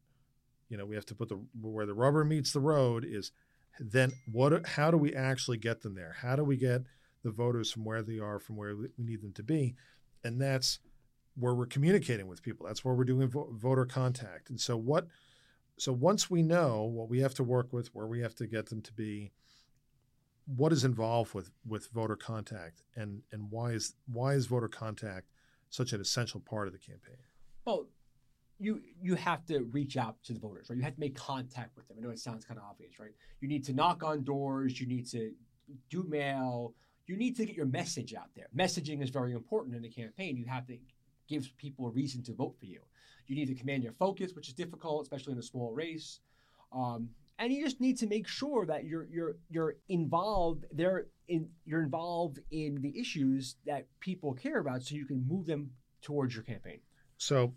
you 0.68 0.76
know, 0.76 0.86
we 0.86 0.94
have 0.94 1.06
to 1.06 1.14
put 1.14 1.28
the 1.28 1.38
where 1.60 1.86
the 1.86 1.94
rubber 1.94 2.24
meets 2.24 2.52
the 2.52 2.60
road 2.60 3.04
is 3.04 3.32
then 3.78 4.12
what 4.30 4.66
how 4.66 4.90
do 4.90 4.96
we 4.96 5.14
actually 5.14 5.58
get 5.58 5.82
them 5.82 5.94
there? 5.94 6.16
How 6.20 6.36
do 6.36 6.44
we 6.44 6.56
get 6.56 6.82
the 7.24 7.32
voters 7.32 7.72
from 7.72 7.84
where 7.84 8.02
they 8.02 8.20
are 8.20 8.38
from 8.38 8.56
where 8.56 8.76
we 8.76 8.88
need 8.98 9.22
them 9.22 9.32
to 9.32 9.42
be? 9.42 9.74
And 10.22 10.40
that's 10.40 10.78
where 11.36 11.54
we're 11.54 11.66
communicating 11.66 12.28
with 12.28 12.42
people. 12.42 12.66
That's 12.66 12.84
where 12.84 12.94
we're 12.94 13.04
doing 13.04 13.28
vo- 13.28 13.50
voter 13.52 13.84
contact. 13.84 14.50
And 14.50 14.60
so 14.60 14.76
what 14.76 15.08
so 15.76 15.92
once 15.92 16.30
we 16.30 16.42
know 16.42 16.84
what 16.84 17.08
we 17.08 17.20
have 17.20 17.34
to 17.34 17.42
work 17.42 17.72
with, 17.72 17.92
where 17.94 18.06
we 18.06 18.20
have 18.20 18.36
to 18.36 18.46
get 18.46 18.66
them 18.66 18.80
to 18.82 18.92
be, 18.92 19.32
what 20.46 20.72
is 20.72 20.84
involved 20.84 21.34
with 21.34 21.50
with 21.66 21.88
voter 21.88 22.16
contact 22.16 22.82
and 22.94 23.22
and 23.32 23.50
why 23.50 23.70
is 23.70 23.94
why 24.06 24.34
is 24.34 24.46
voter 24.46 24.68
contact 24.68 25.32
such 25.70 25.92
an 25.92 26.00
essential 26.00 26.40
part 26.40 26.68
of 26.68 26.72
the 26.72 26.78
campaign? 26.78 27.16
Well, 27.64 27.88
you 28.58 28.80
you 29.00 29.14
have 29.16 29.44
to 29.46 29.60
reach 29.72 29.96
out 29.96 30.16
to 30.24 30.32
the 30.32 30.38
voters, 30.38 30.68
right? 30.68 30.76
You 30.76 30.84
have 30.84 30.94
to 30.94 31.00
make 31.00 31.16
contact 31.16 31.74
with 31.76 31.88
them. 31.88 31.96
I 31.98 32.02
know 32.02 32.10
it 32.10 32.18
sounds 32.18 32.44
kind 32.44 32.58
of 32.58 32.66
obvious, 32.68 33.00
right? 33.00 33.14
You 33.40 33.48
need 33.48 33.64
to 33.64 33.72
knock 33.72 34.04
on 34.04 34.22
doors. 34.22 34.80
You 34.80 34.86
need 34.86 35.06
to 35.10 35.32
do 35.90 36.04
mail. 36.08 36.74
You 37.06 37.16
need 37.16 37.36
to 37.36 37.44
get 37.44 37.56
your 37.56 37.66
message 37.66 38.14
out 38.14 38.30
there. 38.34 38.48
Messaging 38.56 39.02
is 39.02 39.10
very 39.10 39.32
important 39.32 39.76
in 39.76 39.84
a 39.84 39.88
campaign. 39.88 40.36
You 40.36 40.46
have 40.46 40.66
to 40.68 40.78
give 41.28 41.48
people 41.58 41.86
a 41.86 41.90
reason 41.90 42.22
to 42.24 42.32
vote 42.32 42.56
for 42.58 42.66
you. 42.66 42.80
You 43.26 43.36
need 43.36 43.48
to 43.48 43.54
command 43.54 43.82
your 43.82 43.92
focus, 43.92 44.34
which 44.34 44.48
is 44.48 44.54
difficult, 44.54 45.02
especially 45.02 45.32
in 45.32 45.38
a 45.38 45.42
small 45.42 45.72
race. 45.72 46.20
Um, 46.72 47.10
and 47.38 47.52
you 47.52 47.64
just 47.64 47.80
need 47.80 47.98
to 47.98 48.06
make 48.06 48.26
sure 48.26 48.66
that 48.66 48.84
you're 48.84 49.06
you're 49.10 49.36
you're 49.50 49.76
involved 49.88 50.64
there 50.72 51.06
in 51.28 51.48
you're 51.64 51.82
involved 51.82 52.38
in 52.50 52.80
the 52.80 52.98
issues 52.98 53.56
that 53.66 53.86
people 54.00 54.32
care 54.34 54.58
about 54.58 54.82
so 54.82 54.94
you 54.94 55.06
can 55.06 55.26
move 55.26 55.46
them 55.46 55.70
towards 56.02 56.34
your 56.34 56.44
campaign 56.44 56.80
so 57.16 57.54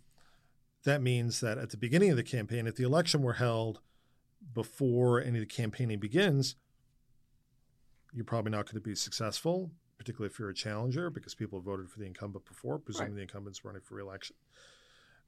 that 0.83 1.01
means 1.01 1.41
that 1.41 1.57
at 1.57 1.69
the 1.69 1.77
beginning 1.77 2.09
of 2.09 2.17
the 2.17 2.23
campaign 2.23 2.67
if 2.67 2.75
the 2.75 2.83
election 2.83 3.21
were 3.21 3.33
held 3.33 3.79
before 4.53 5.21
any 5.21 5.39
of 5.39 5.47
the 5.47 5.53
campaigning 5.53 5.99
begins 5.99 6.55
you're 8.17 8.25
probably 8.25 8.51
not 8.51 8.65
going 8.65 8.75
to 8.75 8.81
be 8.81 8.95
successful 8.95 9.71
particularly 9.97 10.31
if 10.31 10.37
you're 10.37 10.49
a 10.49 10.53
challenger 10.53 11.09
because 11.09 11.33
people 11.33 11.59
voted 11.59 11.89
for 11.89 11.99
the 11.99 12.05
incumbent 12.05 12.45
before 12.45 12.77
presumably 12.79 13.11
right. 13.11 13.15
the 13.17 13.21
incumbent's 13.21 13.63
running 13.63 13.81
for 13.81 13.95
reelection 13.95 14.35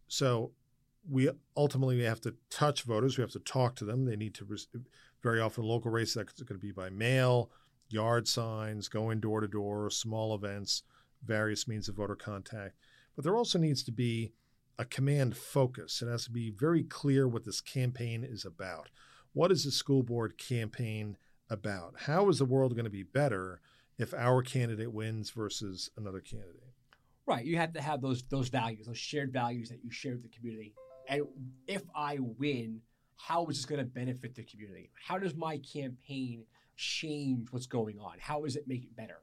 so 0.08 0.52
we 1.08 1.30
ultimately 1.56 1.98
we 1.98 2.04
have 2.04 2.22
to 2.22 2.36
touch 2.50 2.84
voters. 2.84 3.18
We 3.18 3.22
have 3.22 3.32
to 3.32 3.40
talk 3.40 3.76
to 3.78 3.86
them. 3.86 4.06
They 4.06 4.16
need 4.16 4.34
to 4.36 4.58
very 5.22 5.40
often 5.40 5.64
local 5.64 5.92
races 5.92 6.16
that's 6.16 6.42
going 6.42 6.60
to 6.60 6.66
be 6.66 6.72
by 6.72 6.90
mail, 6.90 7.52
yard 7.90 8.28
signs, 8.28 8.88
going 8.88 9.20
door 9.20 9.42
to 9.42 9.48
door, 9.48 9.90
small 9.90 10.36
events, 10.36 10.84
various 11.24 11.68
means 11.68 11.88
of 11.88 11.96
voter 11.96 12.16
contact. 12.16 12.76
But 13.16 13.24
there 13.24 13.36
also 13.36 13.60
needs 13.60 13.84
to 13.84 13.92
be 13.92 14.34
a 14.78 14.86
command 14.86 15.36
focus. 15.36 16.02
It 16.02 16.08
has 16.08 16.26
to 16.26 16.32
be 16.32 16.52
very 16.52 16.84
clear 16.84 17.28
what 17.28 17.44
this 17.44 17.62
campaign 17.62 18.24
is 18.24 18.46
about. 18.46 18.90
What 19.34 19.52
is 19.52 19.66
the 19.66 19.72
school 19.72 20.04
board 20.04 20.38
campaign 20.38 21.18
about? 21.50 21.96
How 22.02 22.30
is 22.30 22.40
the 22.40 22.46
world 22.46 22.76
going 22.76 22.86
to 22.86 22.92
be 22.92 23.04
better 23.04 23.62
if 23.98 24.14
our 24.14 24.42
candidate 24.42 24.94
wins 24.94 25.30
versus 25.32 25.90
another 25.98 26.20
candidate? 26.20 26.74
Right. 27.26 27.46
You 27.46 27.58
have 27.58 27.74
to 27.74 27.82
have 27.82 28.02
those 28.02 28.24
those 28.24 28.50
values, 28.50 28.88
those 28.88 28.98
shared 28.98 29.32
values 29.32 29.70
that 29.70 29.84
you 29.84 29.92
share 29.92 30.14
with 30.14 30.24
the 30.24 30.30
community 30.30 30.74
and 31.10 31.24
if 31.68 31.82
I 31.96 32.20
win, 32.20 32.82
how 33.18 33.48
is 33.48 33.58
this 33.58 33.66
going 33.66 33.80
to 33.80 33.86
benefit 33.86 34.36
the 34.36 34.44
community? 34.44 34.92
How 34.94 35.18
does 35.18 35.36
my 35.36 35.58
campaign 35.58 36.46
change 36.78 37.48
what's 37.52 37.66
going 37.66 38.00
on? 38.00 38.18
How 38.20 38.42
does 38.44 38.56
it 38.56 38.68
make 38.68 38.84
it 38.84 38.96
better? 38.96 39.18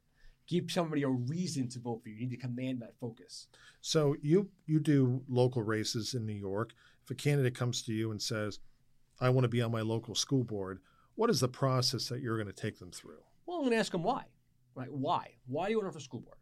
Give 0.48 0.70
somebody 0.70 1.04
a 1.04 1.08
reason 1.08 1.68
to 1.70 1.78
vote 1.78 2.02
for 2.02 2.08
you. 2.08 2.16
You 2.16 2.20
need 2.22 2.36
to 2.36 2.40
command 2.40 2.82
that 2.82 2.94
focus. 3.00 3.46
So 3.80 4.16
you 4.20 4.50
you 4.66 4.78
do 4.80 5.22
local 5.28 5.62
races 5.62 6.14
in 6.14 6.26
New 6.26 6.34
York. 6.34 6.72
If 7.04 7.10
a 7.10 7.14
candidate 7.14 7.54
comes 7.54 7.82
to 7.82 7.92
you 7.92 8.10
and 8.10 8.20
says, 8.20 8.60
"I 9.20 9.30
want 9.30 9.44
to 9.44 9.48
be 9.48 9.62
on 9.62 9.72
my 9.72 9.80
local 9.80 10.14
school 10.14 10.44
board," 10.44 10.80
what 11.16 11.31
is 11.31 11.40
the 11.40 11.48
process 11.48 12.09
that 12.09 12.20
you're 12.20 12.37
going 12.37 12.46
to 12.46 12.52
take 12.52 12.79
them 12.79 12.90
through? 12.90 13.18
Well, 13.46 13.59
I'm 13.59 13.62
going 13.62 13.72
to 13.72 13.79
ask 13.79 13.92
them 13.92 14.02
why. 14.02 14.24
Right? 14.74 14.92
Why? 14.92 15.33
Why 15.46 15.66
do 15.66 15.72
you 15.72 15.79
want 15.79 15.85
to 15.85 15.87
run 15.87 15.92
for 15.94 16.00
school 16.00 16.20
board? 16.20 16.38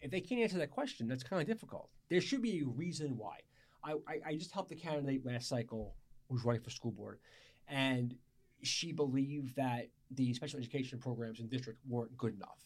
If 0.00 0.10
they 0.10 0.20
can't 0.20 0.40
answer 0.40 0.58
that 0.58 0.70
question, 0.70 1.08
that's 1.08 1.22
kind 1.22 1.40
of 1.40 1.48
difficult. 1.48 1.88
There 2.10 2.20
should 2.20 2.42
be 2.42 2.60
a 2.60 2.66
reason 2.66 3.16
why. 3.16 3.38
I, 3.84 3.94
I 4.26 4.34
just 4.34 4.52
helped 4.52 4.72
a 4.72 4.74
candidate 4.74 5.24
last 5.24 5.48
cycle 5.48 5.94
who's 6.28 6.44
running 6.44 6.60
for 6.62 6.70
school 6.70 6.90
board, 6.90 7.20
and 7.68 8.16
she 8.62 8.90
believed 8.90 9.54
that 9.54 9.88
the 10.10 10.34
special 10.34 10.58
education 10.58 10.98
programs 10.98 11.38
in 11.38 11.46
district 11.46 11.78
weren't 11.88 12.16
good 12.16 12.34
enough. 12.34 12.58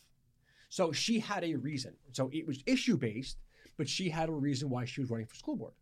So 0.70 0.92
she 0.92 1.18
had 1.18 1.44
a 1.44 1.56
reason. 1.56 1.94
So 2.12 2.30
it 2.32 2.46
was 2.46 2.62
issue 2.64 2.96
based, 2.96 3.36
but 3.76 3.86
she 3.86 4.08
had 4.08 4.30
a 4.30 4.32
reason 4.32 4.70
why 4.70 4.86
she 4.86 5.02
was 5.02 5.10
running 5.10 5.26
for 5.26 5.34
school 5.34 5.56
board. 5.56 5.74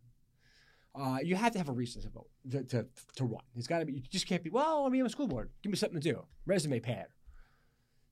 Uh, 0.95 1.19
you 1.23 1.35
have 1.35 1.51
to 1.53 1.57
have 1.57 1.69
a 1.69 1.73
reason 1.73 2.01
to 2.01 2.09
vote 2.09 2.27
to, 2.49 2.63
to, 2.63 2.85
to 3.15 3.23
run. 3.23 3.41
It's 3.55 3.67
got 3.67 3.79
to 3.79 3.85
be. 3.85 3.93
You 3.93 4.01
just 4.09 4.27
can't 4.27 4.43
be. 4.43 4.49
Well, 4.49 4.85
I 4.85 4.89
mean, 4.89 5.01
I'm 5.01 5.07
a 5.07 5.09
school 5.09 5.27
board. 5.27 5.49
Give 5.61 5.71
me 5.71 5.77
something 5.77 5.99
to 5.99 6.13
do. 6.13 6.25
Resume 6.45 6.79
pad. 6.79 7.07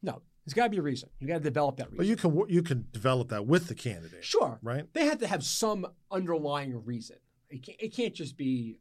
No, 0.03 0.21
there's 0.45 0.53
got 0.53 0.65
to 0.65 0.69
be 0.69 0.77
a 0.77 0.81
reason. 0.81 1.09
You 1.19 1.27
got 1.27 1.35
to 1.35 1.39
develop 1.39 1.77
that 1.77 1.85
reason. 1.85 1.97
But 1.97 2.05
you 2.05 2.15
can 2.15 2.49
you 2.49 2.61
can 2.61 2.87
develop 2.91 3.29
that 3.29 3.47
with 3.47 3.67
the 3.67 3.75
candidate. 3.75 4.23
Sure. 4.23 4.59
Right. 4.61 4.85
They 4.93 5.05
have 5.05 5.19
to 5.19 5.27
have 5.27 5.43
some 5.43 5.87
underlying 6.11 6.85
reason. 6.85 7.17
It 7.49 7.63
can't, 7.63 7.77
it 7.81 7.95
can't 7.95 8.13
just 8.13 8.37
be 8.37 8.79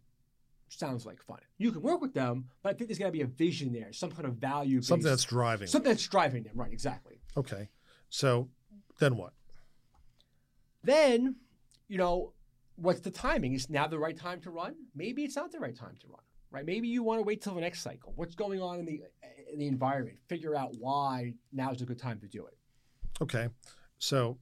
sounds 0.69 1.07
like 1.07 1.23
fun. 1.23 1.39
You 1.59 1.73
can 1.73 1.83
work 1.83 2.01
with 2.01 2.13
them, 2.13 2.47
but 2.63 2.71
I 2.71 2.73
think 2.75 2.89
there's 2.89 2.99
got 2.99 3.07
to 3.07 3.13
be 3.13 3.23
a 3.23 3.27
vision 3.27 3.73
there, 3.73 3.93
some 3.93 4.11
kind 4.11 4.27
of 4.27 4.35
value. 4.35 4.83
Something 4.83 5.09
that's 5.09 5.25
driving. 5.25 5.69
Something 5.69 5.93
that's 5.93 6.07
driving 6.07 6.43
them. 6.43 6.53
Right. 6.55 6.73
Exactly. 6.73 7.21
Okay. 7.37 7.69
So 8.11 8.49
then 8.99 9.17
what? 9.17 9.33
Then, 10.85 11.37
you 11.89 11.99
know, 11.99 12.33
what's 12.77 13.01
the 13.01 13.11
timing? 13.11 13.55
Is 13.55 13.69
now 13.69 13.87
the 13.87 13.99
right 13.99 14.17
time 14.17 14.41
to 14.43 14.51
run? 14.51 14.75
Maybe 14.95 15.25
it's 15.25 15.37
not 15.37 15.53
the 15.53 15.61
right 15.61 15.77
time 15.77 15.97
to 16.01 16.07
run. 16.09 16.21
Right? 16.51 16.65
Maybe 16.65 16.89
you 16.89 17.03
want 17.03 17.19
to 17.19 17.23
wait 17.23 17.43
till 17.43 17.55
the 17.55 17.61
next 17.61 17.83
cycle. 17.83 18.13
What's 18.17 18.35
going 18.35 18.63
on 18.63 18.79
in 18.79 18.87
the 18.87 19.03
in 19.53 19.59
the 19.59 19.67
environment? 19.67 20.19
Figure 20.29 20.55
out 20.55 20.75
why 20.79 21.35
now 21.53 21.73
is 21.73 21.83
a 21.83 21.85
good 21.85 21.99
time 21.99 22.21
to 22.21 22.29
do 22.29 22.47
it. 22.47 22.57
Okay. 23.21 23.49
So 23.99 24.39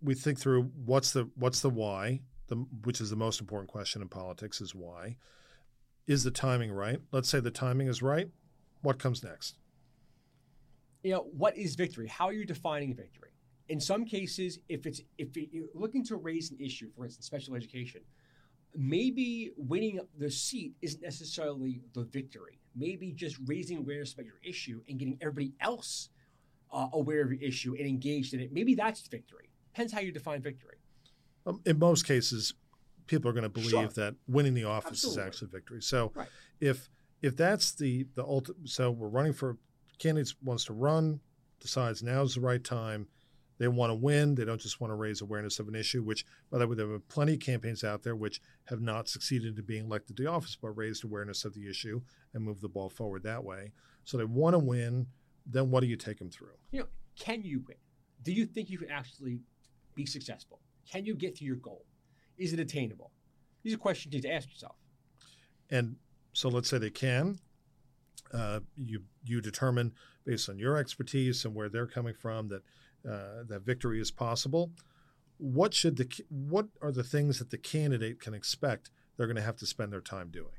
we 0.00 0.14
think 0.14 0.38
through 0.38 0.70
what's 0.84 1.12
the 1.12 1.28
what's 1.34 1.60
the 1.60 1.70
why, 1.70 2.20
the, 2.46 2.56
which 2.84 3.00
is 3.00 3.10
the 3.10 3.16
most 3.16 3.40
important 3.40 3.70
question 3.70 4.02
in 4.02 4.08
politics, 4.08 4.60
is 4.60 4.74
why. 4.74 5.16
Is 6.06 6.22
the 6.22 6.30
timing 6.30 6.70
right? 6.70 7.00
Let's 7.12 7.28
say 7.28 7.40
the 7.40 7.50
timing 7.50 7.88
is 7.88 8.02
right. 8.02 8.28
What 8.82 8.98
comes 8.98 9.24
next? 9.24 9.56
You 11.02 11.12
know, 11.12 11.26
what 11.36 11.56
is 11.56 11.74
victory? 11.74 12.06
How 12.06 12.26
are 12.26 12.32
you 12.32 12.44
defining 12.44 12.94
victory? 12.94 13.30
In 13.68 13.80
some 13.80 14.04
cases, 14.04 14.58
if 14.68 14.86
it's 14.86 15.00
if 15.18 15.36
you're 15.36 15.68
looking 15.74 16.04
to 16.04 16.16
raise 16.16 16.50
an 16.50 16.58
issue, 16.60 16.90
for 16.96 17.04
instance, 17.04 17.26
special 17.26 17.54
education, 17.54 18.02
maybe 18.76 19.52
winning 19.56 20.00
the 20.18 20.30
seat 20.30 20.74
isn't 20.82 21.02
necessarily 21.02 21.80
the 21.94 22.04
victory. 22.04 22.58
Maybe 22.76 23.12
just 23.12 23.36
raising 23.46 23.78
awareness 23.78 24.12
about 24.12 24.26
your 24.26 24.40
issue 24.42 24.82
and 24.88 24.98
getting 24.98 25.16
everybody 25.20 25.54
else 25.60 26.10
uh, 26.72 26.88
aware 26.92 27.22
of 27.22 27.30
your 27.30 27.40
issue 27.40 27.74
and 27.78 27.86
engaged 27.86 28.34
in 28.34 28.40
it. 28.40 28.52
Maybe 28.52 28.74
that's 28.74 29.06
victory. 29.06 29.48
Depends 29.72 29.92
how 29.92 30.00
you 30.00 30.12
define 30.12 30.42
victory. 30.42 30.76
Um, 31.46 31.60
in 31.64 31.78
most 31.78 32.06
cases, 32.06 32.54
people 33.06 33.30
are 33.30 33.32
going 33.32 33.44
to 33.44 33.48
believe 33.48 33.70
sure. 33.70 33.88
that 33.88 34.14
winning 34.26 34.54
the 34.54 34.64
office 34.64 35.04
Absolutely. 35.04 35.22
is 35.22 35.26
actually 35.26 35.48
victory. 35.48 35.82
So 35.82 36.12
right. 36.14 36.28
if 36.60 36.88
if 37.22 37.36
that's 37.36 37.72
the 37.72 38.06
the 38.14 38.24
ultimate, 38.24 38.68
so 38.68 38.90
we're 38.90 39.08
running 39.08 39.32
for 39.32 39.56
candidates 39.98 40.34
wants 40.42 40.64
to 40.66 40.72
run, 40.72 41.20
decides 41.60 42.02
now's 42.02 42.34
the 42.34 42.40
right 42.40 42.62
time. 42.62 43.08
They 43.58 43.68
want 43.68 43.90
to 43.90 43.94
win. 43.94 44.34
They 44.34 44.44
don't 44.44 44.60
just 44.60 44.80
want 44.80 44.90
to 44.90 44.96
raise 44.96 45.20
awareness 45.20 45.58
of 45.58 45.68
an 45.68 45.74
issue, 45.74 46.02
which, 46.02 46.24
by 46.50 46.58
the 46.58 46.66
way, 46.66 46.74
there 46.74 46.90
are 46.90 46.98
plenty 46.98 47.34
of 47.34 47.40
campaigns 47.40 47.84
out 47.84 48.02
there 48.02 48.16
which 48.16 48.40
have 48.64 48.80
not 48.80 49.08
succeeded 49.08 49.56
in 49.56 49.64
being 49.64 49.84
elected 49.84 50.16
to 50.16 50.22
the 50.24 50.30
office, 50.30 50.56
but 50.60 50.70
raised 50.70 51.04
awareness 51.04 51.44
of 51.44 51.54
the 51.54 51.68
issue 51.68 52.00
and 52.32 52.44
moved 52.44 52.62
the 52.62 52.68
ball 52.68 52.88
forward 52.88 53.22
that 53.22 53.44
way. 53.44 53.72
So 54.04 54.16
they 54.16 54.24
want 54.24 54.54
to 54.54 54.58
win. 54.58 55.06
Then 55.46 55.70
what 55.70 55.80
do 55.80 55.86
you 55.86 55.96
take 55.96 56.18
them 56.18 56.30
through? 56.30 56.56
You 56.72 56.80
know, 56.80 56.86
can 57.18 57.42
you 57.42 57.62
win? 57.66 57.76
Do 58.22 58.32
you 58.32 58.46
think 58.46 58.70
you 58.70 58.78
can 58.78 58.90
actually 58.90 59.40
be 59.94 60.06
successful? 60.06 60.60
Can 60.90 61.04
you 61.04 61.14
get 61.14 61.36
to 61.36 61.44
your 61.44 61.56
goal? 61.56 61.84
Is 62.38 62.52
it 62.52 62.60
attainable? 62.60 63.12
These 63.62 63.74
are 63.74 63.78
questions 63.78 64.12
you 64.12 64.18
need 64.18 64.28
to 64.28 64.34
ask 64.34 64.48
yourself. 64.48 64.76
And 65.70 65.96
so 66.32 66.48
let's 66.48 66.68
say 66.68 66.78
they 66.78 66.90
can. 66.90 67.38
Uh, 68.32 68.60
you 68.76 69.02
you 69.24 69.40
determine 69.40 69.92
based 70.24 70.48
on 70.48 70.58
your 70.58 70.76
expertise 70.76 71.44
and 71.44 71.54
where 71.54 71.68
they're 71.68 71.86
coming 71.86 72.14
from 72.14 72.48
that 72.48 72.62
uh, 73.08 73.44
that 73.48 73.62
victory 73.62 74.00
is 74.00 74.10
possible. 74.10 74.70
What 75.38 75.74
should 75.74 75.96
the 75.96 76.08
what 76.28 76.68
are 76.80 76.92
the 76.92 77.02
things 77.04 77.38
that 77.38 77.50
the 77.50 77.58
candidate 77.58 78.20
can 78.20 78.34
expect 78.34 78.90
they're 79.16 79.26
going 79.26 79.36
to 79.36 79.42
have 79.42 79.56
to 79.56 79.66
spend 79.66 79.92
their 79.92 80.00
time 80.00 80.28
doing? 80.30 80.54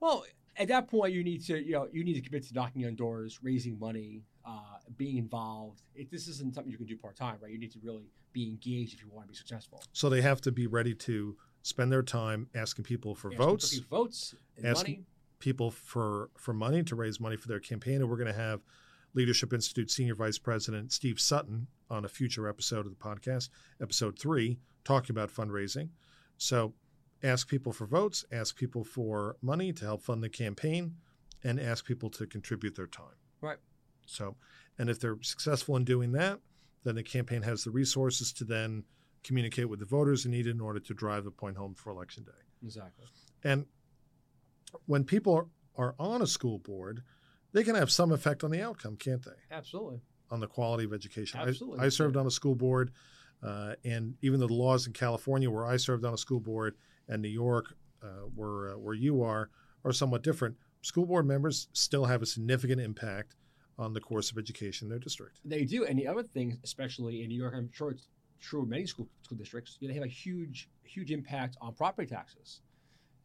Well, 0.00 0.24
at 0.56 0.68
that 0.68 0.88
point, 0.88 1.12
you 1.12 1.22
need 1.24 1.44
to 1.46 1.58
you 1.64 1.72
know 1.72 1.88
you 1.92 2.04
need 2.04 2.14
to 2.14 2.20
commit 2.20 2.44
to 2.48 2.54
knocking 2.54 2.86
on 2.86 2.94
doors, 2.94 3.40
raising 3.42 3.78
money, 3.78 4.22
uh, 4.46 4.78
being 4.96 5.16
involved. 5.18 5.82
It, 5.94 6.10
this 6.10 6.28
isn't 6.28 6.54
something 6.54 6.70
you 6.70 6.78
can 6.78 6.86
do 6.86 6.96
part 6.96 7.16
time, 7.16 7.36
right? 7.42 7.50
You 7.52 7.58
need 7.58 7.72
to 7.72 7.78
really 7.82 8.04
be 8.32 8.48
engaged 8.48 8.94
if 8.94 9.02
you 9.02 9.08
want 9.12 9.26
to 9.26 9.28
be 9.32 9.36
successful. 9.36 9.82
So 9.92 10.08
they 10.08 10.20
have 10.22 10.40
to 10.42 10.50
be 10.52 10.66
ready 10.66 10.94
to 10.94 11.36
spend 11.62 11.92
their 11.92 12.02
time 12.02 12.48
asking 12.54 12.84
people 12.84 13.14
for 13.14 13.28
Asking 13.28 13.46
votes, 13.46 13.78
votes, 13.90 14.34
Asking- 14.62 14.94
money. 14.94 15.04
people 15.38 15.70
for 15.70 16.30
for 16.36 16.52
money 16.54 16.82
to 16.84 16.94
raise 16.96 17.20
money 17.20 17.36
for 17.36 17.48
their 17.48 17.60
campaign. 17.60 17.96
And 17.96 18.08
we're 18.10 18.16
going 18.16 18.32
to 18.32 18.38
have 18.38 18.60
Leadership 19.14 19.52
Institute 19.52 19.90
Senior 19.90 20.16
Vice 20.16 20.38
President 20.38 20.92
Steve 20.92 21.20
Sutton 21.20 21.68
on 21.88 22.04
a 22.04 22.08
future 22.08 22.48
episode 22.48 22.86
of 22.86 22.90
the 22.90 23.04
podcast, 23.04 23.48
episode 23.80 24.18
three, 24.18 24.58
talking 24.84 25.14
about 25.14 25.32
fundraising. 25.32 25.88
So 26.36 26.74
ask 27.22 27.48
people 27.48 27.72
for 27.72 27.86
votes, 27.86 28.24
ask 28.32 28.56
people 28.56 28.84
for 28.84 29.36
money 29.40 29.72
to 29.72 29.84
help 29.84 30.02
fund 30.02 30.22
the 30.22 30.28
campaign, 30.28 30.96
and 31.44 31.60
ask 31.60 31.84
people 31.84 32.10
to 32.10 32.26
contribute 32.26 32.74
their 32.74 32.86
time. 32.86 33.16
Right. 33.40 33.58
So, 34.06 34.36
and 34.78 34.90
if 34.90 34.98
they're 34.98 35.18
successful 35.22 35.76
in 35.76 35.84
doing 35.84 36.12
that, 36.12 36.40
then 36.84 36.96
the 36.96 37.02
campaign 37.02 37.42
has 37.42 37.64
the 37.64 37.70
resources 37.70 38.32
to 38.34 38.44
then 38.44 38.84
communicate 39.22 39.68
with 39.68 39.78
the 39.78 39.86
voters 39.86 40.26
needed 40.26 40.54
in 40.54 40.60
order 40.60 40.80
to 40.80 40.94
drive 40.94 41.24
the 41.24 41.30
point 41.30 41.56
home 41.56 41.74
for 41.74 41.90
election 41.90 42.24
day. 42.24 42.32
Exactly. 42.62 43.06
And 43.42 43.66
when 44.86 45.04
people 45.04 45.34
are, 45.34 45.46
are 45.76 45.94
on 45.98 46.20
a 46.20 46.26
school 46.26 46.58
board, 46.58 47.02
they 47.54 47.64
can 47.64 47.74
have 47.74 47.90
some 47.90 48.12
effect 48.12 48.44
on 48.44 48.50
the 48.50 48.60
outcome, 48.60 48.96
can't 48.96 49.24
they? 49.24 49.30
Absolutely. 49.50 50.00
On 50.30 50.40
the 50.40 50.46
quality 50.46 50.84
of 50.84 50.92
education. 50.92 51.40
I- 51.40 51.48
Absolutely. 51.48 51.86
I, 51.86 51.88
served 51.88 52.16
on 52.16 52.26
a 52.26 52.30
school 52.30 52.54
board, 52.54 52.90
uh, 53.42 53.74
and 53.84 54.16
even 54.20 54.40
though 54.40 54.48
the 54.48 54.54
laws 54.54 54.86
in 54.86 54.92
California, 54.92 55.50
where 55.50 55.64
I 55.64 55.76
served 55.78 56.04
on 56.04 56.12
a 56.12 56.18
school 56.18 56.40
board, 56.40 56.74
and 57.08 57.22
New 57.22 57.28
York, 57.28 57.74
uh, 58.02 58.06
where 58.34 58.72
uh, 58.72 58.78
where 58.78 58.94
you 58.94 59.22
are, 59.22 59.50
are 59.84 59.92
somewhat 59.92 60.22
different, 60.22 60.56
school 60.82 61.06
board 61.06 61.26
members 61.26 61.68
still 61.72 62.06
have 62.06 62.22
a 62.22 62.26
significant 62.26 62.80
impact 62.80 63.36
on 63.78 63.92
the 63.92 64.00
course 64.00 64.30
of 64.30 64.38
education 64.38 64.86
in 64.86 64.90
their 64.90 64.98
district. 64.98 65.40
They 65.44 65.64
do. 65.64 65.84
And 65.84 65.98
the 65.98 66.06
other 66.06 66.22
thing, 66.22 66.58
especially 66.64 67.22
in 67.22 67.28
New 67.28 67.40
York, 67.40 67.54
I'm 67.56 67.70
sure 67.72 67.90
it's 67.90 68.08
true 68.40 68.62
in 68.62 68.68
many 68.68 68.86
school 68.86 69.08
school 69.22 69.38
districts, 69.38 69.78
they 69.80 69.92
have 69.94 70.02
a 70.02 70.08
huge, 70.08 70.68
huge 70.82 71.10
impact 71.10 71.56
on 71.60 71.74
property 71.74 72.06
taxes 72.08 72.60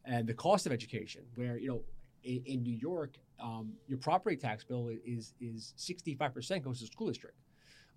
and 0.04 0.26
the 0.26 0.34
cost 0.34 0.66
of 0.66 0.72
education. 0.72 1.22
Where 1.34 1.58
you 1.58 1.68
know, 1.68 1.82
in, 2.24 2.42
in 2.44 2.62
New 2.62 2.76
York, 2.76 3.14
um, 3.42 3.72
your 3.86 3.98
property 3.98 4.36
tax 4.36 4.64
bill 4.64 4.90
is 5.04 5.34
is 5.40 5.72
65 5.76 6.34
percent 6.34 6.64
goes 6.64 6.78
to 6.78 6.84
the 6.84 6.90
school 6.90 7.08
district, 7.08 7.36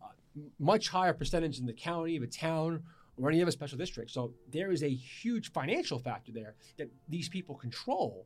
uh, 0.02 0.08
much 0.60 0.90
higher 0.90 1.14
percentage 1.14 1.60
in 1.60 1.66
the 1.66 1.74
county, 1.74 2.18
the 2.18 2.28
town, 2.28 2.84
or 3.18 3.30
any 3.30 3.42
other 3.42 3.52
special 3.52 3.78
district. 3.78 4.12
So 4.12 4.34
there 4.52 4.72
is 4.72 4.84
a 4.84 4.90
huge 4.94 5.52
financial 5.52 6.00
factor 6.00 6.32
there 6.32 6.56
that 6.78 6.90
these 7.08 7.30
people 7.30 7.56
control. 7.56 8.26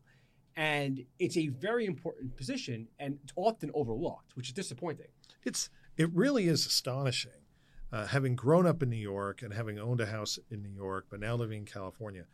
And 0.55 1.05
it's 1.19 1.37
a 1.37 1.49
very 1.49 1.85
important 1.85 2.35
position 2.35 2.87
and 2.99 3.19
often 3.35 3.69
overlooked, 3.75 4.35
which 4.35 4.47
is 4.47 4.53
disappointing. 4.53 5.07
It's 5.43 5.69
it 5.97 6.09
really 6.13 6.47
is 6.47 6.65
astonishing, 6.65 7.43
uh, 7.91 8.07
having 8.07 8.35
grown 8.35 8.65
up 8.65 8.81
in 8.81 8.89
New 8.89 8.95
York 8.95 9.41
and 9.41 9.53
having 9.53 9.77
owned 9.77 10.01
a 10.01 10.07
house 10.07 10.39
in 10.49 10.63
New 10.63 10.73
York, 10.75 11.05
but 11.09 11.19
now 11.19 11.35
living 11.35 11.59
in 11.59 11.65
California. 11.65 12.25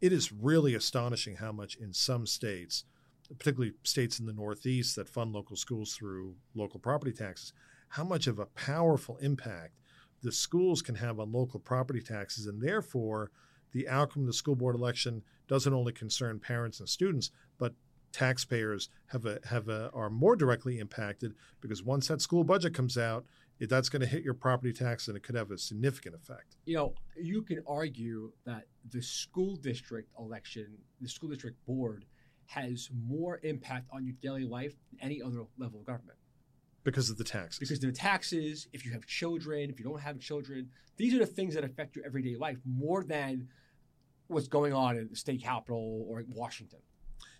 It 0.00 0.12
is 0.12 0.30
really 0.30 0.74
astonishing 0.74 1.36
how 1.36 1.52
much 1.52 1.76
in 1.76 1.94
some 1.94 2.26
states, 2.26 2.84
particularly 3.38 3.74
states 3.82 4.18
in 4.18 4.26
the 4.26 4.32
Northeast 4.32 4.96
that 4.96 5.08
fund 5.08 5.32
local 5.32 5.56
schools 5.56 5.94
through 5.94 6.34
local 6.54 6.80
property 6.80 7.12
taxes, 7.12 7.52
how 7.88 8.04
much 8.04 8.26
of 8.26 8.38
a 8.38 8.46
powerful 8.46 9.16
impact 9.18 9.78
the 10.22 10.32
schools 10.32 10.82
can 10.82 10.94
have 10.94 11.20
on 11.20 11.32
local 11.32 11.60
property 11.60 12.00
taxes, 12.00 12.46
and 12.46 12.60
therefore 12.60 13.30
the 13.72 13.88
outcome 13.88 14.22
of 14.22 14.26
the 14.26 14.32
school 14.32 14.56
board 14.56 14.74
election 14.74 15.22
doesn't 15.48 15.74
only 15.74 15.92
concern 15.92 16.40
parents 16.40 16.80
and 16.80 16.88
students, 16.88 17.30
but 17.58 17.74
taxpayers 18.12 18.88
have 19.06 19.26
a 19.26 19.38
have 19.44 19.68
a 19.68 19.90
are 19.92 20.08
more 20.08 20.36
directly 20.36 20.78
impacted 20.78 21.34
because 21.60 21.82
once 21.82 22.08
that 22.08 22.20
school 22.20 22.44
budget 22.44 22.72
comes 22.72 22.96
out, 22.96 23.26
it, 23.58 23.68
that's 23.68 23.88
going 23.88 24.00
to 24.00 24.06
hit 24.06 24.22
your 24.22 24.34
property 24.34 24.72
tax 24.72 25.08
and 25.08 25.16
it 25.16 25.22
could 25.22 25.34
have 25.34 25.50
a 25.50 25.58
significant 25.58 26.14
effect. 26.14 26.56
you 26.64 26.76
know, 26.76 26.94
you 27.20 27.42
can 27.42 27.62
argue 27.66 28.32
that 28.46 28.64
the 28.90 29.02
school 29.02 29.56
district 29.56 30.10
election, 30.18 30.78
the 31.00 31.08
school 31.08 31.28
district 31.28 31.64
board, 31.66 32.04
has 32.46 32.90
more 33.06 33.40
impact 33.42 33.88
on 33.92 34.04
your 34.04 34.14
daily 34.22 34.44
life 34.44 34.74
than 34.90 35.00
any 35.00 35.22
other 35.22 35.44
level 35.58 35.80
of 35.80 35.86
government. 35.86 36.18
Because 36.82 37.08
of 37.08 37.16
the 37.16 37.24
taxes. 37.24 37.58
Because 37.58 37.80
the 37.80 37.92
taxes, 37.92 38.68
if 38.72 38.84
you 38.84 38.92
have 38.92 39.06
children, 39.06 39.70
if 39.70 39.78
you 39.78 39.84
don't 39.84 40.00
have 40.00 40.20
children, 40.20 40.68
these 40.96 41.14
are 41.14 41.18
the 41.18 41.26
things 41.26 41.54
that 41.54 41.64
affect 41.64 41.96
your 41.96 42.04
everyday 42.04 42.36
life 42.36 42.58
more 42.66 43.02
than 43.02 43.48
what's 44.28 44.48
going 44.48 44.72
on 44.72 44.96
in 44.96 45.08
the 45.08 45.16
state 45.16 45.42
capitol 45.42 46.06
or 46.08 46.20
in 46.20 46.26
Washington. 46.34 46.80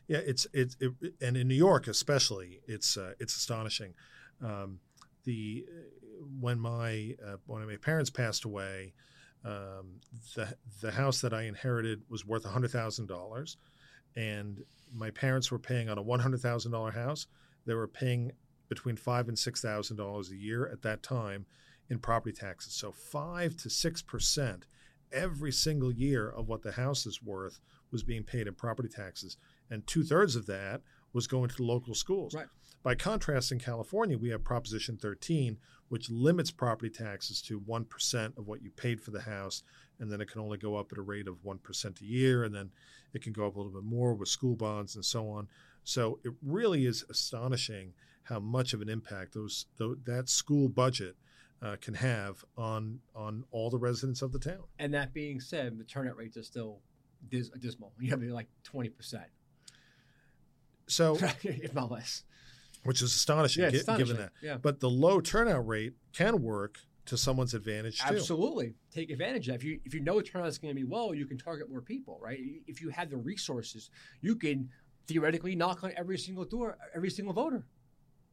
Yeah, 0.09 0.19
it's 0.19 0.47
it's 0.53 0.77
it, 0.81 0.93
and 1.21 1.37
in 1.37 1.49
New 1.49 1.55
York 1.55 1.89
especially, 1.89 2.61
it's 2.67 2.97
uh, 2.97 3.15
it's 3.19 3.37
astonishing. 3.37 3.95
Um, 4.43 4.81
the 5.25 5.65
when 6.41 6.59
my 6.59 7.17
uh, 7.27 7.37
when 7.47 7.67
my 7.67 7.77
parents 7.77 8.11
passed 8.11 8.45
away, 8.45 8.93
um, 9.45 10.01
the 10.35 10.57
the 10.83 10.93
house 10.93 11.21
that 11.23 11.33
I 11.33 11.43
inherited 11.43 12.03
was 12.09 12.27
worth 12.27 12.45
hundred 12.45 12.71
thousand 12.71 13.07
dollars, 13.09 13.57
and 14.17 14.63
my 14.93 15.11
parents 15.11 15.51
were 15.51 15.59
paying 15.59 15.89
on 15.89 15.99
a 15.99 16.03
one 16.03 16.21
hundred 16.21 16.41
thousand 16.41 16.73
dollar 16.73 16.93
house. 16.93 17.27
They 17.67 17.75
were 17.75 17.89
paying 17.89 18.33
between 18.69 18.97
five 18.97 19.29
and 19.29 19.39
six 19.39 19.61
thousand 19.61 19.97
dollars 19.97 20.31
a 20.31 20.37
year 20.37 20.69
at 20.69 20.83
that 20.83 21.03
time 21.03 21.47
in 21.89 21.99
property 21.99 22.35
taxes. 22.35 22.75
So 22.75 22.93
five 22.93 23.57
to 23.59 23.71
six 23.71 24.03
percent 24.03 24.67
every 25.13 25.53
single 25.53 25.93
year 25.93 26.29
of 26.29 26.49
what 26.49 26.63
the 26.63 26.73
house 26.73 27.07
is 27.07 27.23
worth 27.23 27.61
was 27.93 28.03
being 28.03 28.25
paid 28.25 28.49
in 28.49 28.55
property 28.55 28.89
taxes 28.89 29.37
and 29.71 29.87
two 29.87 30.03
thirds 30.03 30.35
of 30.35 30.47
that 30.47 30.81
was 31.13 31.27
going 31.27 31.49
to 31.49 31.57
the 31.57 31.63
local 31.63 31.95
schools. 31.95 32.35
Right. 32.35 32.47
By 32.83 32.95
contrast, 32.95 33.51
in 33.51 33.59
California, 33.59 34.19
we 34.19 34.29
have 34.29 34.45
Proposition 34.45 34.99
13, 34.99 35.57
which 35.89 36.11
limits 36.11 36.51
property 36.51 36.91
taxes 36.91 37.41
to 37.43 37.59
1% 37.59 38.37
of 38.37 38.47
what 38.47 38.63
you 38.63 38.71
paid 38.71 39.01
for 39.01 39.11
the 39.11 39.23
house, 39.23 39.63
and 40.01 40.11
then 40.11 40.21
it 40.21 40.31
can 40.31 40.41
only 40.41 40.59
go 40.59 40.77
up 40.77 40.93
at 40.93 40.99
a 40.99 41.03
rate 41.03 41.29
of 41.29 41.37
1% 41.45 42.01
a 42.01 42.05
year, 42.05 42.45
and 42.45 42.55
then 42.55 42.71
it 43.13 43.23
can 43.23 43.33
go 43.33 43.47
up 43.47 43.55
a 43.57 43.59
little 43.59 43.73
bit 43.73 43.85
more 43.85 44.15
with 44.15 44.29
school 44.29 44.57
bonds 44.57 44.95
and 44.97 45.05
so 45.05 45.29
on. 45.29 45.49
So 45.85 46.19
it 46.25 46.33
really 46.43 46.87
is 46.87 47.05
astonishing 47.09 47.93
how 48.25 48.41
much 48.41 48.73
of 48.73 48.81
an 48.81 48.89
impact 48.89 49.35
those, 49.35 49.67
tho- 49.77 49.97
that 50.05 50.29
school 50.29 50.69
budget 50.69 51.17
uh, 51.63 51.77
can 51.81 51.95
have 51.95 52.45
on 52.59 53.01
on 53.15 53.45
all 53.51 53.71
the 53.71 53.79
residents 53.79 54.21
of 54.23 54.33
the 54.33 54.39
town. 54.39 54.65
And 54.79 54.93
that 54.95 55.15
being 55.15 55.41
said, 55.41 55.79
the 55.79 55.85
turnout 55.85 56.17
rates 56.17 56.37
are 56.37 56.43
still 56.43 56.81
dis- 57.31 57.51
dismal. 57.61 57.93
You 58.01 58.11
have 58.11 58.23
like 58.23 58.49
20%, 58.71 58.93
So, 60.87 61.17
if 61.43 61.75
not 61.75 61.91
less. 61.91 62.25
which 62.85 63.01
is 63.03 63.15
astonishing, 63.15 63.63
Yeah, 63.63 63.71
it's 63.73 63.85
given 63.85 64.17
that. 64.19 64.33
Yeah. 64.43 64.57
But 64.59 64.81
the 64.81 64.91
low 64.91 65.21
turnout 65.21 65.67
rate 65.67 65.95
can 66.13 66.43
work 66.43 66.79
to 67.07 67.17
someone's 67.17 67.55
advantage 67.55 68.01
too. 68.01 68.15
Absolutely, 68.15 68.75
take 68.93 69.11
advantage 69.11 69.49
of. 69.49 69.55
That. 69.55 69.61
If 69.61 69.65
you 69.65 69.81
if 69.85 69.95
you 69.95 70.01
know 70.01 70.19
a 70.19 70.23
turnout 70.23 70.49
is 70.49 70.59
going 70.59 70.75
to 70.75 70.81
be 70.81 70.87
low, 70.89 71.13
you 71.13 71.27
can 71.27 71.39
target 71.39 71.71
more 71.71 71.83
people, 71.83 72.19
right? 72.23 72.39
If 72.67 72.81
you 72.81 72.89
have 72.91 73.11
the 73.11 73.17
resources, 73.17 73.91
you 74.21 74.37
can 74.37 74.71
theoretically 75.07 75.55
knock 75.55 75.85
on 75.85 75.93
every 75.97 76.19
single 76.19 76.45
door, 76.45 76.79
every 76.95 77.11
single 77.11 77.35
voter, 77.35 77.67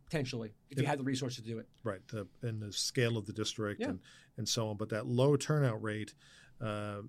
potentially, 0.06 0.54
if 0.70 0.80
you 0.80 0.86
have 0.86 0.98
the 0.98 1.04
resources 1.04 1.44
to 1.44 1.50
do 1.50 1.60
it. 1.60 1.68
Right, 1.84 2.00
the, 2.08 2.28
and 2.42 2.62
the 2.62 2.72
scale 2.72 3.18
of 3.18 3.26
the 3.26 3.34
district 3.34 3.82
Yeah. 3.82 3.90
and, 3.90 4.00
and 4.38 4.48
so 4.48 4.70
on. 4.70 4.78
But 4.78 4.90
that 4.90 5.06
low 5.08 5.36
turnout 5.36 5.82
rate 5.82 6.14
uh, 6.62 6.66
uh, 6.66 7.02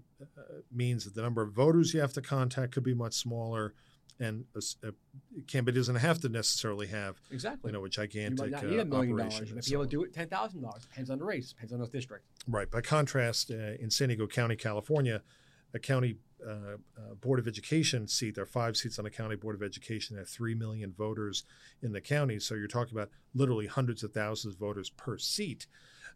means 0.73 1.05
that 1.05 1.15
the 1.15 1.23
number 1.23 1.43
of 1.43 1.53
voters 1.53 1.95
you 1.95 2.01
have 2.01 2.13
to 2.15 2.23
contact 2.23 2.73
could 2.73 2.83
be 2.83 2.95
much 2.95 3.15
smaller, 3.15 3.75
and 4.21 4.45
a, 4.55 4.89
a 4.89 4.93
candidate 5.47 5.75
doesn't 5.75 5.97
have 5.97 6.21
to 6.21 6.29
necessarily 6.29 6.87
have 6.87 7.21
Exactly. 7.31 7.69
you 7.69 7.73
know 7.73 7.81
a 7.81 7.85
you 7.85 7.89
gigantic 7.91 8.39
might 8.39 8.51
not 8.51 8.65
uh, 8.65 8.67
need 8.67 8.79
a 8.81 8.85
million 8.85 9.13
operation. 9.15 9.17
dollars. 9.17 9.41
You 9.41 9.47
and 9.47 9.55
might 9.57 9.65
be 9.67 9.73
able 9.73 9.85
to 9.85 9.91
do 9.91 10.03
it 10.05 10.13
ten 10.15 10.29
thousand 10.29 10.63
dollars. 10.63 10.83
Depends 10.83 11.11
on 11.11 11.19
the 11.19 11.25
race. 11.25 11.49
Depends 11.53 11.73
on 11.73 11.81
the 11.81 11.87
district. 11.87 12.25
Right. 12.47 12.71
By 12.71 12.81
contrast, 12.81 13.51
uh, 13.51 13.55
in 13.81 13.91
San 13.91 14.09
Diego 14.09 14.27
County, 14.27 14.57
California, 14.57 15.23
a 15.75 15.79
county 15.79 16.17
uh, 16.47 16.53
uh, 16.53 17.15
board 17.21 17.39
of 17.39 17.47
education 17.49 18.07
seat, 18.09 18.35
there 18.35 18.43
are 18.43 18.47
five 18.47 18.77
seats 18.77 18.99
on 18.99 19.05
the 19.05 19.11
county 19.11 19.37
board 19.37 19.55
of 19.55 19.63
education. 19.63 20.17
There 20.17 20.23
are 20.23 20.27
three 20.27 20.55
million 20.55 20.93
voters 20.93 21.45
in 21.83 21.93
the 21.93 22.01
county, 22.01 22.39
so 22.39 22.55
you're 22.55 22.67
talking 22.69 22.97
about 22.97 23.11
literally 23.35 23.67
hundreds 23.67 24.03
of 24.03 24.13
thousands 24.13 24.55
of 24.55 24.61
voters 24.61 24.91
per 24.91 25.19
seat, 25.19 25.67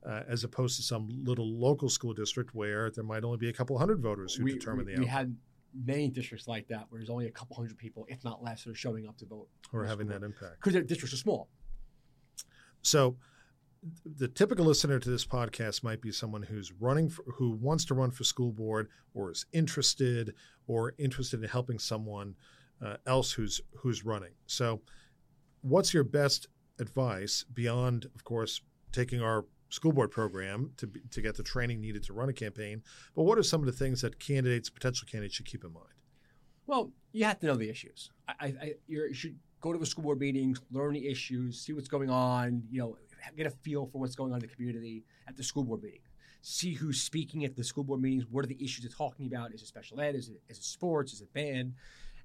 uh, 0.05 0.23
as 0.29 0.45
opposed 0.45 0.77
to 0.77 0.83
some 0.83 1.09
little 1.25 1.49
local 1.49 1.89
school 1.89 2.13
district 2.13 2.55
where 2.55 2.91
there 2.91 3.05
might 3.05 3.25
only 3.25 3.39
be 3.39 3.49
a 3.49 3.53
couple 3.53 3.79
hundred 3.79 4.01
voters 4.01 4.35
who 4.35 4.45
we, 4.45 4.53
determine 4.53 4.87
we, 4.87 4.95
the 4.95 5.01
we 5.01 5.07
outcome 5.07 5.19
had 5.19 5.37
many 5.85 6.09
districts 6.09 6.49
like 6.49 6.69
that 6.69 6.87
where 6.89 7.01
there's 7.01 7.11
only 7.11 7.27
a 7.27 7.31
couple 7.31 7.57
hundred 7.57 7.77
people, 7.79 8.07
if 8.09 8.25
not 8.25 8.43
less, 8.43 8.65
that 8.65 8.71
are 8.71 8.75
showing 8.75 9.07
up 9.07 9.17
to 9.19 9.27
vote 9.27 9.49
or 9.73 9.85
having 9.85 10.07
that 10.09 10.23
impact. 10.23 10.57
because 10.57 10.73
their 10.73 10.83
districts 10.83 11.15
are 11.15 11.19
small. 11.19 11.49
So 12.83 13.17
the 14.05 14.29
typical 14.29 14.65
listener 14.65 14.99
to 14.99 15.11
this 15.11 15.27
podcast 15.27 15.83
might 15.83 16.01
be 16.01 16.11
someone 16.11 16.43
who's 16.43 16.73
running 16.73 17.09
for, 17.09 17.25
who 17.35 17.51
wants 17.51 17.85
to 17.87 17.95
run 17.95 18.11
for 18.11 18.25
school 18.25 18.53
board 18.53 18.89
or 19.15 19.31
is 19.31 19.47
interested 19.53 20.35
or 20.67 20.95
interested 20.99 21.43
in 21.43 21.49
helping 21.49 21.79
someone 21.79 22.35
uh, 22.85 22.97
else 23.07 23.33
who's 23.33 23.61
who's 23.77 24.05
running. 24.05 24.33
So 24.47 24.81
what's 25.63 25.95
your 25.95 26.05
best 26.05 26.47
advice 26.79 27.45
beyond 27.53 28.07
of 28.15 28.25
course 28.25 28.61
taking 28.93 29.21
our 29.21 29.45
school 29.69 29.93
board 29.93 30.11
program 30.11 30.73
to 30.77 30.87
be, 30.87 31.01
to 31.11 31.21
get 31.21 31.37
the 31.37 31.43
training 31.43 31.81
needed 31.81 32.03
to 32.05 32.13
run 32.13 32.29
a 32.29 32.33
campaign. 32.33 32.83
But 33.15 33.25
what 33.25 33.39
are 33.39 33.43
some 33.43 33.61
of 33.61 33.67
the 33.67 33.73
things 33.73 34.03
that 34.03 34.19
candidates, 34.19 34.71
potential 34.71 35.07
candidates, 35.11 35.35
should 35.35 35.47
keep 35.47 35.65
in 35.65 35.73
mind? 35.73 35.87
Well, 36.67 36.91
you 37.13 37.25
have 37.25 37.39
to 37.41 37.47
know 37.47 37.57
the 37.57 37.71
issues. 37.71 38.11
I, 38.29 38.47
I, 38.47 38.75
you 38.89 39.13
should 39.13 39.39
go 39.61 39.73
to 39.73 39.79
the 39.79 39.87
school 39.87 40.05
board 40.05 40.21
meetings, 40.21 40.61
learn 40.71 40.95
the 40.95 41.09
issues, 41.09 41.61
see 41.61 41.73
what's 41.73 41.89
going 41.89 42.11
on. 42.11 42.63
You 42.71 42.81
know, 42.81 42.97
get 43.37 43.47
a 43.47 43.51
feel 43.51 43.87
for 43.87 43.99
what's 43.99 44.17
going 44.17 44.33
on 44.33 44.39
in 44.39 44.49
the 44.49 44.55
community 44.55 45.05
at 45.29 45.37
the 45.37 45.43
school 45.43 45.65
board 45.65 45.83
meeting. 45.83 46.01
See 46.43 46.73
who's 46.73 47.01
speaking 47.01 47.45
at 47.45 47.57
the 47.57 47.65
school 47.65 47.85
board 47.85 48.01
meetings. 48.01 48.25
What 48.31 48.45
are 48.45 48.49
the 48.49 48.63
issues 48.63 48.85
they're 48.85 48.97
talking 48.97 49.27
about? 49.27 49.53
Is 49.53 49.63
it 49.63 49.67
special 49.67 50.01
ed? 50.01 50.15
Is 50.15 50.29
it, 50.29 50.41
is 50.49 50.59
it 50.59 50.65
sports? 50.65 51.13
Is 51.13 51.21
it 51.21 51.33
band? 51.33 51.75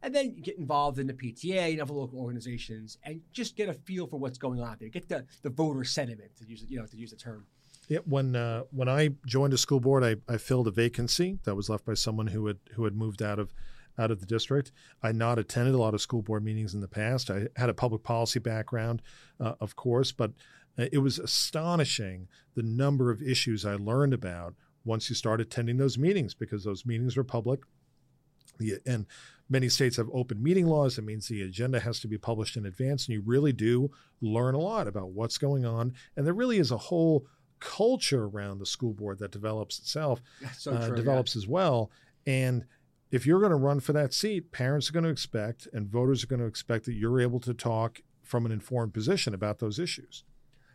And 0.04 0.16
then 0.16 0.36
get 0.42 0.58
involved 0.58 0.98
in 0.98 1.08
the 1.08 1.14
PTA 1.14 1.74
and 1.74 1.82
other 1.82 1.94
local 1.94 2.20
organizations, 2.20 2.98
and 3.04 3.22
just 3.34 3.56
get 3.56 3.70
a 3.70 3.74
feel 3.74 4.08
for 4.08 4.18
what's 4.18 4.38
going 4.38 4.60
on 4.60 4.70
out 4.70 4.80
there. 4.80 4.90
Get 4.90 5.08
the, 5.08 5.26
the 5.44 5.50
voter 5.50 5.84
sentiment 5.84 6.36
to 6.38 6.46
use 6.46 6.66
you 6.68 6.80
know 6.80 6.86
to 6.88 6.98
use 6.98 7.12
the 7.12 7.18
term. 7.18 7.46
Yeah, 7.88 8.00
when 8.06 8.36
uh, 8.36 8.64
when 8.72 8.90
I 8.90 9.10
joined 9.26 9.54
a 9.54 9.58
school 9.58 9.80
board, 9.80 10.04
I, 10.04 10.16
I 10.32 10.38
filled 10.38 10.68
a 10.68 10.72
vacancy 10.72 11.40
that 11.44 11.56
was 11.56 11.70
left 11.70 11.86
by 11.86 11.94
someone 11.94 12.28
who 12.28 12.48
had 12.48 12.58
who 12.76 12.86
had 12.86 12.96
moved 12.96 13.22
out 13.22 13.38
of 13.38 13.54
out 13.98 14.12
of 14.12 14.20
the 14.20 14.26
district. 14.26 14.72
I 15.04 15.12
not 15.12 15.38
attended 15.38 15.76
a 15.76 15.78
lot 15.78 15.94
of 15.94 16.02
school 16.02 16.22
board 16.22 16.44
meetings 16.44 16.74
in 16.74 16.82
the 16.82 16.88
past. 16.88 17.30
I 17.30 17.48
had 17.56 17.70
a 17.70 17.74
public 17.74 18.04
policy 18.04 18.40
background, 18.40 19.02
uh, 19.40 19.54
of 19.60 19.76
course, 19.76 20.12
but 20.12 20.32
uh, 20.78 20.86
it 20.92 21.00
was 21.00 21.20
astonishing 21.20 22.28
the 22.56 22.64
number 22.64 23.12
of 23.12 23.22
issues 23.22 23.66
I 23.66 23.76
learned 23.76 24.14
about 24.14 24.56
once 24.84 25.10
you 25.10 25.16
start 25.16 25.42
attending 25.42 25.78
those 25.78 25.98
meetings 25.98 26.34
because 26.34 26.64
those 26.64 26.86
meetings 26.86 27.18
are 27.18 27.24
public. 27.24 27.62
The, 28.62 28.80
and 28.86 29.06
many 29.50 29.70
states 29.70 29.98
have 29.98 30.10
open 30.14 30.42
meeting 30.42 30.68
laws. 30.68 30.96
That 30.96 31.04
means 31.04 31.28
the 31.28 31.42
agenda 31.42 31.80
has 31.80 32.00
to 32.00 32.08
be 32.08 32.18
published 32.18 32.58
in 32.58 32.66
advance, 32.66 33.06
and 33.06 33.14
you 33.14 33.22
really 33.26 33.54
do 33.54 33.92
learn 34.22 34.56
a 34.56 34.60
lot 34.60 34.88
about 34.88 35.12
what's 35.12 35.38
going 35.38 35.66
on. 35.66 35.94
And 36.16 36.26
there 36.26 36.34
really 36.34 36.58
is 36.58 36.72
a 36.72 36.78
whole 36.78 37.26
culture 37.60 38.26
around 38.26 38.60
the 38.60 38.66
school 38.66 38.94
board 38.94 39.20
that 39.20 39.32
develops 39.32 39.80
itself, 39.80 40.22
So 40.58 40.72
uh, 40.72 40.88
true, 40.88 40.96
develops 40.96 41.36
as 41.36 41.48
well. 41.48 41.92
And 42.26 42.66
if 43.12 43.26
you're 43.26 43.40
going 43.40 43.52
to 43.52 43.58
run 43.58 43.80
for 43.80 43.94
that 43.94 44.14
seat, 44.14 44.52
parents 44.52 44.90
are 44.90 44.94
going 44.94 45.04
to 45.04 45.10
expect 45.10 45.68
and 45.74 45.88
voters 45.88 46.24
are 46.24 46.28
going 46.28 46.40
to 46.40 46.48
expect 46.48 46.86
that 46.86 46.94
you're 46.94 47.22
able 47.22 47.40
to 47.42 47.54
talk 47.54 48.02
from 48.24 48.46
an 48.46 48.52
informed 48.52 48.94
position 48.94 49.34
about 49.34 49.60
those 49.60 49.80
issues. 49.80 50.24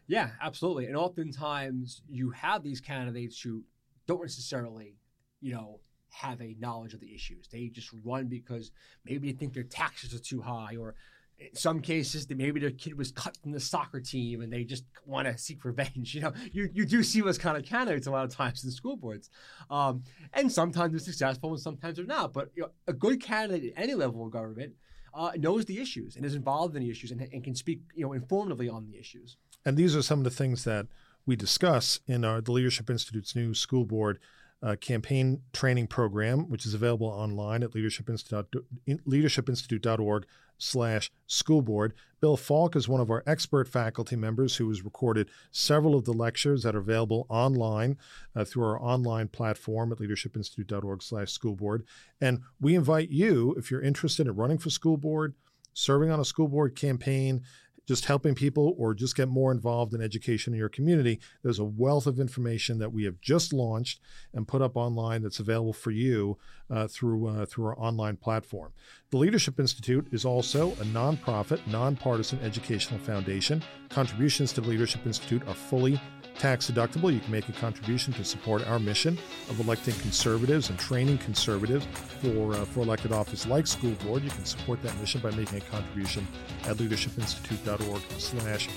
Yeah, 0.06 0.30
absolutely. 0.40 0.86
And 0.86 0.96
oftentimes 0.96 2.02
you 2.08 2.30
have 2.30 2.62
these 2.62 2.80
candidates 2.80 3.40
who 3.40 3.64
don't 4.06 4.22
necessarily, 4.22 4.96
you 5.40 5.54
know, 5.54 5.80
have 6.10 6.40
a 6.40 6.56
knowledge 6.58 6.94
of 6.94 7.00
the 7.00 7.14
issues. 7.14 7.48
They 7.48 7.68
just 7.68 7.90
run 8.04 8.26
because 8.26 8.70
maybe 9.04 9.30
they 9.30 9.38
think 9.38 9.54
their 9.54 9.62
taxes 9.62 10.14
are 10.14 10.18
too 10.18 10.40
high, 10.40 10.76
or 10.76 10.94
in 11.38 11.54
some 11.54 11.80
cases, 11.80 12.26
maybe 12.30 12.60
their 12.60 12.70
kid 12.70 12.96
was 12.96 13.12
cut 13.12 13.36
from 13.36 13.52
the 13.52 13.60
soccer 13.60 14.00
team 14.00 14.40
and 14.40 14.50
they 14.50 14.64
just 14.64 14.84
want 15.04 15.28
to 15.28 15.36
seek 15.36 15.64
revenge. 15.64 16.14
You 16.16 16.22
know, 16.22 16.32
you, 16.50 16.70
you 16.72 16.86
do 16.86 17.02
see 17.02 17.20
those 17.20 17.36
kind 17.36 17.58
of 17.58 17.64
candidates 17.64 18.06
a 18.06 18.10
lot 18.10 18.24
of 18.24 18.34
times 18.34 18.64
in 18.64 18.70
school 18.70 18.96
boards, 18.96 19.28
um, 19.70 20.02
and 20.32 20.50
sometimes 20.50 20.92
they're 20.92 21.00
successful 21.00 21.50
and 21.50 21.60
sometimes 21.60 21.96
they're 21.96 22.06
not. 22.06 22.32
But 22.32 22.50
you 22.54 22.62
know, 22.62 22.70
a 22.86 22.92
good 22.92 23.20
candidate 23.20 23.74
at 23.76 23.82
any 23.82 23.94
level 23.94 24.24
of 24.24 24.32
government 24.32 24.72
uh, 25.12 25.32
knows 25.36 25.66
the 25.66 25.78
issues 25.78 26.16
and 26.16 26.24
is 26.24 26.34
involved 26.34 26.74
in 26.76 26.82
the 26.82 26.90
issues 26.90 27.10
and, 27.10 27.20
and 27.20 27.44
can 27.44 27.54
speak, 27.54 27.80
you 27.94 28.06
know, 28.06 28.18
informatively 28.18 28.72
on 28.72 28.86
the 28.86 28.98
issues. 28.98 29.36
And 29.64 29.76
these 29.76 29.94
are 29.96 30.02
some 30.02 30.20
of 30.20 30.24
the 30.24 30.30
things 30.30 30.64
that 30.64 30.86
we 31.26 31.36
discuss 31.36 32.00
in 32.06 32.24
our 32.24 32.40
the 32.40 32.52
Leadership 32.52 32.88
Institute's 32.88 33.34
new 33.34 33.52
school 33.52 33.84
board 33.84 34.18
uh, 34.62 34.76
campaign 34.76 35.42
training 35.52 35.86
program, 35.86 36.48
which 36.48 36.66
is 36.66 36.74
available 36.74 37.06
online 37.06 37.62
at 37.62 37.72
leadershipinstitute.org 37.72 40.26
slash 40.58 41.10
school 41.26 41.62
board. 41.62 41.94
Bill 42.20 42.36
Faulk 42.36 42.76
is 42.76 42.88
one 42.88 43.00
of 43.00 43.10
our 43.10 43.22
expert 43.26 43.68
faculty 43.68 44.16
members 44.16 44.56
who 44.56 44.68
has 44.68 44.82
recorded 44.82 45.30
several 45.50 45.94
of 45.94 46.04
the 46.04 46.12
lectures 46.12 46.62
that 46.62 46.74
are 46.74 46.80
available 46.80 47.26
online 47.28 47.98
uh, 48.34 48.44
through 48.44 48.64
our 48.64 48.80
online 48.80 49.28
platform 49.28 49.92
at 49.92 49.98
leadershipinstitute.org 49.98 51.02
slash 51.02 51.30
school 51.30 51.54
board. 51.54 51.84
And 52.20 52.40
we 52.60 52.74
invite 52.74 53.10
you, 53.10 53.54
if 53.58 53.70
you're 53.70 53.82
interested 53.82 54.26
in 54.26 54.34
running 54.34 54.58
for 54.58 54.70
school 54.70 54.96
board, 54.96 55.34
serving 55.74 56.10
on 56.10 56.18
a 56.18 56.24
school 56.24 56.48
board 56.48 56.74
campaign, 56.74 57.42
just 57.86 58.06
helping 58.06 58.34
people 58.34 58.74
or 58.78 58.94
just 58.94 59.16
get 59.16 59.28
more 59.28 59.52
involved 59.52 59.94
in 59.94 60.02
education 60.02 60.52
in 60.52 60.58
your 60.58 60.68
community, 60.68 61.20
there's 61.42 61.58
a 61.58 61.64
wealth 61.64 62.06
of 62.06 62.18
information 62.18 62.78
that 62.78 62.92
we 62.92 63.04
have 63.04 63.20
just 63.20 63.52
launched 63.52 64.00
and 64.34 64.48
put 64.48 64.62
up 64.62 64.76
online 64.76 65.22
that's 65.22 65.40
available 65.40 65.72
for 65.72 65.90
you 65.90 66.36
uh, 66.70 66.86
through 66.88 67.26
uh, 67.26 67.46
through 67.46 67.66
our 67.66 67.78
online 67.78 68.16
platform. 68.16 68.72
The 69.10 69.18
Leadership 69.18 69.60
Institute 69.60 70.08
is 70.12 70.24
also 70.24 70.72
a 70.72 70.84
nonprofit, 70.84 71.64
nonpartisan 71.66 72.40
educational 72.40 72.98
foundation. 73.00 73.62
Contributions 73.88 74.52
to 74.54 74.60
the 74.60 74.68
Leadership 74.68 75.06
Institute 75.06 75.46
are 75.46 75.54
fully 75.54 76.00
tax 76.38 76.70
deductible. 76.70 77.12
You 77.12 77.20
can 77.20 77.30
make 77.30 77.48
a 77.48 77.52
contribution 77.52 78.12
to 78.14 78.24
support 78.24 78.66
our 78.66 78.78
mission 78.78 79.18
of 79.48 79.58
electing 79.60 79.94
conservatives 79.94 80.70
and 80.70 80.78
training 80.78 81.18
conservatives 81.18 81.86
for 82.20 82.54
uh, 82.54 82.64
for 82.64 82.80
elected 82.80 83.12
office 83.12 83.46
like 83.46 83.66
school 83.66 83.92
board. 84.04 84.22
You 84.22 84.30
can 84.30 84.44
support 84.44 84.82
that 84.82 84.98
mission 85.00 85.20
by 85.20 85.30
making 85.32 85.58
a 85.58 85.62
contribution 85.62 86.26
at 86.64 86.76
leadershipinstitute.org/slash 86.76 88.68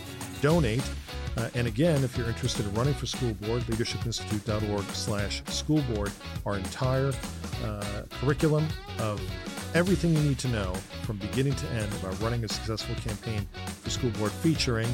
donate. 0.42 0.84
Uh, 1.38 1.50
and 1.56 1.68
again, 1.68 2.04
if 2.04 2.18
you're 2.18 2.28
interested 2.28 2.66
in 2.66 2.74
running 2.74 2.94
for 2.94 3.06
school 3.06 3.34
board, 3.36 3.62
leadershipinstitute.org/slash 3.64 5.44
school 5.46 5.82
board. 5.94 6.12
Our 6.46 6.58
entire 6.58 7.14
uh, 7.64 8.04
curriculum 8.10 8.68
of 9.00 9.22
everything 9.76 10.14
you 10.14 10.22
need 10.22 10.40
to 10.40 10.48
know 10.48 10.74
from 11.04 11.18
beginning 11.18 11.54
to 11.54 11.68
end 11.70 11.92
about 12.02 12.20
running 12.22 12.44
a 12.44 12.48
successful 12.48 12.96
campaign 12.96 13.48
for 13.82 13.90
school 13.90 14.10
board, 14.12 14.32
featuring 14.32 14.88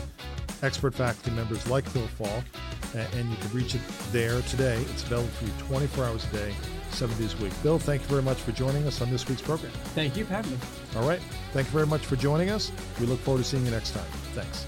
expert 0.62 0.94
faculty 0.94 1.32
members 1.32 1.68
like 1.68 1.92
Bill 1.94 2.08
Faulk, 2.08 2.44
and 2.94 3.30
you 3.30 3.36
can 3.38 3.52
reach 3.52 3.76
it 3.76 3.82
there 4.12 4.42
today. 4.44 4.78
It's 4.92 5.04
available 5.04 5.30
for 5.30 5.46
you 5.46 5.52
24 5.68 6.06
hours 6.06 6.26
a 6.26 6.36
day, 6.36 6.54
seven 6.92 7.18
days 7.18 7.34
a 7.34 7.44
week. 7.44 7.54
Bill, 7.64 7.80
thank 7.80 8.02
you 8.02 8.08
very 8.08 8.22
much 8.22 8.38
for 8.38 8.52
joining 8.52 8.86
us 8.88 9.02
on 9.02 9.10
this 9.12 9.28
week's 9.28 9.42
program. 9.42 9.72
Thank 9.94 10.16
you 10.18 10.26
for 10.26 10.34
having 10.34 10.52
me. 10.52 10.58
All 10.96 11.08
right. 11.08 11.22
Thank 11.54 11.68
you 11.68 11.74
very 11.74 11.88
much 11.88 12.06
for 12.06 12.16
joining 12.16 12.50
us. 12.50 12.72
We 13.00 13.06
look 13.06 13.20
forward 13.20 13.44
to 13.44 13.50
seeing 13.50 13.66
you 13.66 13.72
next 13.72 13.92
time. 13.92 14.06
Thanks. 14.34 14.66